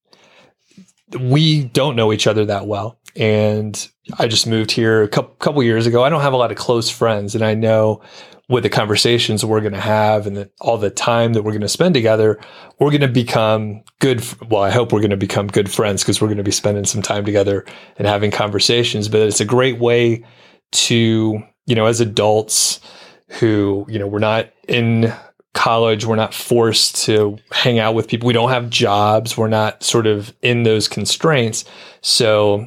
we 1.19 1.65
don't 1.65 1.97
know 1.97 2.13
each 2.13 2.27
other 2.27 2.45
that 2.47 2.67
well 2.67 3.01
and 3.17 3.89
I 4.19 4.29
just 4.29 4.47
moved 4.47 4.71
here 4.71 5.03
a 5.03 5.09
couple, 5.09 5.35
couple 5.37 5.63
years 5.63 5.87
ago. 5.87 6.05
I 6.05 6.09
don't 6.09 6.21
have 6.21 6.33
a 6.33 6.37
lot 6.37 6.51
of 6.51 6.57
close 6.57 6.91
friends, 6.91 7.35
and 7.35 7.45
I 7.45 7.55
know 7.55 8.03
with 8.49 8.65
the 8.65 8.69
conversations 8.69 9.45
we're 9.45 9.61
going 9.61 9.73
to 9.73 9.81
have 9.81 10.27
and 10.27 10.37
the, 10.37 10.51
all 10.61 10.77
the 10.77 10.91
time 10.91 11.35
that 11.35 11.43
we're 11.43 11.53
going 11.53 11.61
to 11.61 11.69
spend 11.69 11.95
together, 11.95 12.41
we're 12.79 12.91
going 12.91 13.01
to 13.01 13.09
become 13.09 13.83
good. 14.01 14.25
Well, 14.49 14.63
I 14.63 14.71
hope 14.71 14.93
we're 14.93 15.01
going 15.01 15.11
to 15.11 15.17
become 15.17 15.47
good 15.47 15.71
friends 15.71 16.03
because 16.03 16.21
we're 16.21 16.29
going 16.29 16.39
to 16.39 16.45
be 16.45 16.51
spending 16.51 16.85
some 16.85 17.03
time 17.03 17.25
together 17.25 17.65
and 17.97 18.09
having 18.09 18.31
conversations. 18.31 19.09
But 19.09 19.21
it's 19.21 19.41
a 19.41 19.45
great 19.45 19.79
way 19.79 20.25
to, 20.73 21.43
you 21.67 21.75
know, 21.75 21.87
as 21.87 22.01
adults 22.01 22.81
who, 23.29 23.87
you 23.89 23.99
know, 23.99 24.09
we're 24.09 24.19
not 24.19 24.51
in 24.67 25.13
college, 25.55 26.07
we're 26.07 26.17
not 26.17 26.35
forced 26.35 27.05
to 27.05 27.39
hang 27.53 27.79
out 27.79 27.95
with 27.95 28.09
people. 28.09 28.27
We 28.27 28.33
don't 28.33 28.51
have 28.51 28.71
jobs. 28.71 29.37
We're 29.37 29.49
not 29.49 29.83
sort 29.83 30.07
of 30.07 30.35
in 30.43 30.63
those 30.63 30.89
constraints. 30.89 31.65
So 32.03 32.67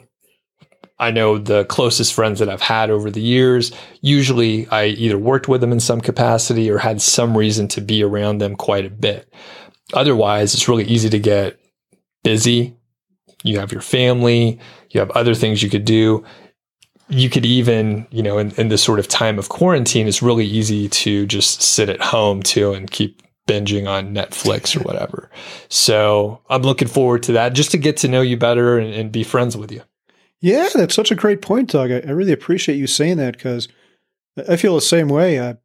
I 1.00 1.12
know 1.12 1.38
the 1.38 1.66
closest 1.66 2.14
friends 2.14 2.40
that 2.40 2.50
I've 2.50 2.62
had 2.62 2.90
over 2.90 3.10
the 3.10 3.22
years, 3.22 3.72
usually 4.02 4.68
I 4.68 4.86
either 4.88 5.18
worked 5.18 5.48
with 5.48 5.62
them 5.62 5.72
in 5.72 5.80
some 5.80 6.02
capacity 6.02 6.70
or 6.70 6.78
had 6.78 7.02
some 7.02 7.38
reason 7.38 7.68
to 7.70 7.82
be 7.82 8.04
around 8.04 8.38
them 8.38 8.56
quite 8.56 8.86
a 8.86 8.90
bit. 8.90 9.34
Otherwise, 9.94 10.54
it's 10.54 10.68
really 10.68 10.86
easy 10.86 11.10
to 11.10 11.20
get 11.20 11.60
busy. 12.24 12.76
You 13.44 13.60
have 13.60 13.72
your 13.72 13.82
family, 13.82 14.60
you 14.92 15.00
have 15.00 15.12
other 15.12 15.36
things 15.36 15.62
you 15.62 15.70
could 15.70 15.86
do. 15.86 16.24
You 17.10 17.30
could 17.30 17.46
even, 17.46 18.08
you 18.12 18.24
know, 18.24 18.38
in, 18.38 18.52
in 18.52 18.70
this 18.70 18.84
sort 18.84 19.00
of 19.00 19.08
time 19.08 19.38
of 19.38 19.50
quarantine, 19.50 20.08
it's 20.08 20.22
really 20.22 20.46
easy 20.46 20.90
to 20.90 21.26
just 21.28 21.62
sit 21.62 21.90
at 21.90 22.02
home 22.02 22.42
too 22.42 22.74
and 22.74 22.90
keep 22.90 23.22
binging 23.48 23.88
on 23.88 24.14
Netflix 24.14 24.76
or 24.76 24.84
whatever. 24.84 25.30
So 25.68 26.42
I'm 26.50 26.62
looking 26.62 26.88
forward 26.88 27.24
to 27.24 27.34
that 27.34 27.54
just 27.54 27.72
to 27.72 27.78
get 27.78 27.98
to 27.98 28.08
know 28.08 28.22
you 28.22 28.38
better 28.38 28.78
and, 28.78 28.94
and 28.94 29.12
be 29.12 29.24
friends 29.24 29.58
with 29.58 29.72
you. 29.72 29.82
Yeah, 30.40 30.70
that's 30.74 30.96
such 30.96 31.12
a 31.12 31.16
great 31.16 31.42
point, 31.42 31.72
Doug. 31.72 31.92
I, 31.92 32.00
I 32.00 32.12
really 32.12 32.32
appreciate 32.32 32.76
you 32.76 32.88
saying 32.88 33.18
that 33.18 33.38
because 33.38 33.68
I 34.50 34.56
feel 34.56 34.76
the 34.76 34.82
same 34.82 35.08
way. 35.08 35.40
I, 35.40 35.58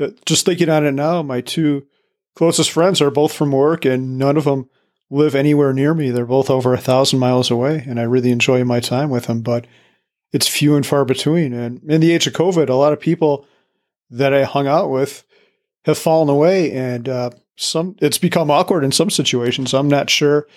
uh, 0.00 0.10
just 0.26 0.44
thinking 0.44 0.68
on 0.68 0.84
it 0.84 0.92
now, 0.92 1.22
my 1.22 1.40
two 1.40 1.86
closest 2.34 2.70
friends 2.70 3.00
are 3.00 3.10
both 3.10 3.32
from 3.32 3.52
work, 3.52 3.84
and 3.84 4.18
none 4.18 4.36
of 4.36 4.44
them 4.44 4.68
live 5.10 5.34
anywhere 5.34 5.72
near 5.72 5.94
me. 5.94 6.10
They're 6.10 6.26
both 6.26 6.50
over 6.50 6.74
a 6.74 6.78
thousand 6.78 7.18
miles 7.18 7.50
away, 7.50 7.84
and 7.86 8.00
I 8.00 8.04
really 8.04 8.30
enjoy 8.30 8.64
my 8.64 8.80
time 8.80 9.10
with 9.10 9.26
them. 9.26 9.42
But 9.42 9.66
it's 10.34 10.48
few 10.48 10.74
and 10.74 10.84
far 10.84 11.04
between. 11.04 11.54
And 11.54 11.80
in 11.88 12.00
the 12.00 12.10
age 12.10 12.26
of 12.26 12.32
COVID, 12.32 12.68
a 12.68 12.74
lot 12.74 12.92
of 12.92 12.98
people 12.98 13.46
that 14.10 14.34
I 14.34 14.42
hung 14.42 14.66
out 14.66 14.90
with 14.90 15.24
have 15.84 15.96
fallen 15.96 16.28
away, 16.28 16.72
and 16.72 17.08
uh, 17.08 17.30
some 17.56 17.96
it's 18.00 18.18
become 18.18 18.50
awkward 18.50 18.82
in 18.82 18.90
some 18.90 19.10
situations. 19.10 19.72
I'm 19.72 19.88
not 19.88 20.10
sure 20.10 20.48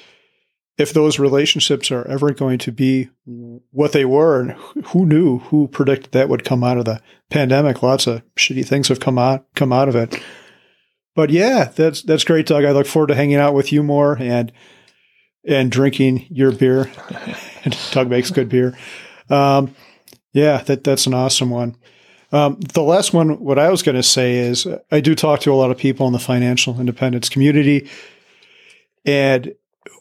if 0.79 0.93
those 0.93 1.19
relationships 1.19 1.91
are 1.91 2.07
ever 2.07 2.33
going 2.33 2.57
to 2.59 2.71
be 2.71 3.09
what 3.25 3.91
they 3.91 4.03
were. 4.03 4.41
And 4.41 4.51
who 4.87 5.05
knew 5.05 5.39
who 5.39 5.67
predicted 5.67 6.11
that 6.13 6.27
would 6.27 6.43
come 6.43 6.63
out 6.63 6.79
of 6.79 6.85
the 6.85 6.99
pandemic? 7.29 7.83
Lots 7.83 8.07
of 8.07 8.23
shitty 8.35 8.65
things 8.65 8.87
have 8.87 8.99
come 8.99 9.19
out 9.19 9.45
come 9.53 9.71
out 9.71 9.89
of 9.89 9.95
it. 9.95 10.19
But 11.15 11.29
yeah 11.29 11.65
that's 11.65 12.01
that's 12.01 12.23
great 12.23 12.47
doug. 12.47 12.65
I 12.65 12.71
look 12.71 12.87
forward 12.87 13.07
to 13.07 13.15
hanging 13.15 13.35
out 13.35 13.53
with 13.53 13.71
you 13.71 13.83
more 13.83 14.17
and 14.19 14.51
and 15.47 15.71
drinking 15.71 16.25
your 16.31 16.51
beer. 16.51 16.91
Doug 17.91 18.09
makes 18.09 18.31
good 18.31 18.49
beer 18.49 18.75
um, 19.29 19.73
yeah 20.33 20.57
that 20.63 20.83
that's 20.83 21.05
an 21.05 21.13
awesome 21.13 21.49
one 21.49 21.75
um, 22.31 22.59
the 22.59 22.83
last 22.83 23.13
one 23.13 23.39
what 23.39 23.59
i 23.59 23.69
was 23.69 23.81
going 23.81 23.95
to 23.95 24.03
say 24.03 24.37
is 24.37 24.67
i 24.91 24.99
do 24.99 25.15
talk 25.15 25.39
to 25.39 25.51
a 25.51 25.55
lot 25.55 25.71
of 25.71 25.77
people 25.77 26.07
in 26.07 26.13
the 26.13 26.19
financial 26.19 26.79
independence 26.79 27.29
community 27.29 27.89
and 29.05 29.53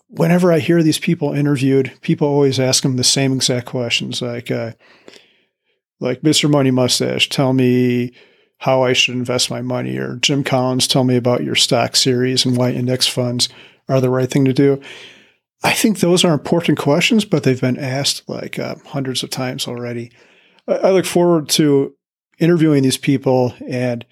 whenever 0.09 0.53
I 0.53 0.59
hear 0.59 0.83
these 0.83 0.99
people 0.99 1.33
interviewed, 1.33 1.93
people 2.01 2.29
always 2.29 2.61
ask 2.61 2.83
them 2.83 2.97
the 2.97 3.05
same 3.05 3.33
exact 3.33 3.67
questions, 3.67 4.23
like, 4.23 4.51
uh, 4.51 4.73
like 6.01 6.21
Mr. 6.23 6.51
Money 6.51 6.71
Mustache, 6.71 7.29
tell 7.29 7.53
me 7.53 8.13
how 8.59 8.83
I 8.83 8.93
should 8.93 9.15
invest 9.15 9.51
my 9.51 9.63
money, 9.63 9.97
or 9.97 10.17
Jim 10.17 10.43
Collins, 10.43 10.87
tell 10.87 11.05
me 11.05 11.17
about 11.17 11.45
your 11.45 11.55
stock 11.55 11.97
series 11.97 12.45
and 12.45 12.57
why 12.57 12.71
index 12.71 13.07
funds 13.07 13.49
are 13.89 14.01
the 14.01 14.11
right 14.11 14.31
thing 14.31 14.45
to 14.47 14.53
do. 14.53 14.81
I 15.63 15.73
think 15.73 15.99
those 15.99 16.25
are 16.25 16.33
important 16.33 16.79
questions, 16.79 17.25
but 17.25 17.43
they've 17.43 17.61
been 17.61 17.79
asked 17.79 18.29
like 18.29 18.59
uh, 18.59 18.77
hundreds 18.87 19.23
of 19.23 19.31
times 19.31 19.67
already. 19.67 20.13
I, 20.69 20.75
I 20.75 20.91
look 20.91 21.07
forward 21.07 21.49
to 21.51 21.95
interviewing 22.39 22.83
these 22.83 22.99
people 22.99 23.55
and 23.67 24.05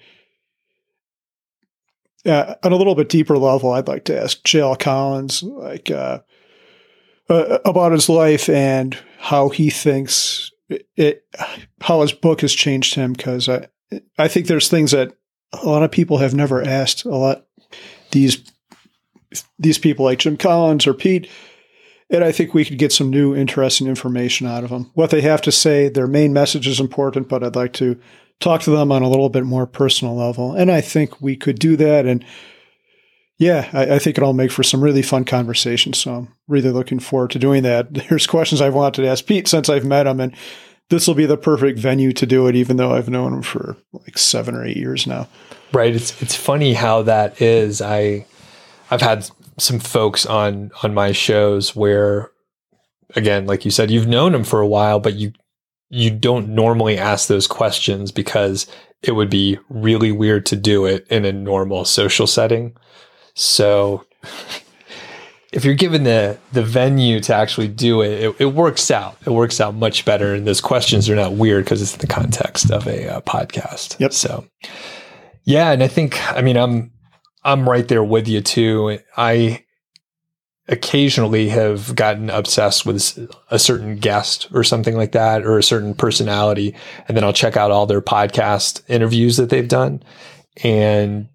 uh, 2.25 2.55
on 2.63 2.71
a 2.71 2.75
little 2.75 2.95
bit 2.95 3.09
deeper 3.09 3.37
level, 3.37 3.71
I'd 3.71 3.87
like 3.87 4.05
to 4.05 4.19
ask 4.19 4.43
J.L. 4.43 4.75
Collins, 4.75 5.43
like 5.43 5.91
uh, 5.91 6.19
uh, 7.29 7.59
about 7.65 7.91
his 7.91 8.09
life 8.09 8.49
and 8.49 8.97
how 9.19 9.49
he 9.49 9.69
thinks 9.69 10.51
it, 10.69 10.87
it, 10.95 11.25
how 11.81 12.01
his 12.01 12.11
book 12.11 12.41
has 12.41 12.53
changed 12.53 12.95
him. 12.95 13.13
Because 13.13 13.47
I, 13.47 13.67
I 14.17 14.27
think 14.27 14.47
there's 14.47 14.69
things 14.69 14.91
that 14.91 15.15
a 15.53 15.67
lot 15.67 15.83
of 15.83 15.91
people 15.91 16.17
have 16.17 16.33
never 16.33 16.63
asked. 16.63 17.05
A 17.05 17.09
lot 17.09 17.45
these 18.11 18.37
these 19.59 19.77
people 19.77 20.05
like 20.05 20.19
Jim 20.19 20.37
Collins 20.37 20.87
or 20.87 20.93
Pete, 20.93 21.29
and 22.09 22.23
I 22.23 22.31
think 22.31 22.53
we 22.53 22.65
could 22.65 22.77
get 22.77 22.91
some 22.91 23.09
new, 23.09 23.35
interesting 23.35 23.87
information 23.87 24.45
out 24.45 24.63
of 24.63 24.69
them. 24.69 24.91
What 24.93 25.09
they 25.09 25.21
have 25.21 25.41
to 25.43 25.51
say, 25.51 25.89
their 25.89 26.07
main 26.07 26.33
message 26.33 26.67
is 26.67 26.79
important, 26.79 27.27
but 27.27 27.43
I'd 27.43 27.55
like 27.55 27.73
to 27.73 27.99
talk 28.39 28.61
to 28.61 28.71
them 28.71 28.91
on 28.91 29.01
a 29.01 29.09
little 29.09 29.29
bit 29.29 29.43
more 29.43 29.65
personal 29.65 30.15
level. 30.15 30.53
And 30.53 30.71
I 30.71 30.81
think 30.81 31.19
we 31.21 31.35
could 31.35 31.57
do 31.57 31.75
that. 31.77 32.05
And 32.05 32.23
yeah, 33.37 33.69
I, 33.73 33.95
I 33.95 33.99
think 33.99 34.17
it'll 34.17 34.33
make 34.33 34.51
for 34.51 34.63
some 34.63 34.83
really 34.83 35.01
fun 35.01 35.25
conversations. 35.25 35.97
So 35.97 36.13
I'm 36.13 36.35
really 36.47 36.71
looking 36.71 36.99
forward 36.99 37.31
to 37.31 37.39
doing 37.39 37.63
that. 37.63 37.93
There's 38.09 38.27
questions 38.27 38.61
I've 38.61 38.75
wanted 38.75 39.01
to 39.01 39.07
ask 39.07 39.25
Pete 39.25 39.47
since 39.47 39.67
I've 39.67 39.85
met 39.85 40.07
him, 40.07 40.19
and 40.19 40.35
this 40.89 41.07
will 41.07 41.15
be 41.15 41.25
the 41.25 41.37
perfect 41.37 41.79
venue 41.79 42.11
to 42.13 42.25
do 42.25 42.47
it, 42.47 42.55
even 42.55 42.77
though 42.77 42.93
I've 42.93 43.09
known 43.09 43.33
him 43.33 43.41
for 43.41 43.75
like 43.93 44.17
seven 44.17 44.53
or 44.53 44.63
eight 44.63 44.77
years 44.77 45.07
now. 45.07 45.27
Right. 45.73 45.95
It's 45.95 46.21
it's 46.21 46.35
funny 46.35 46.73
how 46.73 47.01
that 47.03 47.41
is. 47.41 47.81
I 47.81 48.27
I've 48.91 49.01
had 49.01 49.29
some 49.57 49.79
folks 49.79 50.25
on 50.25 50.71
on 50.83 50.93
my 50.93 51.11
shows 51.11 51.75
where 51.75 52.31
again, 53.15 53.45
like 53.45 53.65
you 53.65 53.71
said, 53.71 53.91
you've 53.91 54.07
known 54.07 54.31
them 54.31 54.43
for 54.43 54.59
a 54.59 54.67
while, 54.67 54.99
but 54.99 55.15
you 55.15 55.33
you 55.89 56.11
don't 56.11 56.49
normally 56.49 56.97
ask 56.97 57.27
those 57.27 57.47
questions 57.47 58.11
because 58.11 58.67
it 59.01 59.13
would 59.13 59.29
be 59.29 59.57
really 59.69 60.11
weird 60.11 60.45
to 60.47 60.55
do 60.55 60.85
it 60.85 61.05
in 61.09 61.25
a 61.25 61.31
normal 61.31 61.85
social 61.85 62.27
setting. 62.27 62.75
So 63.35 64.05
if 65.51 65.63
you're 65.63 65.73
given 65.75 66.03
the 66.03 66.37
the 66.51 66.63
venue 66.63 67.19
to 67.21 67.33
actually 67.33 67.67
do 67.67 68.01
it, 68.01 68.23
it, 68.23 68.35
it 68.39 68.45
works 68.47 68.91
out. 68.91 69.17
It 69.25 69.31
works 69.31 69.61
out 69.61 69.75
much 69.75 70.05
better, 70.05 70.33
and 70.33 70.45
those 70.45 70.61
questions 70.61 71.09
are 71.09 71.15
not 71.15 71.33
weird 71.33 71.63
because 71.63 71.81
it's 71.81 71.93
in 71.93 71.99
the 71.99 72.07
context 72.07 72.71
of 72.71 72.87
a 72.87 73.15
uh, 73.15 73.21
podcast. 73.21 73.99
Yep. 73.99 74.13
So, 74.13 74.45
yeah, 75.43 75.71
and 75.71 75.81
I 75.81 75.87
think 75.87 76.21
I 76.35 76.41
mean 76.41 76.57
I'm 76.57 76.91
I'm 77.45 77.69
right 77.69 77.87
there 77.87 78.03
with 78.03 78.27
you 78.27 78.41
too. 78.41 78.99
I 79.15 79.63
occasionally 80.67 81.49
have 81.49 81.95
gotten 81.95 82.31
obsessed 82.31 82.87
with 82.87 83.29
a 83.51 83.59
certain 83.59 83.97
guest 83.97 84.47
or 84.51 84.63
something 84.63 84.95
like 84.95 85.11
that, 85.11 85.45
or 85.45 85.59
a 85.59 85.63
certain 85.63 85.93
personality, 85.93 86.75
and 87.07 87.15
then 87.15 87.23
I'll 87.23 87.33
check 87.33 87.55
out 87.55 87.69
all 87.69 87.85
their 87.85 88.01
podcast 88.01 88.81
interviews 88.87 89.37
that 89.37 89.51
they've 89.51 89.67
done, 89.67 90.01
and 90.63 91.29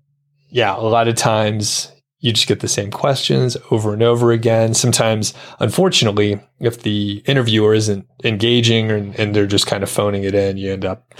yeah, 0.50 0.76
a 0.76 0.82
lot 0.82 1.06
of 1.06 1.14
times 1.14 1.92
you 2.18 2.32
just 2.32 2.48
get 2.48 2.58
the 2.58 2.68
same 2.68 2.90
questions 2.90 3.56
over 3.70 3.94
and 3.94 4.02
over 4.02 4.32
again. 4.32 4.74
Sometimes, 4.74 5.32
unfortunately, 5.60 6.40
if 6.58 6.82
the 6.82 7.22
interviewer 7.24 7.72
isn't 7.72 8.06
engaging 8.24 8.90
or, 8.90 8.96
and 8.96 9.34
they're 9.34 9.46
just 9.46 9.66
kind 9.66 9.82
of 9.84 9.88
phoning 9.88 10.24
it 10.24 10.34
in, 10.34 10.56
you 10.56 10.72
end 10.72 10.84
up, 10.84 11.14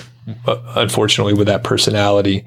uh, 0.46 0.60
unfortunately, 0.74 1.32
with 1.32 1.46
that 1.46 1.62
personality 1.62 2.44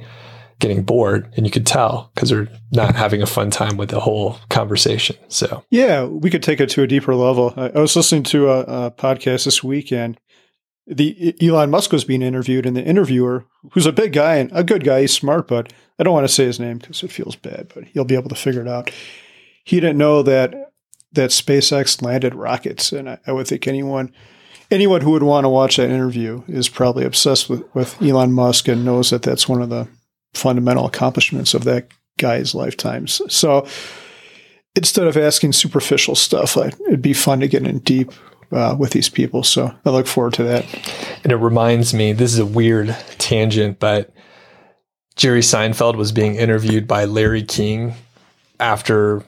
getting 0.60 0.84
bored 0.84 1.32
and 1.36 1.46
you 1.46 1.52
could 1.52 1.66
tell 1.66 2.12
because 2.14 2.30
they're 2.30 2.48
not 2.72 2.96
having 2.96 3.22
a 3.22 3.28
fun 3.28 3.50
time 3.50 3.78
with 3.78 3.90
the 3.90 4.00
whole 4.00 4.38
conversation. 4.50 5.16
So, 5.28 5.64
yeah, 5.70 6.06
we 6.06 6.30
could 6.30 6.44
take 6.44 6.60
it 6.60 6.70
to 6.72 6.84
a 6.84 6.88
deeper 6.88 7.16
level. 7.16 7.54
I, 7.58 7.80
was 7.80 7.96
listening 7.96 8.24
to 8.24 8.50
a, 8.50 8.60
a 8.62 8.92
podcast 8.92 9.46
this 9.46 9.64
weekend 9.64 10.20
the 10.86 11.36
Elon 11.42 11.70
Musk 11.70 11.92
was 11.92 12.04
being 12.04 12.22
interviewed, 12.22 12.66
and 12.66 12.76
the 12.76 12.84
interviewer, 12.84 13.46
who's 13.72 13.86
a 13.86 13.94
big 13.94 14.14
guy 14.14 14.36
and 14.36 14.52
a 14.54 14.64
good 14.64 14.84
guy, 14.84 15.02
he's 15.02 15.14
smart, 15.14 15.48
but 15.48 15.72
I 15.98 16.04
don't 16.04 16.14
want 16.14 16.28
to 16.28 16.34
say 16.34 16.46
his 16.46 16.60
name 16.60 16.78
because 16.80 17.04
it 17.04 17.12
feels 17.12 17.36
bad, 17.36 17.72
but 17.74 17.86
he'll 17.86 18.04
be 18.04 18.16
able 18.16 18.30
to 18.30 18.36
figure 18.36 18.62
it 18.62 18.68
out. 18.68 18.92
He 19.64 19.80
didn't 19.80 19.98
know 19.98 20.22
that 20.24 20.72
that 21.14 21.30
SpaceX 21.30 22.02
landed 22.02 22.36
rockets, 22.36 22.92
and 22.92 23.10
I, 23.10 23.20
I 23.28 23.32
would 23.32 23.48
think 23.48 23.68
anyone 23.68 24.14
anyone 24.72 25.02
who 25.02 25.12
would 25.12 25.24
want 25.24 25.46
to 25.46 25.50
watch 25.50 25.78
that 25.78 25.90
interview 25.90 26.44
is 26.48 26.68
probably 26.68 27.06
obsessed 27.06 27.50
with, 27.50 27.64
with 27.76 28.02
Elon 28.02 28.34
Musk 28.34 28.68
and 28.68 28.84
knows 28.84 29.12
that 29.12 29.22
that's 29.22 29.48
one 29.48 29.62
of 29.62 29.70
the 29.70 29.88
fundamental 30.34 30.86
accomplishments 30.86 31.54
of 31.54 31.64
that 31.66 31.88
guy's 32.18 32.54
lifetimes. 32.54 33.22
So 33.34 33.68
instead 34.76 35.08
of 35.08 35.18
asking 35.18 35.54
superficial 35.54 36.16
stuff, 36.16 36.58
it'd 36.58 37.02
be 37.02 37.14
fun 37.14 37.40
to 37.40 37.48
get 37.48 37.66
in 37.66 37.80
deep 37.80 38.12
uh, 38.52 38.76
with 38.78 38.92
these 38.92 39.10
people. 39.10 39.44
So 39.44 39.74
I 39.86 39.90
look 39.90 40.08
forward 40.08 40.34
to 40.34 40.44
that. 40.44 40.66
And 41.24 41.32
it 41.32 41.38
reminds 41.38 41.94
me, 41.94 42.14
this 42.14 42.34
is 42.34 42.40
a 42.40 42.46
weird 42.46 42.96
tangent, 43.18 43.80
but 43.80 44.14
Jerry 45.16 45.42
Seinfeld 45.42 45.96
was 45.96 46.12
being 46.12 46.36
interviewed 46.36 46.88
by 46.88 47.06
Larry 47.06 47.44
King 47.44 47.94
after 48.60 49.24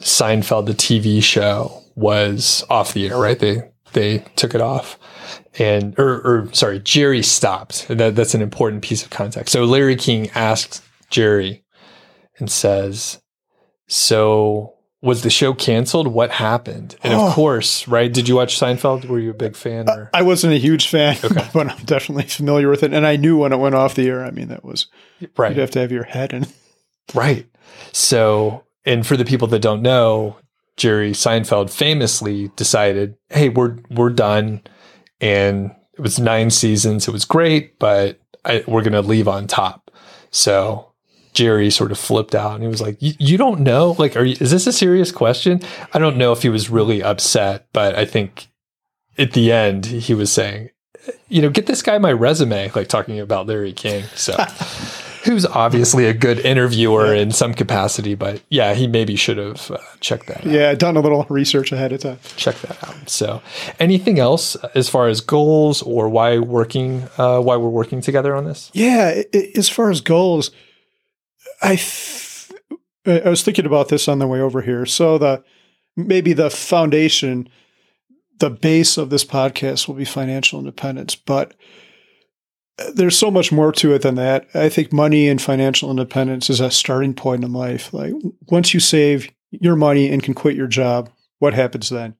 Seinfeld, 0.00 0.66
the 0.66 0.74
TV 0.74 1.22
show, 1.22 1.82
was 1.94 2.64
off 2.68 2.92
the 2.92 3.08
air. 3.08 3.18
Right? 3.18 3.38
They 3.38 3.70
they 3.92 4.18
took 4.36 4.54
it 4.54 4.60
off, 4.60 4.98
and 5.58 5.98
or, 5.98 6.20
or 6.20 6.48
sorry, 6.52 6.80
Jerry 6.80 7.22
stopped. 7.22 7.88
That, 7.88 8.16
that's 8.16 8.34
an 8.34 8.42
important 8.42 8.82
piece 8.82 9.02
of 9.02 9.10
context. 9.10 9.52
So 9.52 9.64
Larry 9.64 9.96
King 9.96 10.30
asked 10.34 10.82
Jerry 11.10 11.64
and 12.38 12.50
says, 12.50 13.20
"So 13.88 14.76
was 15.02 15.22
the 15.22 15.30
show 15.30 15.54
canceled? 15.54 16.08
What 16.08 16.32
happened? 16.32 16.96
And 17.02 17.14
oh. 17.14 17.28
of 17.28 17.34
course, 17.34 17.86
right? 17.86 18.12
Did 18.12 18.28
you 18.28 18.36
watch 18.36 18.58
Seinfeld? 18.58 19.04
Were 19.06 19.18
you 19.18 19.30
a 19.30 19.34
big 19.34 19.56
fan? 19.56 19.88
Uh, 19.88 19.92
or? 19.92 20.10
I 20.12 20.22
wasn't 20.22 20.54
a 20.54 20.58
huge 20.58 20.88
fan, 20.88 21.16
okay. 21.24 21.48
but 21.52 21.68
I'm 21.68 21.84
definitely 21.84 22.24
familiar 22.24 22.68
with 22.68 22.82
it. 22.82 22.92
And 22.92 23.06
I 23.06 23.16
knew 23.16 23.38
when 23.38 23.52
it 23.52 23.58
went 23.58 23.74
off 23.74 23.94
the 23.94 24.08
air. 24.08 24.24
I 24.24 24.30
mean, 24.30 24.48
that 24.48 24.64
was 24.64 24.86
right. 25.36 25.50
You'd 25.50 25.60
have 25.60 25.70
to 25.72 25.80
have 25.80 25.92
your 25.92 26.04
head 26.04 26.32
in. 26.32 26.46
Right. 27.14 27.46
So, 27.92 28.64
and 28.84 29.06
for 29.06 29.16
the 29.16 29.24
people 29.24 29.48
that 29.48 29.60
don't 29.60 29.82
know, 29.82 30.38
Jerry 30.76 31.12
Seinfeld 31.12 31.70
famously 31.70 32.50
decided, 32.56 33.16
"Hey, 33.30 33.48
we're 33.48 33.76
we're 33.90 34.10
done," 34.10 34.62
and 35.20 35.74
it 35.94 36.00
was 36.00 36.18
nine 36.18 36.50
seasons. 36.50 37.08
It 37.08 37.12
was 37.12 37.24
great, 37.24 37.78
but 37.78 38.20
I, 38.44 38.62
we're 38.66 38.82
going 38.82 38.92
to 38.92 39.02
leave 39.02 39.28
on 39.28 39.46
top. 39.46 39.90
So 40.30 40.92
Jerry 41.32 41.70
sort 41.70 41.92
of 41.92 41.98
flipped 41.98 42.34
out 42.34 42.54
and 42.54 42.62
he 42.62 42.68
was 42.68 42.80
like, 42.80 42.96
"You 43.00 43.36
don't 43.36 43.60
know? 43.60 43.94
Like, 43.98 44.16
are 44.16 44.24
you, 44.24 44.36
is 44.40 44.50
this 44.50 44.66
a 44.66 44.72
serious 44.72 45.12
question?" 45.12 45.60
I 45.92 45.98
don't 45.98 46.16
know 46.16 46.32
if 46.32 46.42
he 46.42 46.48
was 46.48 46.70
really 46.70 47.02
upset, 47.02 47.66
but 47.72 47.94
I 47.94 48.04
think 48.04 48.48
at 49.18 49.32
the 49.32 49.52
end 49.52 49.86
he 49.86 50.14
was 50.14 50.32
saying, 50.32 50.70
"You 51.28 51.42
know, 51.42 51.50
get 51.50 51.66
this 51.66 51.82
guy 51.82 51.98
my 51.98 52.12
resume," 52.12 52.70
like 52.74 52.88
talking 52.88 53.20
about 53.20 53.46
Larry 53.46 53.74
King. 53.74 54.04
So, 54.14 54.34
who's 55.26 55.44
obviously 55.44 56.06
a 56.06 56.14
good 56.14 56.38
interviewer 56.40 57.14
yeah. 57.14 57.22
in 57.22 57.30
some 57.32 57.52
capacity, 57.52 58.14
but 58.14 58.42
yeah, 58.48 58.74
he 58.74 58.86
maybe 58.86 59.16
should 59.16 59.36
have 59.36 59.70
uh, 59.70 59.78
checked 60.00 60.26
that. 60.28 60.44
Yeah, 60.44 60.70
out. 60.70 60.78
done 60.78 60.96
a 60.96 61.00
little 61.00 61.26
research 61.28 61.72
ahead 61.72 61.92
of 61.92 62.00
time. 62.00 62.18
Check 62.36 62.56
that 62.60 62.82
out. 62.88 63.10
So, 63.10 63.42
anything 63.78 64.18
else 64.18 64.54
as 64.74 64.88
far 64.88 65.08
as 65.08 65.20
goals 65.20 65.82
or 65.82 66.08
why 66.08 66.38
working, 66.38 67.08
uh, 67.18 67.40
why 67.40 67.56
we're 67.56 67.68
working 67.68 68.00
together 68.00 68.34
on 68.34 68.44
this? 68.44 68.70
Yeah, 68.72 69.22
as 69.54 69.68
far 69.68 69.90
as 69.90 70.00
goals 70.00 70.50
I 71.62 71.76
th- 71.76 72.50
I 73.06 73.28
was 73.28 73.42
thinking 73.42 73.66
about 73.66 73.88
this 73.88 74.08
on 74.08 74.18
the 74.18 74.26
way 74.26 74.40
over 74.40 74.62
here. 74.62 74.84
So 74.86 75.18
the 75.18 75.44
maybe 75.96 76.32
the 76.32 76.50
foundation, 76.50 77.48
the 78.38 78.50
base 78.50 78.96
of 78.96 79.10
this 79.10 79.24
podcast 79.24 79.86
will 79.86 79.94
be 79.94 80.04
financial 80.04 80.58
independence, 80.58 81.14
but 81.14 81.54
there's 82.94 83.18
so 83.18 83.30
much 83.30 83.52
more 83.52 83.72
to 83.72 83.94
it 83.94 84.02
than 84.02 84.16
that. 84.16 84.46
I 84.54 84.68
think 84.68 84.92
money 84.92 85.28
and 85.28 85.40
financial 85.40 85.90
independence 85.90 86.50
is 86.50 86.60
a 86.60 86.70
starting 86.70 87.14
point 87.14 87.44
in 87.44 87.52
life. 87.52 87.92
Like 87.92 88.12
once 88.48 88.74
you 88.74 88.80
save 88.80 89.30
your 89.50 89.76
money 89.76 90.10
and 90.10 90.22
can 90.22 90.34
quit 90.34 90.56
your 90.56 90.66
job, 90.66 91.10
what 91.38 91.54
happens 91.54 91.88
then? 91.88 92.16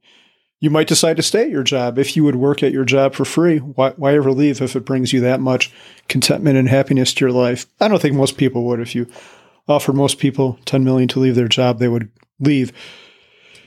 You 0.58 0.70
might 0.70 0.88
decide 0.88 1.18
to 1.18 1.22
stay 1.22 1.42
at 1.42 1.50
your 1.50 1.62
job. 1.62 1.98
If 1.98 2.16
you 2.16 2.24
would 2.24 2.36
work 2.36 2.62
at 2.62 2.72
your 2.72 2.86
job 2.86 3.14
for 3.14 3.26
free, 3.26 3.58
why, 3.58 3.90
why 3.90 4.14
ever 4.14 4.32
leave 4.32 4.62
if 4.62 4.74
it 4.74 4.86
brings 4.86 5.12
you 5.12 5.20
that 5.20 5.40
much 5.40 5.70
contentment 6.08 6.56
and 6.56 6.68
happiness 6.68 7.12
to 7.14 7.26
your 7.26 7.32
life? 7.32 7.66
I 7.78 7.88
don't 7.88 8.00
think 8.00 8.14
most 8.14 8.38
people 8.38 8.64
would. 8.64 8.80
If 8.80 8.94
you 8.94 9.06
offer 9.68 9.92
most 9.92 10.18
people 10.18 10.58
10 10.64 10.82
million 10.82 11.08
to 11.08 11.20
leave 11.20 11.34
their 11.34 11.48
job, 11.48 11.78
they 11.78 11.88
would 11.88 12.10
leave. 12.40 12.72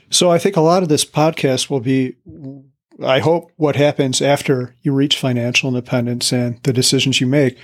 So 0.10 0.32
I 0.32 0.40
think 0.40 0.56
a 0.56 0.62
lot 0.62 0.82
of 0.82 0.90
this 0.90 1.06
podcast 1.06 1.70
will 1.70 1.80
be, 1.80 2.16
I 3.04 3.20
hope, 3.20 3.52
what 3.56 3.76
happens 3.76 4.22
after 4.22 4.76
you 4.82 4.94
reach 4.94 5.18
financial 5.18 5.70
independence 5.70 6.32
and 6.32 6.62
the 6.64 6.74
decisions 6.74 7.22
you 7.22 7.28
make. 7.28 7.58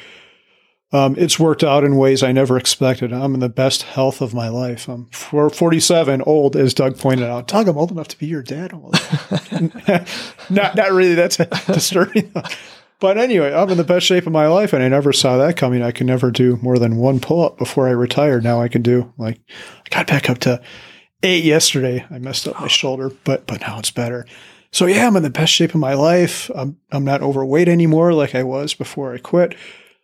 Um, 0.92 1.16
it's 1.18 1.40
worked 1.40 1.64
out 1.64 1.84
in 1.84 1.98
ways 1.98 2.24
I 2.24 2.32
never 2.32 2.58
expected. 2.58 3.12
I'm 3.12 3.34
in 3.34 3.40
the 3.40 3.50
best 3.50 3.84
health 3.84 4.22
of 4.22 4.34
my 4.34 4.48
life. 4.48 4.88
I'm 4.88 5.08
47, 5.08 6.22
old, 6.22 6.56
as 6.56 6.74
Doug 6.74 6.98
pointed 6.98 7.28
out. 7.28 7.48
Doug, 7.48 7.68
I'm 7.68 7.78
old 7.78 7.92
enough 7.92 8.08
to 8.10 8.18
be 8.18 8.28
your 8.28 8.44
dad. 8.44 8.72
not, 10.50 10.76
not 10.76 10.92
really. 10.92 11.16
That's 11.16 11.38
disturbing. 11.66 12.32
But 13.00 13.18
anyway, 13.18 13.54
I'm 13.54 13.70
in 13.70 13.78
the 13.78 13.84
best 13.84 14.06
shape 14.06 14.26
of 14.26 14.32
my 14.32 14.48
life, 14.48 14.72
and 14.72 14.82
I 14.82 14.88
never 14.88 15.12
saw 15.12 15.38
that 15.38 15.58
coming. 15.58 15.82
I 15.82 15.92
could 15.92 16.08
never 16.08 16.32
do 16.32 16.58
more 16.62 16.80
than 16.80 16.96
one 16.96 17.20
pull 17.20 17.44
up 17.44 17.58
before 17.58 17.88
I 17.88 17.92
retired. 17.92 18.44
Now 18.44 18.62
I 18.62 18.70
can 18.70 18.82
do 18.82 19.12
like 19.18 19.40
I 19.86 19.90
got 19.90 20.08
back 20.08 20.30
up 20.30 20.38
to 20.40 20.62
eight 21.24 21.44
yesterday. 21.44 22.06
I 22.10 22.20
messed 22.20 22.48
up 22.48 22.60
my 22.62 22.68
shoulder, 22.68 23.12
but 23.26 23.48
but 23.48 23.60
now 23.62 23.80
it's 23.80 23.92
better. 23.92 24.26
So 24.76 24.88
yeah, 24.88 25.08
I'm 25.08 25.16
in 25.16 25.24
the 25.24 25.30
best 25.30 25.54
shape 25.54 25.70
of 25.70 25.80
my 25.80 25.94
life. 25.94 26.52
I'm 26.54 26.76
I'm 26.92 27.06
not 27.06 27.22
overweight 27.22 27.70
anymore 27.70 28.12
like 28.12 28.36
I 28.36 28.44
was 28.44 28.74
before 28.74 29.14
I 29.14 29.20
quit. 29.20 29.56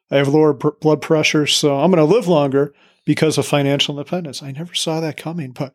I 0.09 0.15
have 0.15 0.29
lower 0.29 0.53
b- 0.53 0.69
blood 0.79 1.01
pressure, 1.01 1.45
so 1.45 1.77
I'm 1.77 1.91
going 1.91 1.97
to 1.97 2.15
live 2.15 2.29
longer 2.29 2.73
because 3.03 3.37
of 3.37 3.45
financial 3.45 3.97
independence. 3.99 4.41
I 4.41 4.53
never 4.53 4.73
saw 4.73 5.01
that 5.01 5.17
coming, 5.17 5.51
but 5.51 5.73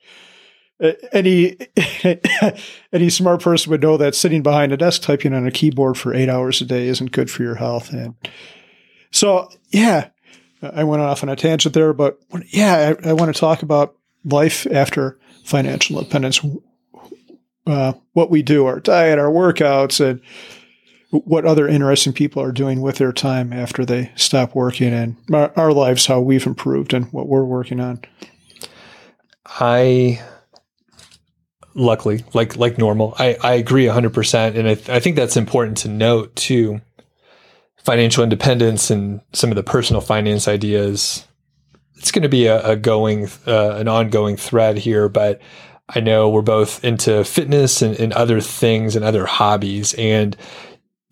eh, 0.81 0.95
any 1.13 1.59
any 2.91 3.11
smart 3.11 3.43
person 3.43 3.71
would 3.71 3.83
know 3.83 3.99
that 3.99 4.15
sitting 4.15 4.43
behind 4.43 4.73
a 4.73 4.79
desk 4.79 5.03
typing 5.03 5.35
on 5.35 5.47
a 5.47 5.51
keyboard 5.51 5.99
for 5.99 6.15
eight 6.15 6.31
hours 6.31 6.63
a 6.63 6.65
day 6.65 6.89
isn't 6.89 7.13
good 7.13 7.31
for 7.31 7.43
your 7.43 7.57
health. 7.57 7.93
And 7.93 8.15
so, 9.11 9.51
yeah, 9.69 10.09
I 10.63 10.85
went 10.85 11.03
off 11.03 11.23
on 11.23 11.29
a 11.29 11.37
tangent 11.37 11.75
there, 11.75 11.93
but 11.93 12.19
yeah, 12.49 12.95
I, 13.05 13.11
I 13.11 13.13
want 13.13 13.35
to 13.35 13.39
talk 13.39 13.61
about 13.61 13.95
life 14.25 14.67
after 14.71 15.19
financial 15.45 15.99
independence. 15.99 16.41
Uh, 17.67 17.93
what 18.13 18.31
we 18.31 18.43
do, 18.43 18.67
our 18.67 18.81
diet, 18.81 19.19
our 19.19 19.31
workouts, 19.31 20.05
and 20.05 20.21
what 21.11 21.45
other 21.45 21.69
interesting 21.69 22.13
people 22.13 22.43
are 22.43 22.53
doing 22.53 22.81
with 22.81 22.97
their 22.99 23.13
time 23.13 23.53
after 23.53 23.85
they 23.85 24.13
stop 24.17 24.55
working, 24.55 24.93
and 24.93 25.17
our, 25.33 25.53
our 25.57 25.73
lives, 25.73 26.07
how 26.07 26.21
we've 26.21 26.47
improved, 26.47 26.93
and 26.95 27.13
what 27.13 27.29
we're 27.29 27.45
working 27.45 27.81
on. 27.81 28.01
I 29.47 30.21
luckily 31.77 32.25
like 32.33 32.57
like 32.57 32.79
normal 32.79 33.15
i 33.19 33.37
i 33.43 33.53
agree 33.53 33.85
100% 33.85 34.57
and 34.57 34.67
I, 34.67 34.75
th- 34.75 34.89
I 34.89 34.99
think 34.99 35.15
that's 35.15 35.37
important 35.37 35.77
to 35.79 35.89
note 35.89 36.35
too 36.35 36.81
financial 37.77 38.25
independence 38.25 38.91
and 38.91 39.21
some 39.35 39.51
of 39.51 39.57
the 39.57 39.63
personal 39.63 40.01
finance 40.01 40.49
ideas 40.49 41.27
it's 41.97 42.11
going 42.11 42.23
to 42.23 42.31
be 42.31 42.47
a, 42.47 42.67
a 42.67 42.77
going 42.77 43.29
uh, 43.47 43.73
an 43.77 43.89
ongoing 43.89 44.39
thread 44.39 44.79
here 44.79 45.11
but 45.11 45.41
i 45.89 46.01
know 46.01 46.29
we're 46.29 46.43
both 46.43 46.83
into 46.85 47.25
fitness 47.25 47.83
and, 47.83 47.99
and 47.99 48.13
other 48.13 48.41
things 48.41 48.97
and 48.97 49.05
other 49.05 49.27
hobbies 49.27 49.95
and 49.95 50.37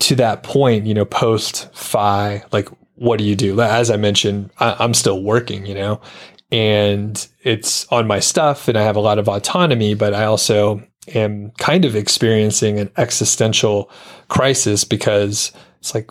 to 0.01 0.15
that 0.15 0.43
point 0.43 0.87
you 0.87 0.95
know 0.95 1.05
post 1.05 1.73
FI 1.75 2.45
like 2.53 2.69
what 2.97 3.19
do 3.19 3.25
you 3.25 3.37
do 3.37 3.61
as 3.61 3.91
i 3.91 3.97
mentioned 3.97 4.51
I, 4.59 4.77
i'm 4.79 4.95
still 4.95 5.23
working 5.23 5.67
you 5.67 5.75
know 5.75 6.01
and 6.55 7.27
it's 7.43 7.87
on 7.89 8.07
my 8.07 8.21
stuff 8.21 8.69
and 8.69 8.79
I 8.79 8.83
have 8.83 8.95
a 8.95 9.01
lot 9.01 9.19
of 9.19 9.29
autonomy, 9.29 9.95
but 9.95 10.15
I 10.15 10.25
also 10.25 10.83
am 11.15 11.51
kind 11.59 11.85
of 11.85 11.97
experiencing 11.97 12.79
an 12.79 12.91
existential 12.97 13.91
crisis 14.29 14.85
because 14.85 15.53
it's 15.81 15.95
like 15.95 16.11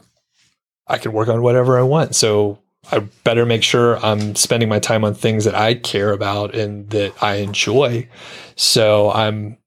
I 0.88 0.98
can 0.98 1.14
work 1.14 1.30
on 1.30 1.42
whatever 1.42 1.80
I 1.80 1.84
want. 1.84 2.16
So 2.16 2.60
I 2.92 3.00
better 3.24 3.46
make 3.46 3.64
sure 3.64 4.04
I'm 4.06 4.36
spending 4.36 4.70
my 4.70 4.80
time 4.80 5.04
on 5.04 5.14
things 5.14 5.46
that 5.46 5.56
I 5.56 5.76
care 5.76 6.12
about 6.12 6.54
and 6.54 6.90
that 6.90 7.14
I 7.22 7.36
enjoy. 7.36 8.08
So 8.56 9.12
I'm 9.12 9.58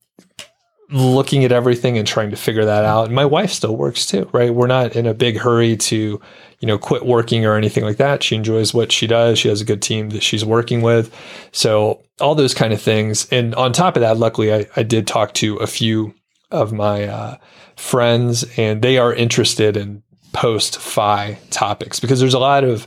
looking 0.90 1.44
at 1.44 1.50
everything 1.50 1.98
and 1.98 2.06
trying 2.06 2.30
to 2.30 2.36
figure 2.36 2.64
that 2.64 2.84
out. 2.84 3.06
And 3.06 3.14
my 3.14 3.24
wife 3.24 3.50
still 3.50 3.76
works 3.76 4.06
too, 4.06 4.28
right? 4.32 4.54
We're 4.54 4.68
not 4.68 4.94
in 4.94 5.06
a 5.06 5.14
big 5.14 5.38
hurry 5.38 5.76
to 5.76 6.20
you 6.60 6.66
know, 6.66 6.78
quit 6.78 7.04
working 7.04 7.44
or 7.44 7.54
anything 7.54 7.84
like 7.84 7.98
that. 7.98 8.22
She 8.22 8.34
enjoys 8.34 8.72
what 8.72 8.90
she 8.90 9.06
does. 9.06 9.38
She 9.38 9.48
has 9.48 9.60
a 9.60 9.64
good 9.64 9.82
team 9.82 10.10
that 10.10 10.22
she's 10.22 10.44
working 10.44 10.80
with. 10.80 11.14
So 11.52 12.02
all 12.20 12.34
those 12.34 12.54
kind 12.54 12.72
of 12.72 12.80
things. 12.80 13.28
And 13.30 13.54
on 13.56 13.72
top 13.72 13.96
of 13.96 14.00
that, 14.00 14.16
luckily, 14.16 14.54
I, 14.54 14.66
I 14.74 14.82
did 14.82 15.06
talk 15.06 15.34
to 15.34 15.56
a 15.56 15.66
few 15.66 16.14
of 16.50 16.72
my 16.72 17.04
uh, 17.04 17.36
friends, 17.76 18.44
and 18.56 18.80
they 18.80 18.96
are 18.96 19.12
interested 19.12 19.76
in 19.76 20.02
post 20.32 20.78
FI 20.78 21.38
topics 21.50 22.00
because 22.00 22.20
there's 22.20 22.34
a 22.34 22.38
lot 22.38 22.64
of 22.64 22.86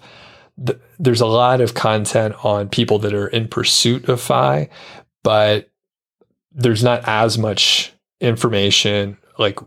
there's 1.00 1.22
a 1.22 1.26
lot 1.26 1.62
of 1.62 1.74
content 1.74 2.36
on 2.44 2.70
people 2.70 3.00
that 3.00 3.14
are 3.14 3.28
in 3.28 3.48
pursuit 3.48 4.10
of 4.10 4.22
FI, 4.22 4.70
but 5.24 5.70
there's 6.52 6.84
not 6.84 7.08
as 7.08 7.38
much 7.38 7.94
information 8.20 9.18
like 9.38 9.60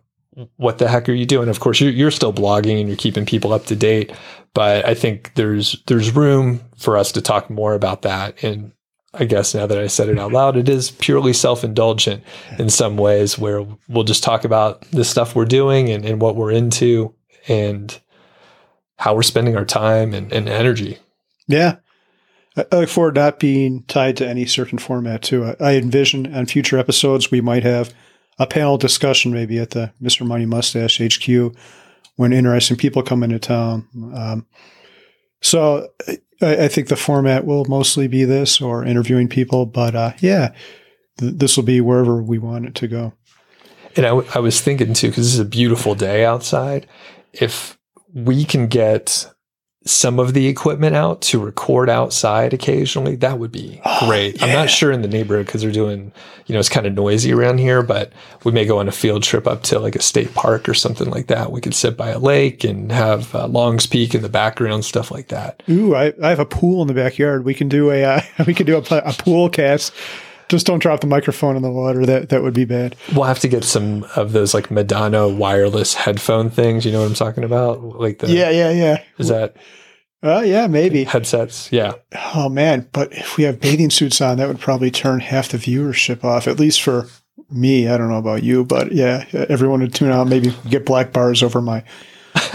what 0.57 0.79
the 0.79 0.89
heck 0.89 1.09
are 1.09 1.13
you 1.13 1.27
doing? 1.27 1.49
Of 1.49 1.61
course, 1.61 1.81
you're, 1.81 1.91
you're 1.91 2.11
still 2.11 2.33
blogging 2.33 2.79
and 2.79 2.89
you're 2.89 2.97
keeping 2.97 3.27
people 3.27 3.53
up 3.53 3.67
to 3.67 3.77
date, 3.77 4.13
but 4.55 4.87
I 4.87 4.95
think 4.95 5.35
there's 5.35 5.83
there's 5.87 6.15
room 6.15 6.61
for 6.77 6.97
us 6.97 7.13
to 7.13 7.23
talk 7.23 7.51
more 7.51 7.75
about 7.75 8.03
that. 8.03 8.43
And 8.43 8.73
I 9.15 9.25
guess 9.25 9.55
now 9.55 9.67
that 9.67 9.79
I 9.79 9.89
said 9.89 10.09
it 10.09 10.19
out 10.19 10.29
mm-hmm. 10.29 10.37
loud, 10.37 10.57
it 10.57 10.69
is 10.69 10.91
purely 10.91 11.33
self 11.35 11.65
indulgent 11.65 12.23
in 12.59 12.71
some 12.71 12.97
ways, 12.97 13.39
where 13.39 13.67
we'll 13.89 14.05
just 14.05 14.23
talk 14.23 14.45
about 14.45 14.83
the 14.91 15.05
stuff 15.05 15.35
we're 15.35 15.45
doing 15.45 15.91
and, 15.91 16.05
and 16.05 16.21
what 16.21 16.37
we're 16.37 16.53
into 16.53 17.15
and 17.49 18.01
how 19.03 19.17
we're 19.17 19.23
spending 19.23 19.57
our 19.57 19.65
time 19.65 20.15
and, 20.15 20.33
and 20.33 20.49
energy. 20.49 20.97
Yeah. 21.49 21.79
I 22.57 22.65
look 22.71 22.89
forward 22.89 23.17
to 23.17 23.21
not 23.21 23.41
being 23.41 23.83
tied 23.89 24.17
to 24.19 24.29
any 24.29 24.47
certain 24.47 24.79
format 24.79 25.23
too. 25.23 25.57
I 25.59 25.75
envision 25.75 26.33
on 26.33 26.47
future 26.47 26.79
episodes 26.79 27.29
we 27.29 27.41
might 27.41 27.65
have 27.65 27.93
a 28.39 28.47
panel 28.47 28.79
discussion 28.79 29.33
maybe 29.33 29.59
at 29.59 29.71
the 29.71 29.93
Mr. 30.01 30.25
Money 30.25 30.47
Mustache 30.47 31.01
HQ 31.01 31.53
when 32.15 32.33
interesting 32.33 32.77
people 32.77 33.03
come 33.03 33.25
into 33.25 33.41
town. 33.41 33.89
Um, 34.15 34.47
so 35.41 35.89
I, 36.07 36.19
I, 36.41 36.69
think 36.69 36.87
the 36.87 36.95
format 36.95 37.45
will 37.45 37.65
mostly 37.65 38.07
be 38.07 38.23
this 38.23 38.61
or 38.61 38.85
interviewing 38.85 39.27
people, 39.27 39.67
but 39.67 39.97
uh, 39.97 40.13
yeah, 40.21 40.53
th- 41.19 41.35
this 41.35 41.57
will 41.57 41.65
be 41.65 41.81
wherever 41.81 42.23
we 42.23 42.39
want 42.39 42.67
it 42.67 42.77
to 42.77 42.87
go. 42.87 43.15
And 43.97 44.07
I, 44.07 44.11
w- 44.11 44.29
I 44.33 44.39
was 44.39 44.61
thinking 44.61 44.95
too, 44.95 45.09
because 45.09 45.25
this 45.25 45.35
is 45.35 45.41
a 45.41 45.45
beautiful 45.45 45.97
day 45.97 46.25
outside. 46.25 46.87
If 47.33 47.77
we 48.15 48.45
can 48.45 48.67
get 48.67 49.33
some 49.85 50.21
of 50.21 50.33
the 50.33 50.47
equipment 50.47 50.95
out 50.95 51.21
to 51.21 51.41
record 51.41 51.91
outside 51.91 52.53
occasionally, 52.53 53.17
that 53.17 53.39
would 53.39 53.51
be 53.51 53.81
oh, 53.85 54.07
great. 54.07 54.37
Yeah. 54.37 54.47
I'm 54.47 54.53
not 54.53 54.71
sure 54.71 54.93
in 54.93 55.03
the 55.03 55.09
neighborhood 55.09 55.47
because 55.47 55.63
they're 55.63 55.73
doing, 55.73 56.13
you 56.47 56.53
know, 56.53 56.61
it's 56.61 56.69
kind 56.69 56.87
of 56.87 56.95
noisy 56.95 57.33
around 57.33 57.59
here, 57.59 57.83
but 57.83 58.13
we 58.45 58.53
may 58.53 58.65
go 58.65 58.79
on 58.79 58.89
a 58.89 58.93
field 58.93 59.23
trip 59.23 59.47
up 59.47 59.63
to 59.65 59.79
like 59.81 59.97
a 59.97 60.03
state 60.03 60.35
park 60.35 60.69
or 60.69 60.75
something 60.75 61.11
like 61.11 61.27
that. 61.27 61.51
We 61.51 61.61
could 61.61 61.75
sit 61.75 61.97
by 61.97 62.11
a 62.11 62.19
lake 62.19 62.63
and 62.63 62.93
have 62.93 63.35
uh, 63.35 63.47
Long's 63.49 63.87
Peak 63.87 64.15
in 64.15 64.23
the 64.23 64.29
background, 64.29 64.85
stuff 64.85 65.11
like 65.11 65.29
that. 65.29 65.63
Ooh, 65.69 65.95
I, 65.97 66.13
I 66.23 66.29
have 66.31 66.39
a 66.39 66.47
pool 66.47 66.83
in 66.83 66.89
the 66.89 66.95
backyard. 66.95 67.45
We 67.45 67.55
can 67.55 67.69
do 67.69 67.91
a 67.91 68.05
uh, 68.05 68.21
we 68.47 68.55
can 68.55 68.67
do 68.67 68.77
a, 68.77 68.97
a 68.99 69.13
pool 69.13 69.49
cast 69.49 69.93
just 70.53 70.67
don't 70.67 70.79
drop 70.79 71.01
the 71.01 71.07
microphone 71.07 71.57
in 71.57 71.63
the 71.63 71.71
water. 71.71 72.07
That 72.07 72.29
that 72.29 72.43
would 72.43 72.55
be 72.55 72.65
bad. 72.65 72.95
We'll 73.15 73.25
have 73.25 73.41
to 73.41 73.49
get 73.49 73.65
some 73.65 74.07
of 74.15 74.33
those 74.33 74.55
like 74.55 74.71
Madonna 74.71 75.29
wireless 75.29 75.95
headphone 75.95 76.51
things. 76.51 76.85
You 76.87 76.93
know 76.93 77.01
what 77.01 77.09
I'm 77.09 77.15
talking 77.15 77.43
about? 77.43 77.83
Like 77.83 78.21
the 78.21 78.31
yeah, 78.31 78.51
yeah, 78.51 78.71
yeah. 78.71 79.03
Is 79.19 79.29
that? 79.29 79.57
Uh, 80.23 80.41
yeah, 80.41 80.69
maybe 80.69 81.03
headsets. 81.03 81.73
Yeah. 81.73 81.95
Oh 82.35 82.49
man, 82.49 82.89
but 82.93 83.13
if 83.13 83.37
we 83.37 83.43
have 83.45 83.61
bathing 83.61 83.91
suits 83.91 84.21
on, 84.21 84.37
that 84.37 84.47
would 84.47 84.61
probably 84.61 84.91
turn 84.91 85.19
half 85.19 85.49
the 85.49 85.59
viewership 85.59 86.23
off. 86.23 86.47
At 86.47 86.61
least 86.61 86.83
for 86.83 87.09
me. 87.51 87.89
I 87.89 87.97
don't 87.97 88.09
know 88.09 88.19
about 88.19 88.43
you, 88.45 88.65
but 88.65 88.93
yeah, 88.93 89.25
everyone 89.33 89.81
would 89.81 89.95
tune 89.95 90.13
out. 90.13 90.29
Maybe 90.29 90.55
get 90.69 90.87
black 90.87 91.13
bars 91.13 91.43
over 91.43 91.61
my 91.61 91.83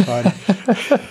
body. 0.06 0.32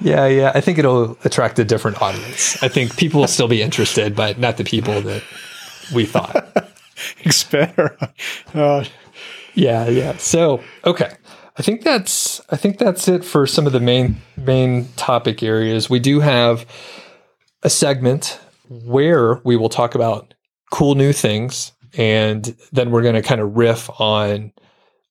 yeah, 0.00 0.26
yeah. 0.26 0.52
I 0.54 0.60
think 0.60 0.78
it'll 0.78 1.16
attract 1.24 1.58
a 1.58 1.64
different 1.64 2.02
audience. 2.02 2.62
I 2.62 2.68
think 2.68 2.96
people 2.96 3.20
will 3.20 3.28
still 3.28 3.48
be 3.48 3.62
interested, 3.62 4.14
but 4.14 4.38
not 4.38 4.56
the 4.56 4.64
people 4.64 5.00
that 5.02 5.22
we 5.94 6.06
thought. 6.06 6.72
Expect. 7.24 7.78
Uh, 8.54 8.84
yeah, 9.54 9.88
yeah. 9.88 10.16
So, 10.16 10.62
okay. 10.84 11.12
I 11.58 11.62
think 11.62 11.82
that's 11.82 12.40
I 12.50 12.56
think 12.56 12.78
that's 12.78 13.08
it 13.08 13.24
for 13.24 13.46
some 13.46 13.66
of 13.66 13.72
the 13.72 13.80
main 13.80 14.16
main 14.36 14.88
topic 14.96 15.42
areas. 15.42 15.88
We 15.88 16.00
do 16.00 16.20
have 16.20 16.66
a 17.62 17.70
segment 17.70 18.38
where 18.68 19.40
we 19.44 19.56
will 19.56 19.68
talk 19.68 19.94
about 19.94 20.34
cool 20.70 20.94
new 20.94 21.12
things 21.12 21.72
and 21.96 22.56
then 22.72 22.90
we're 22.90 23.02
going 23.02 23.14
to 23.14 23.22
kind 23.22 23.40
of 23.40 23.56
riff 23.56 23.88
on 23.98 24.52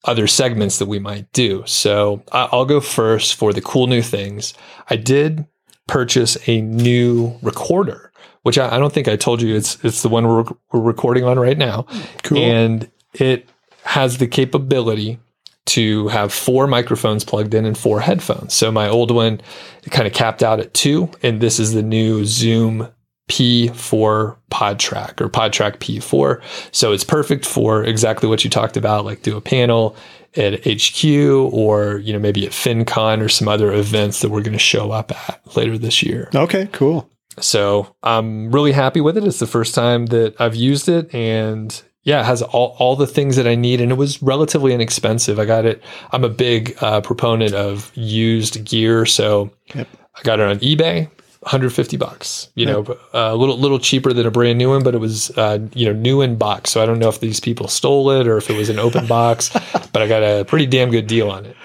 other 0.03 0.27
segments 0.27 0.77
that 0.77 0.85
we 0.85 0.99
might 0.99 1.31
do. 1.33 1.63
So 1.65 2.23
I'll 2.31 2.65
go 2.65 2.79
first 2.79 3.35
for 3.35 3.53
the 3.53 3.61
cool 3.61 3.87
new 3.87 4.03
things. 4.03 4.53
I 4.89 4.97
did 4.97 5.47
purchase 5.87 6.37
a 6.47 6.61
new 6.61 7.37
recorder 7.41 8.11
which 8.45 8.59
I, 8.59 8.75
I, 8.75 8.79
don't 8.79 8.93
think 8.93 9.07
I 9.07 9.15
told 9.15 9.41
you. 9.41 9.55
It's 9.55 9.83
it's 9.83 10.03
the 10.03 10.09
one 10.09 10.27
we're, 10.27 10.45
we're 10.71 10.79
recording 10.79 11.23
on 11.23 11.39
right 11.39 11.57
now, 11.57 11.87
cool. 12.21 12.37
and 12.37 12.89
it 13.15 13.49
has 13.85 14.19
the 14.19 14.27
capability 14.27 15.17
to 15.65 16.09
have 16.09 16.31
four 16.31 16.67
microphones 16.67 17.23
plugged 17.23 17.55
in 17.55 17.65
and 17.65 17.75
four 17.75 18.01
headphones. 18.01 18.53
So 18.53 18.71
my 18.71 18.87
old 18.87 19.09
one 19.09 19.41
kind 19.89 20.05
of 20.05 20.13
capped 20.13 20.43
out 20.43 20.59
at 20.59 20.75
two, 20.75 21.09
and 21.23 21.41
this 21.41 21.59
is 21.59 21.73
the 21.73 21.81
new 21.81 22.23
Zoom 22.23 22.87
P4 23.29 24.37
PodTrak 24.51 25.21
or 25.21 25.27
PodTrak 25.27 25.77
P4. 25.77 26.39
So 26.71 26.91
it's 26.93 27.03
perfect 27.03 27.47
for 27.47 27.83
exactly 27.83 28.29
what 28.29 28.43
you 28.43 28.51
talked 28.51 28.77
about, 28.77 29.05
like 29.05 29.23
do 29.23 29.35
a 29.35 29.41
panel 29.41 29.95
at 30.37 30.67
HQ 30.67 31.03
or 31.51 31.97
you 31.97 32.13
know 32.13 32.19
maybe 32.19 32.45
at 32.45 32.51
FinCon 32.51 33.21
or 33.21 33.29
some 33.29 33.47
other 33.47 33.73
events 33.73 34.19
that 34.19 34.29
we're 34.29 34.43
going 34.43 34.53
to 34.53 34.59
show 34.59 34.91
up 34.91 35.11
at 35.29 35.41
later 35.57 35.79
this 35.79 36.03
year. 36.03 36.29
Okay, 36.35 36.69
cool. 36.73 37.09
So 37.39 37.95
I'm 38.03 38.51
really 38.51 38.71
happy 38.71 39.01
with 39.01 39.17
it. 39.17 39.25
It's 39.25 39.39
the 39.39 39.47
first 39.47 39.75
time 39.75 40.07
that 40.07 40.39
I've 40.39 40.55
used 40.55 40.89
it 40.89 41.13
and 41.13 41.81
yeah, 42.03 42.21
it 42.21 42.25
has 42.25 42.41
all, 42.41 42.75
all 42.77 42.95
the 42.95 43.07
things 43.07 43.35
that 43.35 43.47
I 43.47 43.55
need 43.55 43.81
and 43.81 43.91
it 43.91 43.95
was 43.95 44.21
relatively 44.21 44.73
inexpensive. 44.73 45.39
I 45.39 45.45
got 45.45 45.65
it. 45.65 45.83
I'm 46.11 46.23
a 46.23 46.29
big 46.29 46.77
uh, 46.81 47.01
proponent 47.01 47.53
of 47.53 47.91
used 47.95 48.63
gear. 48.63 49.05
So 49.05 49.51
yep. 49.73 49.87
I 50.15 50.21
got 50.21 50.39
it 50.39 50.47
on 50.47 50.59
eBay, 50.59 51.07
150 51.41 51.97
bucks, 51.97 52.49
you 52.55 52.67
yep. 52.67 52.87
know, 52.87 52.97
a 53.13 53.35
little, 53.35 53.57
little 53.57 53.79
cheaper 53.79 54.13
than 54.13 54.25
a 54.25 54.31
brand 54.31 54.57
new 54.57 54.69
one, 54.69 54.83
but 54.83 54.93
it 54.93 54.99
was, 54.99 55.31
uh, 55.37 55.59
you 55.73 55.85
know, 55.85 55.99
new 55.99 56.21
in 56.21 56.37
box. 56.37 56.69
So 56.69 56.81
I 56.81 56.85
don't 56.85 56.99
know 56.99 57.09
if 57.09 57.19
these 57.19 57.39
people 57.39 57.67
stole 57.67 58.11
it 58.11 58.27
or 58.27 58.37
if 58.37 58.49
it 58.49 58.55
was 58.55 58.69
an 58.69 58.79
open 58.79 59.07
box, 59.07 59.49
but 59.91 60.01
I 60.01 60.07
got 60.07 60.21
a 60.21 60.45
pretty 60.45 60.67
damn 60.67 60.91
good 60.91 61.07
deal 61.07 61.29
on 61.31 61.45
it. 61.45 61.57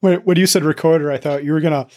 When, 0.00 0.20
when 0.20 0.36
you 0.36 0.46
said 0.46 0.62
recorder, 0.62 1.10
I 1.10 1.18
thought 1.18 1.42
you 1.42 1.52
were 1.52 1.60
going 1.60 1.84
to 1.84 1.92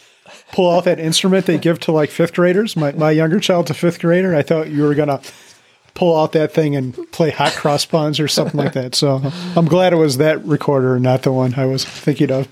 pull 0.52 0.68
off 0.68 0.84
that 0.84 0.98
instrument 0.98 1.46
they 1.46 1.58
give 1.58 1.80
to 1.80 1.92
like 1.92 2.10
fifth 2.10 2.34
graders. 2.34 2.76
My, 2.76 2.92
my 2.92 3.10
younger 3.10 3.40
child's 3.40 3.70
a 3.70 3.74
fifth 3.74 4.00
grader. 4.00 4.34
I 4.34 4.42
thought 4.42 4.68
you 4.68 4.82
were 4.82 4.94
going 4.94 5.08
to 5.08 5.20
pull 5.94 6.18
out 6.18 6.32
that 6.32 6.52
thing 6.52 6.74
and 6.74 6.94
play 7.12 7.30
hot 7.30 7.52
cross 7.52 7.84
buns 7.84 8.18
or 8.18 8.28
something 8.28 8.58
like 8.58 8.72
that. 8.72 8.94
So 8.94 9.20
I'm 9.56 9.66
glad 9.66 9.92
it 9.92 9.96
was 9.96 10.16
that 10.18 10.44
recorder 10.44 10.98
not 10.98 11.22
the 11.22 11.32
one 11.32 11.54
I 11.54 11.66
was 11.66 11.84
thinking 11.84 12.30
of. 12.30 12.48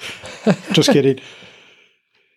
Just 0.72 0.90
kidding. 0.90 1.20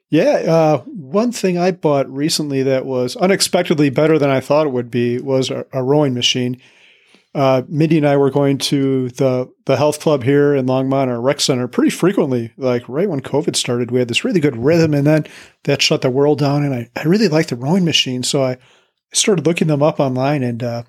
Yeah, 0.10 0.44
uh, 0.46 0.78
one 0.86 1.32
thing 1.32 1.58
I 1.58 1.72
bought 1.72 2.08
recently 2.08 2.62
that 2.62 2.86
was 2.86 3.16
unexpectedly 3.16 3.90
better 3.90 4.20
than 4.20 4.30
I 4.30 4.42
thought 4.42 4.68
it 4.68 4.72
would 4.72 4.92
be 4.92 5.20
was 5.20 5.50
a, 5.50 5.66
a 5.74 5.82
rowing 5.82 6.14
machine. 6.14 6.62
Uh, 7.36 7.64
Mindy 7.68 7.98
and 7.98 8.08
I 8.08 8.18
were 8.18 8.30
going 8.30 8.60
to 8.60 9.10
the 9.10 9.52
the 9.66 9.78
health 9.78 10.00
club 10.00 10.24
here 10.24 10.54
in 10.54 10.68
Longmont 10.68 11.08
or 11.08 11.20
rec 11.20 11.40
center 11.40 11.68
pretty 11.68 11.90
frequently. 11.90 12.52
Like 12.58 12.88
right 12.88 13.10
when 13.10 13.22
COVID 13.22 13.56
started, 13.56 13.90
we 13.90 14.00
had 14.00 14.08
this 14.08 14.24
really 14.24 14.40
good 14.40 14.56
rhythm, 14.56 14.94
and 14.94 15.08
then 15.08 15.26
that 15.64 15.82
shut 15.82 16.02
the 16.02 16.12
world 16.12 16.40
down. 16.40 16.64
And 16.64 16.74
I, 16.74 16.90
I 16.96 17.04
really 17.04 17.28
liked 17.28 17.50
the 17.50 17.56
rowing 17.56 17.86
machine, 17.86 18.22
so 18.22 18.44
I 18.44 18.58
started 19.14 19.48
looking 19.48 19.68
them 19.68 19.82
up 19.82 20.00
online. 20.00 20.44
And 20.44 20.62
uh, 20.62 20.84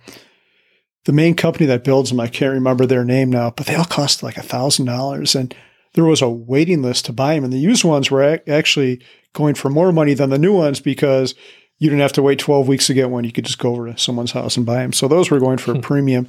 the 1.06 1.12
main 1.12 1.34
company 1.34 1.64
that 1.66 1.84
builds 1.84 2.10
them, 2.10 2.20
I 2.20 2.28
can't 2.28 2.52
remember 2.52 2.84
their 2.84 3.04
name 3.04 3.30
now, 3.30 3.50
but 3.50 3.66
they 3.66 3.74
all 3.74 3.84
cost 3.84 4.22
like 4.22 4.36
a 4.36 4.42
thousand 4.42 4.84
dollars, 4.84 5.34
and 5.34 5.54
there 5.94 6.04
was 6.04 6.20
a 6.20 6.28
waiting 6.28 6.82
list 6.82 7.06
to 7.06 7.12
buy 7.14 7.34
them. 7.34 7.44
And 7.44 7.52
the 7.52 7.58
used 7.58 7.84
ones 7.84 8.10
were 8.10 8.42
actually 8.46 9.00
going 9.32 9.54
for 9.54 9.70
more 9.70 9.92
money 9.92 10.12
than 10.12 10.28
the 10.28 10.38
new 10.38 10.52
ones 10.52 10.80
because 10.80 11.34
you 11.78 11.88
didn't 11.88 12.02
have 12.02 12.12
to 12.12 12.22
wait 12.22 12.38
12 12.38 12.68
weeks 12.68 12.86
to 12.86 12.94
get 12.94 13.10
one. 13.10 13.24
You 13.24 13.32
could 13.32 13.44
just 13.44 13.58
go 13.58 13.72
over 13.72 13.92
to 13.92 13.98
someone's 13.98 14.32
house 14.32 14.56
and 14.56 14.64
buy 14.64 14.76
them. 14.76 14.92
So 14.92 15.08
those 15.08 15.30
were 15.30 15.40
going 15.40 15.58
for 15.58 15.72
a 15.72 15.80
premium. 15.80 16.28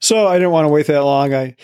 So 0.00 0.26
I 0.28 0.34
didn't 0.34 0.52
want 0.52 0.66
to 0.66 0.72
wait 0.72 0.86
that 0.86 1.04
long. 1.04 1.34
I 1.34 1.56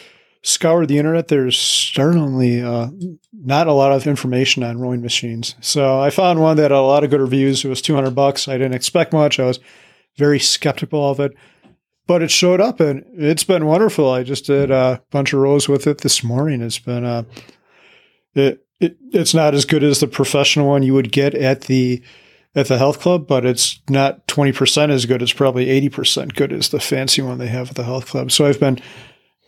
scoured 0.42 0.88
the 0.88 0.98
internet. 0.98 1.28
There's 1.28 1.58
certainly 1.58 2.62
uh, 2.62 2.88
not 3.32 3.66
a 3.66 3.72
lot 3.72 3.92
of 3.92 4.06
information 4.06 4.62
on 4.62 4.78
rowing 4.78 5.00
machines. 5.00 5.54
So 5.60 6.00
I 6.00 6.10
found 6.10 6.40
one 6.40 6.56
that 6.56 6.64
had 6.64 6.72
a 6.72 6.80
lot 6.80 7.04
of 7.04 7.10
good 7.10 7.20
reviews. 7.20 7.64
It 7.64 7.68
was 7.68 7.80
200 7.80 8.14
bucks. 8.14 8.48
I 8.48 8.58
didn't 8.58 8.74
expect 8.74 9.12
much. 9.12 9.38
I 9.38 9.46
was 9.46 9.60
very 10.16 10.38
skeptical 10.38 11.08
of 11.08 11.20
it, 11.20 11.34
but 12.06 12.22
it 12.22 12.30
showed 12.30 12.60
up 12.60 12.80
and 12.80 13.04
it's 13.14 13.44
been 13.44 13.66
wonderful. 13.66 14.10
I 14.10 14.22
just 14.22 14.46
did 14.46 14.70
a 14.70 15.02
bunch 15.10 15.32
of 15.32 15.40
rows 15.40 15.68
with 15.68 15.86
it 15.86 15.98
this 15.98 16.22
morning. 16.22 16.60
It's 16.60 16.78
been, 16.78 17.04
uh, 17.04 17.24
it, 18.34 18.66
it, 18.80 18.96
it's 19.12 19.34
not 19.34 19.54
as 19.54 19.64
good 19.64 19.82
as 19.82 20.00
the 20.00 20.08
professional 20.08 20.68
one 20.68 20.82
you 20.82 20.94
would 20.94 21.10
get 21.10 21.34
at 21.34 21.62
the, 21.62 22.02
at 22.54 22.68
the 22.68 22.78
health 22.78 23.00
club, 23.00 23.26
but 23.26 23.44
it's 23.44 23.80
not 23.88 24.26
20% 24.28 24.90
as 24.90 25.06
good. 25.06 25.22
It's 25.22 25.32
probably 25.32 25.66
80% 25.66 26.34
good 26.34 26.52
as 26.52 26.68
the 26.68 26.80
fancy 26.80 27.20
one 27.22 27.38
they 27.38 27.48
have 27.48 27.70
at 27.70 27.76
the 27.76 27.84
health 27.84 28.06
club. 28.06 28.30
So 28.30 28.46
I've 28.46 28.60
been 28.60 28.80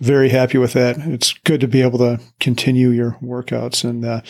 very 0.01 0.29
happy 0.29 0.59
with 0.59 0.73
that. 0.75 0.99
It's 0.99 1.33
good 1.33 1.61
to 1.61 1.69
be 1.69 1.83
able 1.83 1.99
to 1.99 2.21
continue 2.41 2.91
your 2.91 3.17
workouts 3.23 3.85
in 3.85 4.01
the 4.01 4.23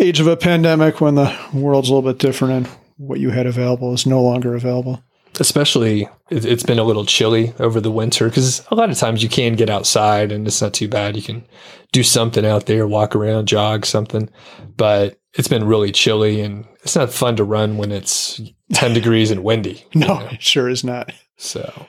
age 0.00 0.20
of 0.20 0.26
a 0.26 0.36
pandemic 0.36 1.00
when 1.00 1.14
the 1.14 1.36
world's 1.52 1.88
a 1.88 1.94
little 1.94 2.10
bit 2.10 2.18
different 2.18 2.66
and 2.66 2.76
what 2.96 3.20
you 3.20 3.30
had 3.30 3.46
available 3.46 3.92
is 3.92 4.06
no 4.06 4.22
longer 4.22 4.54
available. 4.54 5.02
Especially, 5.40 6.08
it's 6.30 6.64
been 6.64 6.80
a 6.80 6.84
little 6.84 7.04
chilly 7.04 7.54
over 7.60 7.80
the 7.80 7.92
winter 7.92 8.28
because 8.28 8.66
a 8.70 8.74
lot 8.74 8.90
of 8.90 8.96
times 8.96 9.22
you 9.22 9.28
can 9.28 9.54
get 9.54 9.70
outside 9.70 10.32
and 10.32 10.46
it's 10.48 10.60
not 10.60 10.74
too 10.74 10.88
bad. 10.88 11.14
You 11.14 11.22
can 11.22 11.46
do 11.92 12.02
something 12.02 12.44
out 12.44 12.66
there, 12.66 12.88
walk 12.88 13.14
around, 13.14 13.46
jog, 13.46 13.86
something. 13.86 14.30
But 14.76 15.17
it's 15.34 15.48
been 15.48 15.64
really 15.64 15.92
chilly 15.92 16.40
and 16.40 16.66
it's 16.82 16.96
not 16.96 17.12
fun 17.12 17.36
to 17.36 17.44
run 17.44 17.76
when 17.76 17.92
it's 17.92 18.40
10 18.72 18.94
degrees 18.94 19.30
and 19.30 19.44
windy. 19.44 19.84
No, 19.94 20.06
know? 20.06 20.28
it 20.28 20.42
sure 20.42 20.68
is 20.68 20.84
not. 20.84 21.12
So, 21.36 21.86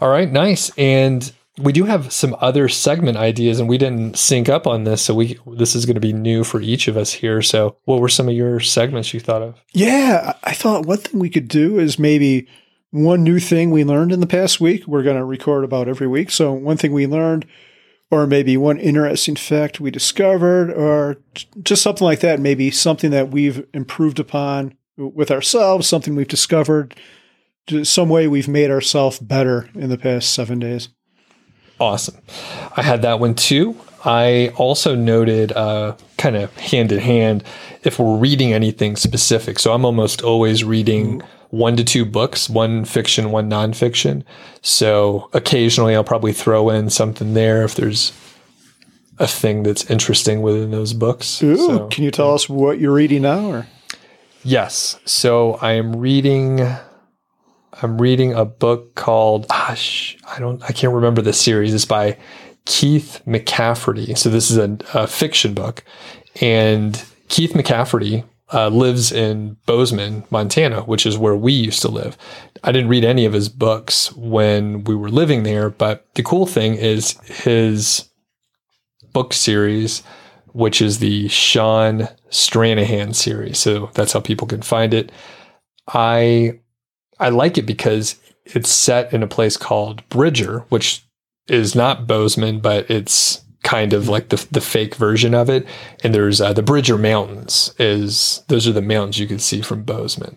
all 0.00 0.10
right, 0.10 0.30
nice. 0.30 0.70
And 0.76 1.32
we 1.58 1.72
do 1.72 1.84
have 1.84 2.12
some 2.12 2.36
other 2.40 2.68
segment 2.68 3.16
ideas 3.16 3.60
and 3.60 3.68
we 3.68 3.78
didn't 3.78 4.16
sync 4.16 4.48
up 4.48 4.66
on 4.66 4.84
this 4.84 5.02
so 5.02 5.14
we 5.14 5.38
this 5.46 5.74
is 5.74 5.84
going 5.84 5.94
to 5.94 6.00
be 6.00 6.12
new 6.12 6.44
for 6.44 6.60
each 6.60 6.88
of 6.88 6.96
us 6.96 7.12
here 7.12 7.42
so 7.42 7.76
what 7.84 8.00
were 8.00 8.08
some 8.08 8.28
of 8.28 8.34
your 8.34 8.58
segments 8.58 9.12
you 9.12 9.20
thought 9.20 9.42
of 9.42 9.60
yeah 9.72 10.32
i 10.44 10.54
thought 10.54 10.86
one 10.86 10.98
thing 10.98 11.20
we 11.20 11.28
could 11.28 11.48
do 11.48 11.78
is 11.78 11.98
maybe 11.98 12.46
one 12.90 13.22
new 13.22 13.38
thing 13.38 13.70
we 13.70 13.84
learned 13.84 14.12
in 14.12 14.20
the 14.20 14.26
past 14.26 14.60
week 14.60 14.86
we're 14.86 15.02
going 15.02 15.16
to 15.16 15.24
record 15.24 15.62
about 15.62 15.88
every 15.88 16.06
week 16.06 16.30
so 16.30 16.52
one 16.52 16.76
thing 16.76 16.92
we 16.92 17.06
learned 17.06 17.46
or 18.12 18.26
maybe 18.28 18.56
one 18.56 18.78
interesting 18.78 19.34
fact 19.34 19.80
we 19.80 19.90
discovered 19.90 20.70
or 20.70 21.16
just 21.62 21.82
something 21.82 22.04
like 22.04 22.20
that 22.20 22.38
maybe 22.38 22.70
something 22.70 23.10
that 23.10 23.30
we've 23.30 23.66
improved 23.74 24.20
upon 24.20 24.74
with 24.96 25.32
ourselves 25.32 25.88
something 25.88 26.14
we've 26.14 26.28
discovered 26.28 26.94
some 27.82 28.08
way 28.08 28.28
we've 28.28 28.48
made 28.48 28.70
ourselves 28.70 29.18
better 29.18 29.68
in 29.74 29.88
the 29.88 29.98
past 29.98 30.32
seven 30.32 30.60
days 30.60 30.88
Awesome. 31.82 32.16
I 32.76 32.82
had 32.82 33.02
that 33.02 33.18
one 33.18 33.34
too. 33.34 33.76
I 34.04 34.52
also 34.56 34.94
noted 34.94 35.50
uh, 35.50 35.96
kind 36.16 36.36
of 36.36 36.56
hand 36.56 36.92
in 36.92 37.00
hand 37.00 37.42
if 37.82 37.98
we're 37.98 38.16
reading 38.16 38.52
anything 38.52 38.94
specific. 38.94 39.58
So 39.58 39.72
I'm 39.72 39.84
almost 39.84 40.22
always 40.22 40.62
reading 40.62 41.18
mm-hmm. 41.18 41.41
One 41.52 41.76
to 41.76 41.84
two 41.84 42.06
books, 42.06 42.48
one 42.48 42.82
fiction, 42.82 43.30
one 43.30 43.48
nonfiction. 43.48 44.24
So 44.62 45.28
occasionally 45.34 45.94
I'll 45.94 46.02
probably 46.02 46.32
throw 46.32 46.70
in 46.70 46.88
something 46.88 47.34
there 47.34 47.62
if 47.62 47.74
there's 47.74 48.10
a 49.18 49.26
thing 49.26 49.62
that's 49.62 49.88
interesting 49.90 50.40
within 50.40 50.70
those 50.70 50.94
books. 50.94 51.42
Ooh, 51.42 51.56
so, 51.56 51.88
can 51.88 52.04
you 52.04 52.10
tell 52.10 52.28
yeah. 52.28 52.34
us 52.34 52.48
what 52.48 52.80
you're 52.80 52.94
reading 52.94 53.22
now? 53.22 53.50
Or? 53.50 53.66
Yes. 54.42 54.98
So 55.04 55.58
I 55.60 55.72
am 55.72 55.96
reading 55.96 56.66
I'm 57.82 58.00
reading 58.00 58.32
a 58.32 58.46
book 58.46 58.94
called 58.94 59.44
ah, 59.50 59.66
gosh, 59.68 60.16
I 60.26 60.38
don't 60.38 60.62
I 60.62 60.72
can't 60.72 60.94
remember 60.94 61.20
the 61.20 61.34
series. 61.34 61.74
It's 61.74 61.84
by 61.84 62.16
Keith 62.64 63.20
McCafferty. 63.26 64.16
So 64.16 64.30
this 64.30 64.50
is 64.50 64.56
a, 64.56 64.78
a 64.94 65.06
fiction 65.06 65.52
book, 65.52 65.84
and 66.40 67.04
Keith 67.28 67.52
McCafferty 67.52 68.24
uh, 68.52 68.68
lives 68.68 69.12
in 69.12 69.56
Bozeman, 69.66 70.24
Montana, 70.30 70.82
which 70.82 71.06
is 71.06 71.16
where 71.16 71.36
we 71.36 71.52
used 71.52 71.82
to 71.82 71.88
live. 71.88 72.16
I 72.62 72.72
didn't 72.72 72.90
read 72.90 73.04
any 73.04 73.24
of 73.24 73.32
his 73.32 73.48
books 73.48 74.12
when 74.12 74.84
we 74.84 74.94
were 74.94 75.10
living 75.10 75.42
there, 75.42 75.70
but 75.70 76.06
the 76.14 76.22
cool 76.22 76.46
thing 76.46 76.74
is 76.74 77.12
his 77.26 78.08
book 79.12 79.32
series, 79.32 80.02
which 80.52 80.82
is 80.82 80.98
the 80.98 81.28
Sean 81.28 82.08
Stranahan 82.30 83.14
series. 83.14 83.58
So 83.58 83.90
that's 83.94 84.12
how 84.12 84.20
people 84.20 84.46
can 84.46 84.62
find 84.62 84.92
it. 84.94 85.12
I 85.88 86.60
I 87.18 87.28
like 87.28 87.58
it 87.58 87.66
because 87.66 88.16
it's 88.44 88.70
set 88.70 89.12
in 89.12 89.22
a 89.22 89.28
place 89.28 89.56
called 89.56 90.06
Bridger, 90.08 90.64
which 90.68 91.04
is 91.48 91.74
not 91.74 92.06
Bozeman, 92.06 92.60
but 92.60 92.90
it's 92.90 93.42
kind 93.62 93.92
of 93.92 94.08
like 94.08 94.28
the 94.30 94.46
the 94.50 94.60
fake 94.60 94.94
version 94.96 95.34
of 95.34 95.48
it. 95.48 95.66
And 96.02 96.14
there's 96.14 96.40
uh, 96.40 96.52
the 96.52 96.62
Bridger 96.62 96.98
Mountains. 96.98 97.74
Is 97.78 98.42
those 98.48 98.66
are 98.66 98.72
the 98.72 98.82
mountains 98.82 99.18
you 99.18 99.26
can 99.26 99.38
see 99.38 99.62
from 99.62 99.82
Bozeman. 99.82 100.36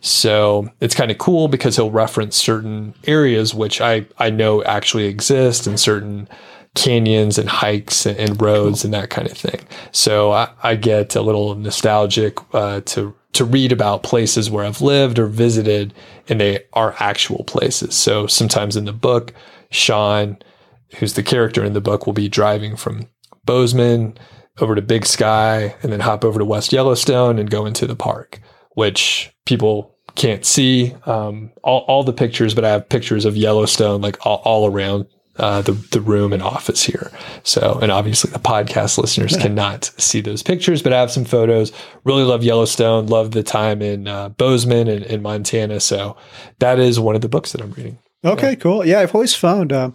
So 0.00 0.68
it's 0.80 0.94
kind 0.94 1.10
of 1.10 1.16
cool 1.16 1.48
because 1.48 1.76
he'll 1.76 1.90
reference 1.90 2.36
certain 2.36 2.94
areas 3.06 3.54
which 3.54 3.80
I 3.80 4.06
I 4.18 4.30
know 4.30 4.62
actually 4.64 5.04
exist 5.04 5.66
and 5.66 5.80
certain 5.80 6.28
canyons 6.74 7.38
and 7.38 7.48
hikes 7.48 8.04
and, 8.04 8.40
roads 8.42 8.82
cool. 8.82 8.88
and 8.88 8.94
that 8.94 9.08
kind 9.08 9.30
of 9.30 9.36
thing. 9.36 9.60
So 9.92 10.32
I, 10.32 10.50
I 10.62 10.74
get 10.74 11.14
a 11.14 11.22
little 11.22 11.54
nostalgic 11.54 12.38
uh, 12.52 12.80
to 12.86 13.14
to 13.32 13.44
read 13.44 13.72
about 13.72 14.02
places 14.02 14.50
where 14.50 14.64
I've 14.64 14.80
lived 14.80 15.18
or 15.18 15.26
visited 15.26 15.94
and 16.28 16.40
they 16.40 16.64
are 16.72 16.94
actual 16.98 17.44
places. 17.44 17.94
So 17.94 18.26
sometimes 18.26 18.76
in 18.76 18.84
the 18.84 18.92
book, 18.92 19.32
Sean, 19.70 20.36
who's 20.98 21.14
the 21.14 21.22
character 21.22 21.64
in 21.64 21.72
the 21.72 21.80
book, 21.80 22.06
will 22.06 22.12
be 22.12 22.28
driving 22.28 22.76
from 22.76 23.08
Bozeman 23.44 24.16
over 24.60 24.74
to 24.74 24.82
Big 24.82 25.04
Sky 25.06 25.74
and 25.82 25.92
then 25.92 26.00
hop 26.00 26.24
over 26.24 26.38
to 26.38 26.44
West 26.44 26.72
Yellowstone 26.72 27.38
and 27.38 27.50
go 27.50 27.66
into 27.66 27.86
the 27.86 27.96
park, 27.96 28.40
which 28.72 29.32
people 29.46 29.96
can't 30.14 30.44
see 30.44 30.94
um, 31.06 31.50
all, 31.62 31.80
all 31.88 32.04
the 32.04 32.12
pictures, 32.12 32.54
but 32.54 32.64
I 32.64 32.70
have 32.70 32.88
pictures 32.88 33.24
of 33.24 33.36
Yellowstone 33.36 34.00
like 34.00 34.24
all, 34.24 34.40
all 34.44 34.70
around 34.70 35.06
uh, 35.36 35.62
the 35.62 35.72
the 35.72 36.00
room 36.00 36.32
and 36.32 36.42
office 36.42 36.84
here. 36.84 37.10
So, 37.42 37.78
and 37.82 37.90
obviously 37.90 38.30
the 38.30 38.38
podcast 38.38 38.98
listeners 38.98 39.36
cannot 39.40 39.86
see 39.98 40.20
those 40.20 40.42
pictures, 40.42 40.82
but 40.82 40.92
I 40.92 41.00
have 41.00 41.10
some 41.10 41.24
photos. 41.24 41.72
Really 42.04 42.22
love 42.22 42.44
Yellowstone. 42.44 43.06
Love 43.06 43.32
the 43.32 43.42
time 43.42 43.82
in 43.82 44.06
uh, 44.06 44.28
Bozeman 44.28 44.88
and 44.88 45.04
in 45.04 45.22
Montana. 45.22 45.80
So, 45.80 46.16
that 46.60 46.78
is 46.78 47.00
one 47.00 47.16
of 47.16 47.20
the 47.20 47.28
books 47.28 47.52
that 47.52 47.60
I'm 47.60 47.72
reading. 47.72 47.98
Okay, 48.24 48.50
yeah. 48.50 48.54
cool. 48.54 48.86
Yeah, 48.86 49.00
I've 49.00 49.14
always 49.14 49.34
found. 49.34 49.72
Uh, 49.72 49.90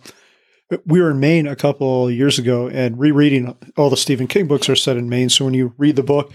we 0.85 1.01
were 1.01 1.11
in 1.11 1.19
Maine 1.19 1.47
a 1.47 1.55
couple 1.55 2.11
years 2.11 2.37
ago, 2.37 2.67
and 2.67 2.99
rereading 2.99 3.55
all 3.77 3.89
the 3.89 3.97
Stephen 3.97 4.27
King 4.27 4.47
books 4.47 4.69
are 4.69 4.75
set 4.75 4.97
in 4.97 5.09
Maine. 5.09 5.29
So 5.29 5.45
when 5.45 5.53
you 5.53 5.73
read 5.77 5.95
the 5.95 6.03
book, 6.03 6.31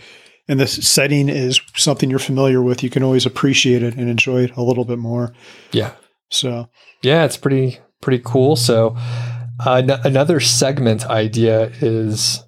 and 0.48 0.60
the 0.60 0.66
setting 0.66 1.28
is 1.28 1.60
something 1.74 2.10
you're 2.10 2.18
familiar 2.18 2.62
with, 2.62 2.82
you 2.82 2.90
can 2.90 3.02
always 3.02 3.26
appreciate 3.26 3.82
it 3.82 3.94
and 3.94 4.10
enjoy 4.10 4.44
it 4.44 4.56
a 4.56 4.62
little 4.62 4.84
bit 4.84 4.98
more. 4.98 5.32
Yeah. 5.72 5.92
So 6.30 6.68
yeah, 7.02 7.24
it's 7.24 7.36
pretty 7.36 7.78
pretty 8.00 8.22
cool. 8.24 8.56
So, 8.56 8.96
uh, 9.64 9.76
n- 9.76 10.00
another 10.04 10.40
segment 10.40 11.06
idea 11.06 11.72
is 11.80 12.42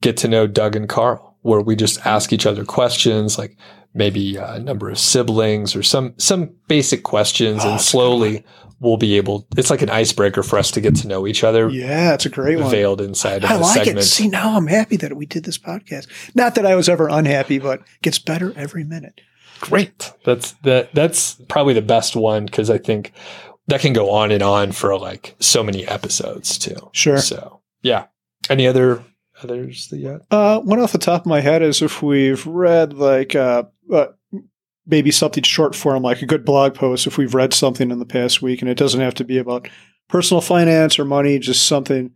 get 0.00 0.16
to 0.18 0.28
know 0.28 0.46
Doug 0.46 0.74
and 0.74 0.88
Carl, 0.88 1.36
where 1.42 1.60
we 1.60 1.76
just 1.76 2.04
ask 2.06 2.32
each 2.32 2.46
other 2.46 2.64
questions, 2.64 3.38
like 3.38 3.56
maybe 3.94 4.36
a 4.36 4.58
number 4.58 4.88
of 4.88 4.98
siblings 4.98 5.76
or 5.76 5.82
some 5.82 6.14
some 6.16 6.54
basic 6.68 7.02
questions, 7.04 7.62
oh, 7.64 7.72
and 7.72 7.80
slowly 7.80 8.44
we'll 8.80 8.96
be 8.96 9.16
able. 9.16 9.46
It's 9.56 9.70
like 9.70 9.82
an 9.82 9.90
icebreaker 9.90 10.42
for 10.42 10.58
us 10.58 10.70
to 10.72 10.80
get 10.80 10.96
to 10.96 11.08
know 11.08 11.26
each 11.26 11.44
other. 11.44 11.68
Yeah, 11.68 12.14
it's 12.14 12.26
a 12.26 12.30
great 12.30 12.58
one. 12.58 12.70
Veiled 12.70 13.00
inside 13.00 13.44
I, 13.44 13.54
I 13.54 13.56
like 13.56 13.84
segment. 13.84 13.98
it. 13.98 14.02
See, 14.04 14.28
now 14.28 14.56
I'm 14.56 14.66
happy 14.66 14.96
that 14.96 15.16
we 15.16 15.26
did 15.26 15.44
this 15.44 15.58
podcast. 15.58 16.08
Not 16.34 16.54
that 16.56 16.66
I 16.66 16.74
was 16.74 16.88
ever 16.88 17.08
unhappy, 17.08 17.58
but 17.58 17.82
gets 18.02 18.18
better 18.18 18.52
every 18.56 18.84
minute. 18.84 19.20
Great. 19.60 20.12
That's 20.24 20.52
that. 20.62 20.94
That's 20.94 21.34
probably 21.48 21.74
the 21.74 21.82
best 21.82 22.16
one 22.16 22.46
because 22.46 22.70
I 22.70 22.78
think 22.78 23.12
that 23.68 23.80
can 23.80 23.92
go 23.92 24.10
on 24.10 24.32
and 24.32 24.42
on 24.42 24.72
for 24.72 24.98
like 24.98 25.36
so 25.38 25.62
many 25.62 25.86
episodes 25.86 26.58
too. 26.58 26.90
Sure. 26.92 27.18
So 27.18 27.60
yeah. 27.82 28.06
Any 28.48 28.66
other 28.66 29.04
others 29.42 29.88
that 29.88 29.98
yet? 29.98 30.22
Uh, 30.30 30.60
one 30.60 30.80
off 30.80 30.92
the 30.92 30.98
top 30.98 31.22
of 31.22 31.26
my 31.26 31.40
head 31.40 31.62
is 31.62 31.82
if 31.82 32.02
we've 32.02 32.44
read 32.46 32.94
like 32.94 33.34
uh, 33.34 33.64
uh, 33.92 34.06
maybe 34.86 35.10
something 35.10 35.42
short 35.42 35.74
form, 35.74 36.02
like 36.02 36.22
a 36.22 36.26
good 36.26 36.44
blog 36.44 36.74
post. 36.74 37.06
If 37.06 37.18
we've 37.18 37.34
read 37.34 37.54
something 37.54 37.90
in 37.90 37.98
the 37.98 38.06
past 38.06 38.42
week, 38.42 38.60
and 38.60 38.70
it 38.70 38.78
doesn't 38.78 39.00
have 39.00 39.14
to 39.14 39.24
be 39.24 39.38
about 39.38 39.68
personal 40.08 40.40
finance 40.40 40.98
or 40.98 41.04
money, 41.04 41.38
just 41.38 41.66
something 41.66 42.12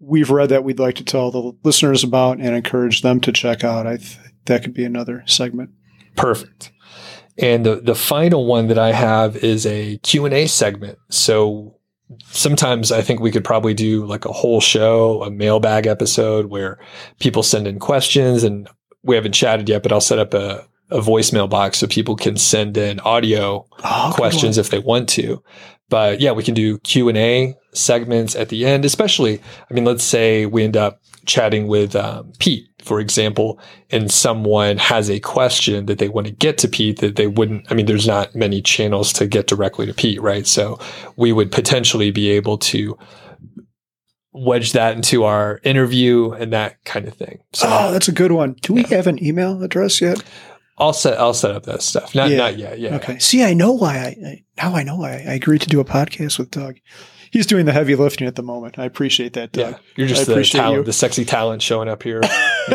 we've 0.00 0.30
read 0.30 0.50
that 0.50 0.64
we'd 0.64 0.78
like 0.78 0.96
to 0.96 1.04
tell 1.04 1.30
the 1.30 1.52
listeners 1.62 2.04
about 2.04 2.38
and 2.38 2.54
encourage 2.54 3.02
them 3.02 3.20
to 3.20 3.32
check 3.32 3.64
out. 3.64 3.86
I 3.86 3.96
th- 3.96 4.18
that 4.46 4.62
could 4.62 4.74
be 4.74 4.84
another 4.84 5.22
segment. 5.26 5.70
Perfect. 6.16 6.72
And 7.38 7.66
the, 7.66 7.76
the 7.76 7.94
final 7.94 8.46
one 8.46 8.68
that 8.68 8.78
I 8.78 8.92
have 8.92 9.36
is 9.36 9.66
a 9.66 9.98
Q&A 9.98 10.46
segment. 10.46 10.98
So 11.10 11.78
sometimes 12.26 12.92
I 12.92 13.02
think 13.02 13.20
we 13.20 13.30
could 13.30 13.44
probably 13.44 13.74
do 13.74 14.04
like 14.04 14.24
a 14.24 14.32
whole 14.32 14.60
show, 14.60 15.22
a 15.22 15.30
mailbag 15.30 15.86
episode 15.86 16.46
where 16.46 16.78
people 17.18 17.42
send 17.42 17.66
in 17.66 17.78
questions 17.78 18.44
and 18.44 18.68
we 19.02 19.16
haven't 19.16 19.32
chatted 19.32 19.68
yet, 19.68 19.82
but 19.82 19.92
I'll 19.92 20.00
set 20.00 20.18
up 20.18 20.34
a, 20.34 20.66
a 20.90 21.00
voicemail 21.00 21.48
box 21.48 21.78
so 21.78 21.86
people 21.86 22.14
can 22.16 22.36
send 22.36 22.76
in 22.76 23.00
audio 23.00 23.66
Oh, 23.82 24.12
questions 24.14 24.58
if 24.58 24.70
they 24.70 24.78
want 24.78 25.08
to. 25.10 25.42
But 25.88 26.20
yeah, 26.20 26.32
we 26.32 26.42
can 26.42 26.54
do 26.54 26.78
Q 26.78 27.08
and 27.08 27.18
A 27.18 27.54
segments 27.72 28.34
at 28.34 28.48
the 28.48 28.64
end. 28.66 28.84
Especially, 28.84 29.40
I 29.70 29.74
mean, 29.74 29.84
let's 29.84 30.04
say 30.04 30.46
we 30.46 30.64
end 30.64 30.76
up 30.76 31.00
chatting 31.26 31.66
with 31.68 31.94
um, 31.96 32.32
Pete, 32.38 32.66
for 32.82 33.00
example, 33.00 33.58
and 33.90 34.10
someone 34.10 34.76
has 34.78 35.08
a 35.10 35.20
question 35.20 35.86
that 35.86 35.98
they 35.98 36.08
want 36.08 36.26
to 36.26 36.32
get 36.32 36.58
to 36.58 36.68
Pete 36.68 37.00
that 37.00 37.16
they 37.16 37.26
wouldn't. 37.26 37.70
I 37.70 37.74
mean, 37.74 37.86
there's 37.86 38.06
not 38.06 38.34
many 38.34 38.60
channels 38.62 39.12
to 39.14 39.26
get 39.26 39.46
directly 39.46 39.86
to 39.86 39.94
Pete, 39.94 40.20
right? 40.20 40.46
So 40.46 40.78
we 41.16 41.32
would 41.32 41.50
potentially 41.52 42.10
be 42.10 42.30
able 42.30 42.58
to 42.58 42.98
wedge 44.32 44.72
that 44.72 44.96
into 44.96 45.24
our 45.24 45.60
interview 45.64 46.32
and 46.32 46.52
that 46.52 46.82
kind 46.84 47.06
of 47.06 47.14
thing. 47.14 47.38
So 47.52 47.68
Oh, 47.70 47.92
that's 47.92 48.08
a 48.08 48.12
good 48.12 48.32
one. 48.32 48.56
Do 48.62 48.72
we 48.74 48.82
Yeah. 48.82 48.96
have 48.96 49.06
an 49.06 49.22
email 49.24 49.62
address 49.62 50.00
yet? 50.00 50.22
I'll 50.76 50.92
set 50.92 51.18
I'll 51.18 51.34
set 51.34 51.52
up 51.52 51.64
that 51.64 51.82
stuff. 51.82 52.14
Not 52.14 52.30
Yeah. 52.30 52.36
not 52.38 52.58
yet. 52.58 52.78
Yeah. 52.80 52.96
Okay. 52.96 53.18
See, 53.18 53.42
I 53.44 53.54
know 53.54 53.72
why 53.72 53.96
I, 53.96 54.06
I 54.26 54.44
now 54.62 54.74
I 54.74 54.82
know 54.82 54.96
why 54.96 55.12
I 55.12 55.34
agreed 55.34 55.60
to 55.62 55.68
do 55.68 55.80
a 55.80 55.84
podcast 55.84 56.38
with 56.38 56.50
Doug. 56.50 56.76
He's 57.30 57.46
doing 57.46 57.66
the 57.66 57.72
heavy 57.72 57.96
lifting 57.96 58.28
at 58.28 58.36
the 58.36 58.42
moment. 58.44 58.78
I 58.78 58.84
appreciate 58.84 59.32
that, 59.32 59.50
Doug. 59.52 59.72
Yeah, 59.72 59.78
you're 59.96 60.06
just 60.06 60.28
I 60.28 60.34
the 60.34 60.44
talent, 60.44 60.78
you. 60.78 60.84
the 60.84 60.92
sexy 60.92 61.24
talent 61.24 61.62
showing 61.62 61.88
up 61.88 62.02
here. 62.04 62.20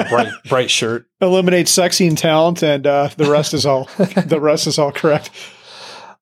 Bright, 0.10 0.34
bright 0.50 0.70
shirt. 0.70 1.06
Eliminate 1.22 1.70
sexy 1.70 2.08
and 2.08 2.18
talent, 2.18 2.62
and 2.62 2.86
uh, 2.86 3.10
the 3.16 3.30
rest 3.32 3.54
is 3.54 3.66
all 3.66 3.86
the 3.97 4.39
rest 4.41 4.68
is 4.68 4.78
all 4.78 4.91
correct. 4.91 5.30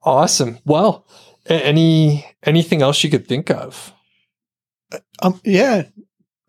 Awesome. 0.04 0.60
Well, 0.66 1.08
any 1.48 2.26
anything 2.44 2.82
else 2.82 3.04
you 3.04 3.10
could 3.10 3.28
think 3.28 3.50
of? 3.50 3.92
Um, 5.22 5.42
yeah, 5.44 5.84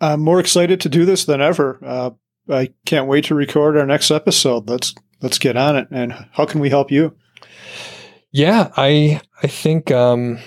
I'm 0.01 0.21
more 0.21 0.41
excited 0.41 0.81
to 0.83 0.89
do 0.89 1.05
this 1.07 1.25
than 1.25 1.41
ever. 1.41 1.79
Uh, 1.85 2.11
I 2.51 2.69
can't 2.87 3.09
wait 3.09 3.25
to 3.27 3.35
record 3.35 3.77
our 3.77 3.87
next 3.87 4.11
episode. 4.11 4.69
Let's 4.69 4.95
let's 5.21 5.39
get 5.39 5.57
on 5.57 5.77
it. 5.77 5.89
And 5.91 6.13
how 6.33 6.47
can 6.47 6.61
we 6.61 6.71
help 6.71 6.91
you? 6.91 7.17
Yeah, 8.31 8.71
I 8.77 9.21
I 9.43 9.47
think 9.47 9.91
um, 9.91 10.39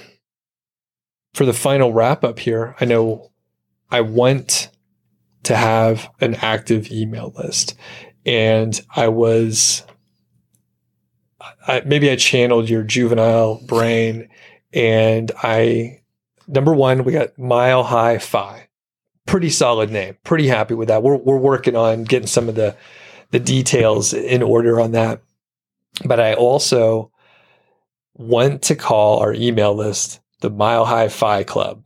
for 1.34 1.46
the 1.46 1.54
final 1.54 1.94
wrap 1.94 2.24
up 2.24 2.40
here, 2.40 2.76
I 2.80 2.86
know 2.86 3.32
I 3.90 4.02
want 4.02 4.70
to 5.44 5.56
have 5.56 6.10
an 6.20 6.36
active 6.36 6.92
email 6.92 7.34
list, 7.36 7.76
and 8.26 8.80
I 8.96 9.08
was 9.08 9.84
I, 11.68 11.82
maybe 11.86 12.10
I 12.10 12.16
channeled 12.16 12.70
your 12.70 12.84
juvenile 12.84 13.62
brain, 13.66 14.30
and 14.74 15.32
I 15.42 16.02
number 16.48 16.74
one 16.74 17.04
we 17.04 17.14
got 17.14 17.38
Mile 17.40 17.84
High 17.84 18.20
FI, 18.20 18.68
pretty 19.26 19.50
solid 19.50 19.90
name, 19.90 20.18
pretty 20.24 20.48
happy 20.48 20.76
with 20.76 20.90
that. 20.90 21.02
We're 21.02 21.18
we're 21.18 21.38
working 21.38 21.76
on 21.76 22.04
getting 22.04 22.28
some 22.28 22.48
of 22.48 22.54
the 22.54 22.76
the 23.32 23.40
details 23.40 24.14
in 24.14 24.44
order 24.44 24.80
on 24.80 24.92
that, 24.92 25.22
but 26.06 26.20
I 26.20 26.34
also 26.34 27.12
want 28.14 28.62
to 28.64 28.76
call 28.76 29.20
our 29.20 29.34
email 29.34 29.74
list 29.74 30.20
the 30.42 30.50
Mile 30.50 30.86
High 30.86 31.08
FI 31.08 31.44
Club. 31.44 31.84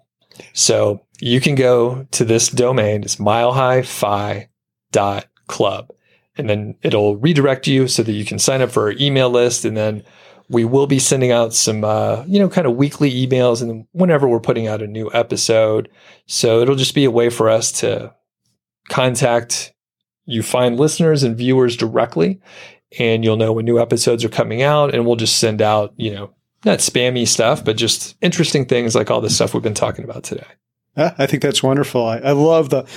So 0.53 1.01
you 1.19 1.39
can 1.39 1.55
go 1.55 2.07
to 2.11 2.25
this 2.25 2.49
domain, 2.49 3.03
it's 3.03 3.17
milehighfi.club, 3.17 5.91
and 6.37 6.49
then 6.49 6.75
it'll 6.81 7.17
redirect 7.17 7.67
you 7.67 7.87
so 7.87 8.03
that 8.03 8.11
you 8.11 8.25
can 8.25 8.39
sign 8.39 8.61
up 8.61 8.71
for 8.71 8.83
our 8.83 8.93
email 8.99 9.29
list. 9.29 9.65
And 9.65 9.77
then 9.77 10.03
we 10.49 10.65
will 10.65 10.87
be 10.87 10.99
sending 10.99 11.31
out 11.31 11.53
some, 11.53 11.83
uh, 11.83 12.23
you 12.27 12.39
know, 12.39 12.49
kind 12.49 12.67
of 12.67 12.75
weekly 12.75 13.25
emails 13.25 13.61
and 13.61 13.85
whenever 13.91 14.27
we're 14.27 14.39
putting 14.39 14.67
out 14.67 14.81
a 14.81 14.87
new 14.87 15.09
episode. 15.13 15.89
So 16.27 16.59
it'll 16.59 16.75
just 16.75 16.95
be 16.95 17.05
a 17.05 17.11
way 17.11 17.29
for 17.29 17.49
us 17.49 17.71
to 17.73 18.13
contact 18.89 19.73
you 20.25 20.43
find 20.43 20.77
listeners 20.77 21.23
and 21.23 21.37
viewers 21.37 21.77
directly 21.77 22.39
and 22.99 23.23
you'll 23.23 23.37
know 23.37 23.53
when 23.53 23.65
new 23.65 23.79
episodes 23.79 24.23
are 24.23 24.29
coming 24.29 24.61
out 24.61 24.93
and 24.93 25.05
we'll 25.05 25.15
just 25.15 25.39
send 25.39 25.61
out 25.61 25.93
you 25.97 26.13
know 26.13 26.33
not 26.63 26.79
spammy 26.79 27.27
stuff 27.27 27.63
but 27.63 27.77
just 27.77 28.15
interesting 28.21 28.65
things 28.65 28.95
like 28.95 29.11
all 29.11 29.21
the 29.21 29.29
stuff 29.29 29.53
we've 29.53 29.63
been 29.63 29.73
talking 29.73 30.03
about 30.03 30.23
today 30.23 30.45
I 30.97 31.25
think 31.25 31.43
that's 31.43 31.61
wonderful. 31.63 32.05
I, 32.05 32.17
I 32.17 32.31
love 32.31 32.69
the 32.69 32.87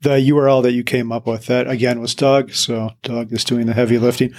the 0.00 0.10
URL 0.10 0.62
that 0.62 0.72
you 0.72 0.84
came 0.84 1.10
up 1.10 1.26
with. 1.26 1.46
That 1.46 1.68
again 1.68 2.00
was 2.00 2.14
Doug. 2.14 2.52
So 2.52 2.90
Doug 3.02 3.32
is 3.32 3.44
doing 3.44 3.66
the 3.66 3.74
heavy 3.74 3.98
lifting. 3.98 4.32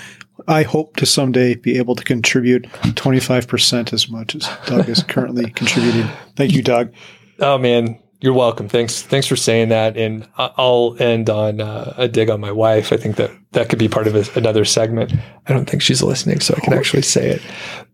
I 0.48 0.64
hope 0.64 0.96
to 0.98 1.06
someday 1.06 1.56
be 1.56 1.78
able 1.78 1.96
to 1.96 2.04
contribute 2.04 2.68
twenty 2.96 3.20
five 3.20 3.48
percent 3.48 3.94
as 3.94 4.10
much 4.10 4.36
as 4.36 4.50
Doug 4.68 4.88
is 4.88 5.04
currently 5.04 5.50
contributing. 5.52 6.08
Thank 6.36 6.54
you, 6.54 6.62
Doug. 6.62 6.94
oh 7.40 7.58
man 7.58 8.00
you're 8.22 8.34
welcome. 8.34 8.68
Thanks 8.68 9.02
thanks 9.02 9.28
for 9.28 9.36
saying 9.36 9.70
that. 9.70 9.96
And 9.96 10.28
i'll 10.38 10.96
end 11.00 11.30
on 11.30 11.62
uh, 11.62 11.94
a 11.98 12.08
dig 12.08 12.30
on 12.30 12.42
my 12.42 12.52
wife. 12.52 12.92
I 12.92 12.98
think 12.98 13.16
that 13.16 13.32
that 13.52 13.70
could 13.70 13.80
be 13.80 13.88
part 13.88 14.08
of 14.08 14.16
a, 14.16 14.26
another 14.38 14.66
segment. 14.66 15.14
I 15.48 15.54
don't 15.54 15.70
think 15.70 15.82
she's 15.82 16.04
listening 16.04 16.40
so 16.42 16.54
i 16.56 16.60
can 16.60 16.74
actually 16.74 17.04
say 17.04 17.30
it. 17.30 17.42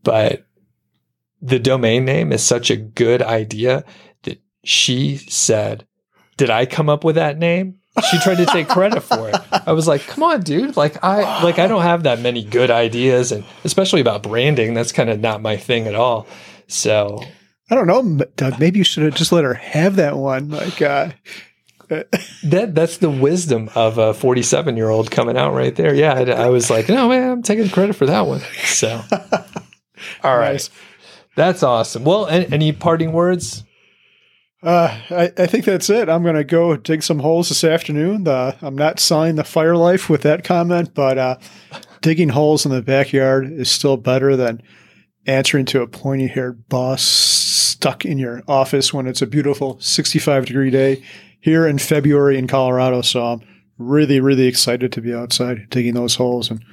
But 0.03 0.45
the 1.41 1.59
domain 1.59 2.05
name 2.05 2.32
is 2.32 2.43
such 2.43 2.71
a 2.71 2.76
good 2.76 3.21
idea 3.21 3.84
that 4.23 4.41
she 4.63 5.17
said 5.17 5.88
did 6.38 6.49
i 6.49 6.65
come 6.65 6.89
up 6.89 7.03
with 7.03 7.15
that 7.15 7.38
name? 7.38 7.80
She 8.11 8.19
tried 8.19 8.38
to 8.38 8.45
take 8.45 8.67
credit 8.67 9.01
for 9.01 9.30
it. 9.30 9.36
I 9.65 9.71
was 9.73 9.88
like 9.88 10.07
come 10.07 10.23
on 10.23 10.41
dude. 10.41 10.76
Like 10.76 11.03
i 11.03 11.43
like 11.43 11.59
i 11.59 11.67
don't 11.67 11.84
have 11.84 12.03
that 12.03 12.19
many 12.19 12.43
good 12.43 12.71
ideas. 12.71 13.32
And 13.32 13.45
especially 13.63 14.01
about 14.01 14.23
branding 14.23 14.73
that's 14.73 14.91
kind 14.91 15.11
of 15.11 15.19
not 15.19 15.43
my 15.43 15.55
thing 15.55 15.86
at 15.86 15.93
all. 15.93 16.26
So 16.67 17.21
I 17.70 17.76
don't 17.76 17.88
know, 17.88 18.26
Doug. 18.36 18.59
Maybe 18.59 18.78
you 18.80 18.84
should 18.84 19.03
have 19.03 19.16
just 19.16 19.32
let 19.32 19.43
her 19.43 19.55
have 19.55 19.95
that 19.95 20.18
one. 20.18 20.49
Like, 20.49 20.82
uh, 20.82 21.11
that 22.43 22.72
that's 22.74 22.97
the 22.97 23.09
wisdom 23.11 23.70
of 23.76 23.97
a 23.99 24.13
47 24.13 24.76
year 24.76 24.89
old 24.89 25.11
coming 25.11 25.38
out 25.38 25.53
right 25.53 25.76
there 25.76 25.93
yeah 25.93 26.16
I, 26.16 26.45
I 26.45 26.49
was 26.49 26.72
like 26.72 26.89
no 26.89 27.07
man 27.09 27.30
i'm 27.30 27.43
taking 27.43 27.70
credit 27.70 27.95
for 27.95 28.07
that 28.07 28.22
one 28.22 28.41
so 28.63 29.03
all 30.24 30.36
right 30.36 30.53
nice. 30.53 30.72
that's 31.36 31.61
awesome 31.61 32.03
well 32.03 32.26
any, 32.26 32.51
any 32.51 32.72
parting 32.72 33.11
words 33.11 33.63
Uh, 34.63 34.99
I, 35.11 35.32
I 35.38 35.45
think 35.45 35.66
that's 35.66 35.91
it. 35.91 36.09
I'm 36.09 36.24
going 36.24 36.34
to 36.36 36.43
go 36.43 36.76
dig 36.76 37.03
some 37.03 37.20
holes 37.20 37.49
this 37.49 37.63
afternoon. 37.63 38.28
I'm 38.28 38.76
not 38.76 38.99
selling 38.99 39.36
the 39.36 39.43
FIRE 39.43 39.78
life 39.78 40.09
with 40.09 40.24
that 40.24 40.43
comment, 40.43 40.95
but 40.95 41.20
uh, 41.20 41.38
digging 42.01 42.30
holes 42.30 42.66
in 42.66 42.72
the 42.72 42.82
backyard 42.82 43.45
is 43.51 43.70
still 43.70 43.95
better 43.95 44.36
than 44.36 44.63
answering 45.26 45.65
to 45.65 45.82
a 45.82 45.88
pointy 45.88 46.28
haired 46.28 46.67
boss 46.69 47.01
stuck 47.03 48.05
in 48.05 48.17
your 48.17 48.41
office 48.47 48.93
when 48.93 49.07
it's 49.07 49.21
a 49.21 49.28
beautiful 49.28 49.80
65 49.80 50.45
degree 50.45 50.69
day 50.69 51.03
here 51.39 51.67
in 51.67 51.78
February 51.78 52.38
in 52.38 52.47
Colorado. 52.47 53.01
So 53.01 53.23
I'm 53.26 53.41
really, 53.78 54.19
really 54.19 54.47
excited 54.47 54.91
to 54.93 55.01
be 55.01 55.13
outside 55.13 55.69
digging 55.69 55.93
those 55.93 56.15
holes. 56.15 56.49
And 56.49 56.63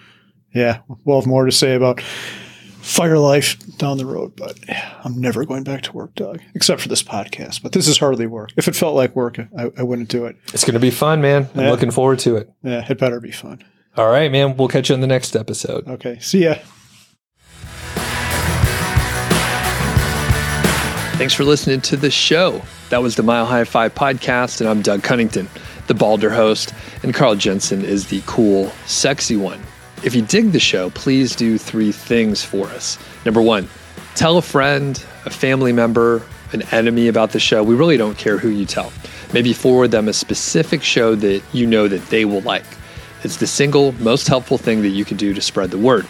yeah, 0.54 0.80
we'll 1.04 1.20
have 1.20 1.26
more 1.26 1.44
to 1.46 1.52
say 1.52 1.74
about 1.74 2.00
FIRE 2.00 3.18
life 3.18 3.58
down 3.78 3.96
the 3.96 4.04
road, 4.06 4.34
but 4.36 4.58
I'm 5.04 5.20
never 5.20 5.44
going 5.44 5.62
back 5.64 5.82
to 5.82 5.92
work, 5.92 6.14
Doug, 6.14 6.40
except 6.54 6.80
for 6.80 6.88
this 6.88 7.02
podcast. 7.02 7.62
But 7.62 7.72
this 7.72 7.86
is 7.86 7.96
hardly 7.98 8.26
work. 8.26 8.50
If 8.56 8.66
it 8.68 8.74
felt 8.74 8.94
like 8.96 9.14
work, 9.14 9.38
I, 9.56 9.70
I 9.78 9.82
wouldn't 9.82 10.08
do 10.08 10.26
it. 10.26 10.36
it's 10.52 10.64
going 10.64 10.74
to 10.74 10.80
be 10.80 10.90
fun 10.90 11.20
man 11.20 11.48
i'm 11.54 11.60
Yeah. 11.62 11.70
looking 11.70 11.90
forward 11.92 12.18
to 12.20 12.36
it 12.36 12.50
Yeah, 12.62 12.84
it 12.88 12.98
better 12.98 13.20
be 13.20 13.30
fun. 13.30 13.62
all 13.96 14.08
right 14.08 14.30
man 14.32 14.56
we'll 14.56 14.68
catch 14.68 14.88
you 14.88 14.94
on 14.96 15.00
the 15.00 15.06
next 15.06 15.36
episode 15.36 15.86
Okay, 15.88 16.18
see 16.20 16.44
ya. 16.44 16.56
Thanks 21.22 21.34
for 21.34 21.44
listening 21.44 21.80
to 21.82 21.96
the 21.96 22.10
show. 22.10 22.62
That 22.90 23.00
was 23.00 23.14
the 23.14 23.22
Mile 23.22 23.46
High 23.46 23.62
FI 23.62 23.90
podcast, 23.90 24.60
and 24.60 24.68
I'm 24.68 24.82
Doug 24.82 25.04
Cunnington, 25.04 25.48
the 25.86 25.94
Balder 25.94 26.30
host, 26.30 26.74
and 27.04 27.14
Carl 27.14 27.36
Jensen 27.36 27.84
is 27.84 28.08
the 28.08 28.24
cool, 28.26 28.70
sexy 28.86 29.36
one. 29.36 29.60
If 30.02 30.16
you 30.16 30.22
dig 30.22 30.50
the 30.50 30.58
show, 30.58 30.90
please 30.90 31.36
do 31.36 31.58
three 31.58 31.92
things 31.92 32.42
for 32.42 32.66
us. 32.66 32.98
Number 33.24 33.40
one, 33.40 33.68
tell 34.16 34.36
a 34.36 34.42
friend, 34.42 35.00
a 35.24 35.30
family 35.30 35.72
member, 35.72 36.24
an 36.52 36.62
enemy 36.72 37.06
about 37.06 37.30
the 37.30 37.38
show. 37.38 37.62
We 37.62 37.76
really 37.76 37.96
don't 37.96 38.18
care 38.18 38.36
who 38.36 38.48
you 38.48 38.66
tell. 38.66 38.92
Maybe 39.32 39.52
forward 39.52 39.92
them 39.92 40.08
a 40.08 40.12
specific 40.12 40.82
show 40.82 41.14
that 41.14 41.40
you 41.52 41.68
know 41.68 41.86
that 41.86 42.04
they 42.06 42.24
will 42.24 42.40
like. 42.40 42.66
It's 43.22 43.36
the 43.36 43.46
single 43.46 43.92
most 44.00 44.26
helpful 44.26 44.58
thing 44.58 44.82
that 44.82 44.88
you 44.88 45.04
can 45.04 45.18
do 45.18 45.34
to 45.34 45.40
spread 45.40 45.70
the 45.70 45.78
word. 45.78 46.04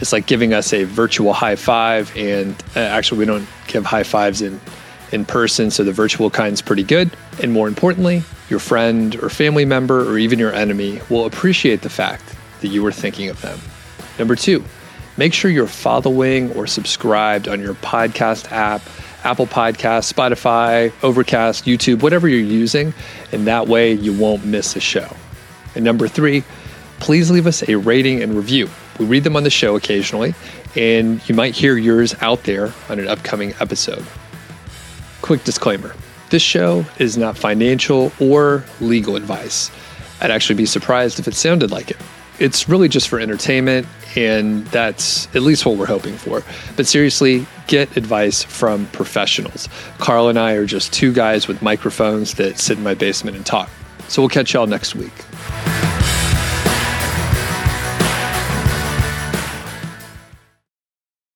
It's 0.00 0.12
like 0.12 0.26
giving 0.26 0.52
us 0.52 0.72
a 0.72 0.84
virtual 0.84 1.32
high 1.32 1.56
five, 1.56 2.14
and 2.16 2.54
uh, 2.76 2.80
actually, 2.80 3.18
we 3.18 3.24
don't 3.24 3.46
give 3.66 3.84
high 3.84 4.04
fives 4.04 4.42
in 4.42 4.60
in 5.10 5.24
person, 5.24 5.70
so 5.70 5.84
the 5.84 5.92
virtual 5.92 6.30
kind's 6.30 6.60
pretty 6.60 6.82
good. 6.82 7.10
And 7.42 7.52
more 7.52 7.66
importantly, 7.66 8.22
your 8.50 8.58
friend 8.58 9.16
or 9.22 9.30
family 9.30 9.64
member 9.64 10.08
or 10.08 10.18
even 10.18 10.38
your 10.38 10.52
enemy 10.52 11.00
will 11.08 11.24
appreciate 11.24 11.82
the 11.82 11.88
fact 11.88 12.34
that 12.60 12.68
you 12.68 12.82
were 12.82 12.92
thinking 12.92 13.28
of 13.30 13.40
them. 13.40 13.58
Number 14.18 14.36
two, 14.36 14.62
make 15.16 15.32
sure 15.32 15.50
you're 15.50 15.66
following 15.66 16.52
or 16.52 16.66
subscribed 16.66 17.48
on 17.48 17.60
your 17.60 17.74
podcast 17.74 18.52
app 18.52 18.82
Apple 19.24 19.46
Podcast, 19.46 20.12
Spotify, 20.12 20.92
Overcast, 21.02 21.64
YouTube, 21.64 22.02
whatever 22.02 22.28
you're 22.28 22.38
using. 22.38 22.94
And 23.32 23.46
that 23.46 23.66
way 23.66 23.92
you 23.92 24.12
won't 24.12 24.44
miss 24.44 24.76
a 24.76 24.80
show. 24.80 25.08
And 25.74 25.84
number 25.84 26.08
three, 26.08 26.44
please 27.00 27.30
leave 27.30 27.46
us 27.46 27.68
a 27.68 27.76
rating 27.76 28.22
and 28.22 28.34
review. 28.34 28.68
We 28.98 29.06
read 29.06 29.24
them 29.24 29.36
on 29.36 29.44
the 29.44 29.50
show 29.50 29.76
occasionally, 29.76 30.34
and 30.76 31.26
you 31.28 31.34
might 31.34 31.54
hear 31.54 31.76
yours 31.76 32.14
out 32.20 32.44
there 32.44 32.72
on 32.88 32.98
an 32.98 33.08
upcoming 33.08 33.54
episode. 33.60 34.04
Quick 35.22 35.44
disclaimer 35.44 35.94
this 36.30 36.42
show 36.42 36.84
is 36.98 37.16
not 37.16 37.36
financial 37.36 38.12
or 38.20 38.64
legal 38.80 39.16
advice. 39.16 39.70
I'd 40.20 40.30
actually 40.30 40.56
be 40.56 40.66
surprised 40.66 41.18
if 41.18 41.28
it 41.28 41.34
sounded 41.34 41.70
like 41.70 41.90
it. 41.90 41.96
It's 42.38 42.68
really 42.68 42.88
just 42.88 43.08
for 43.08 43.18
entertainment, 43.18 43.86
and 44.14 44.66
that's 44.66 45.26
at 45.34 45.42
least 45.42 45.66
what 45.66 45.76
we're 45.76 45.86
hoping 45.86 46.16
for. 46.16 46.42
But 46.76 46.86
seriously, 46.86 47.46
get 47.66 47.96
advice 47.96 48.42
from 48.42 48.86
professionals. 48.88 49.68
Carl 49.98 50.28
and 50.28 50.38
I 50.38 50.52
are 50.52 50.66
just 50.66 50.92
two 50.92 51.12
guys 51.12 51.48
with 51.48 51.62
microphones 51.62 52.34
that 52.34 52.58
sit 52.58 52.78
in 52.78 52.84
my 52.84 52.94
basement 52.94 53.36
and 53.36 53.44
talk. 53.44 53.70
So 54.08 54.22
we'll 54.22 54.28
catch 54.28 54.54
y'all 54.54 54.66
next 54.66 54.94
week. 54.94 55.12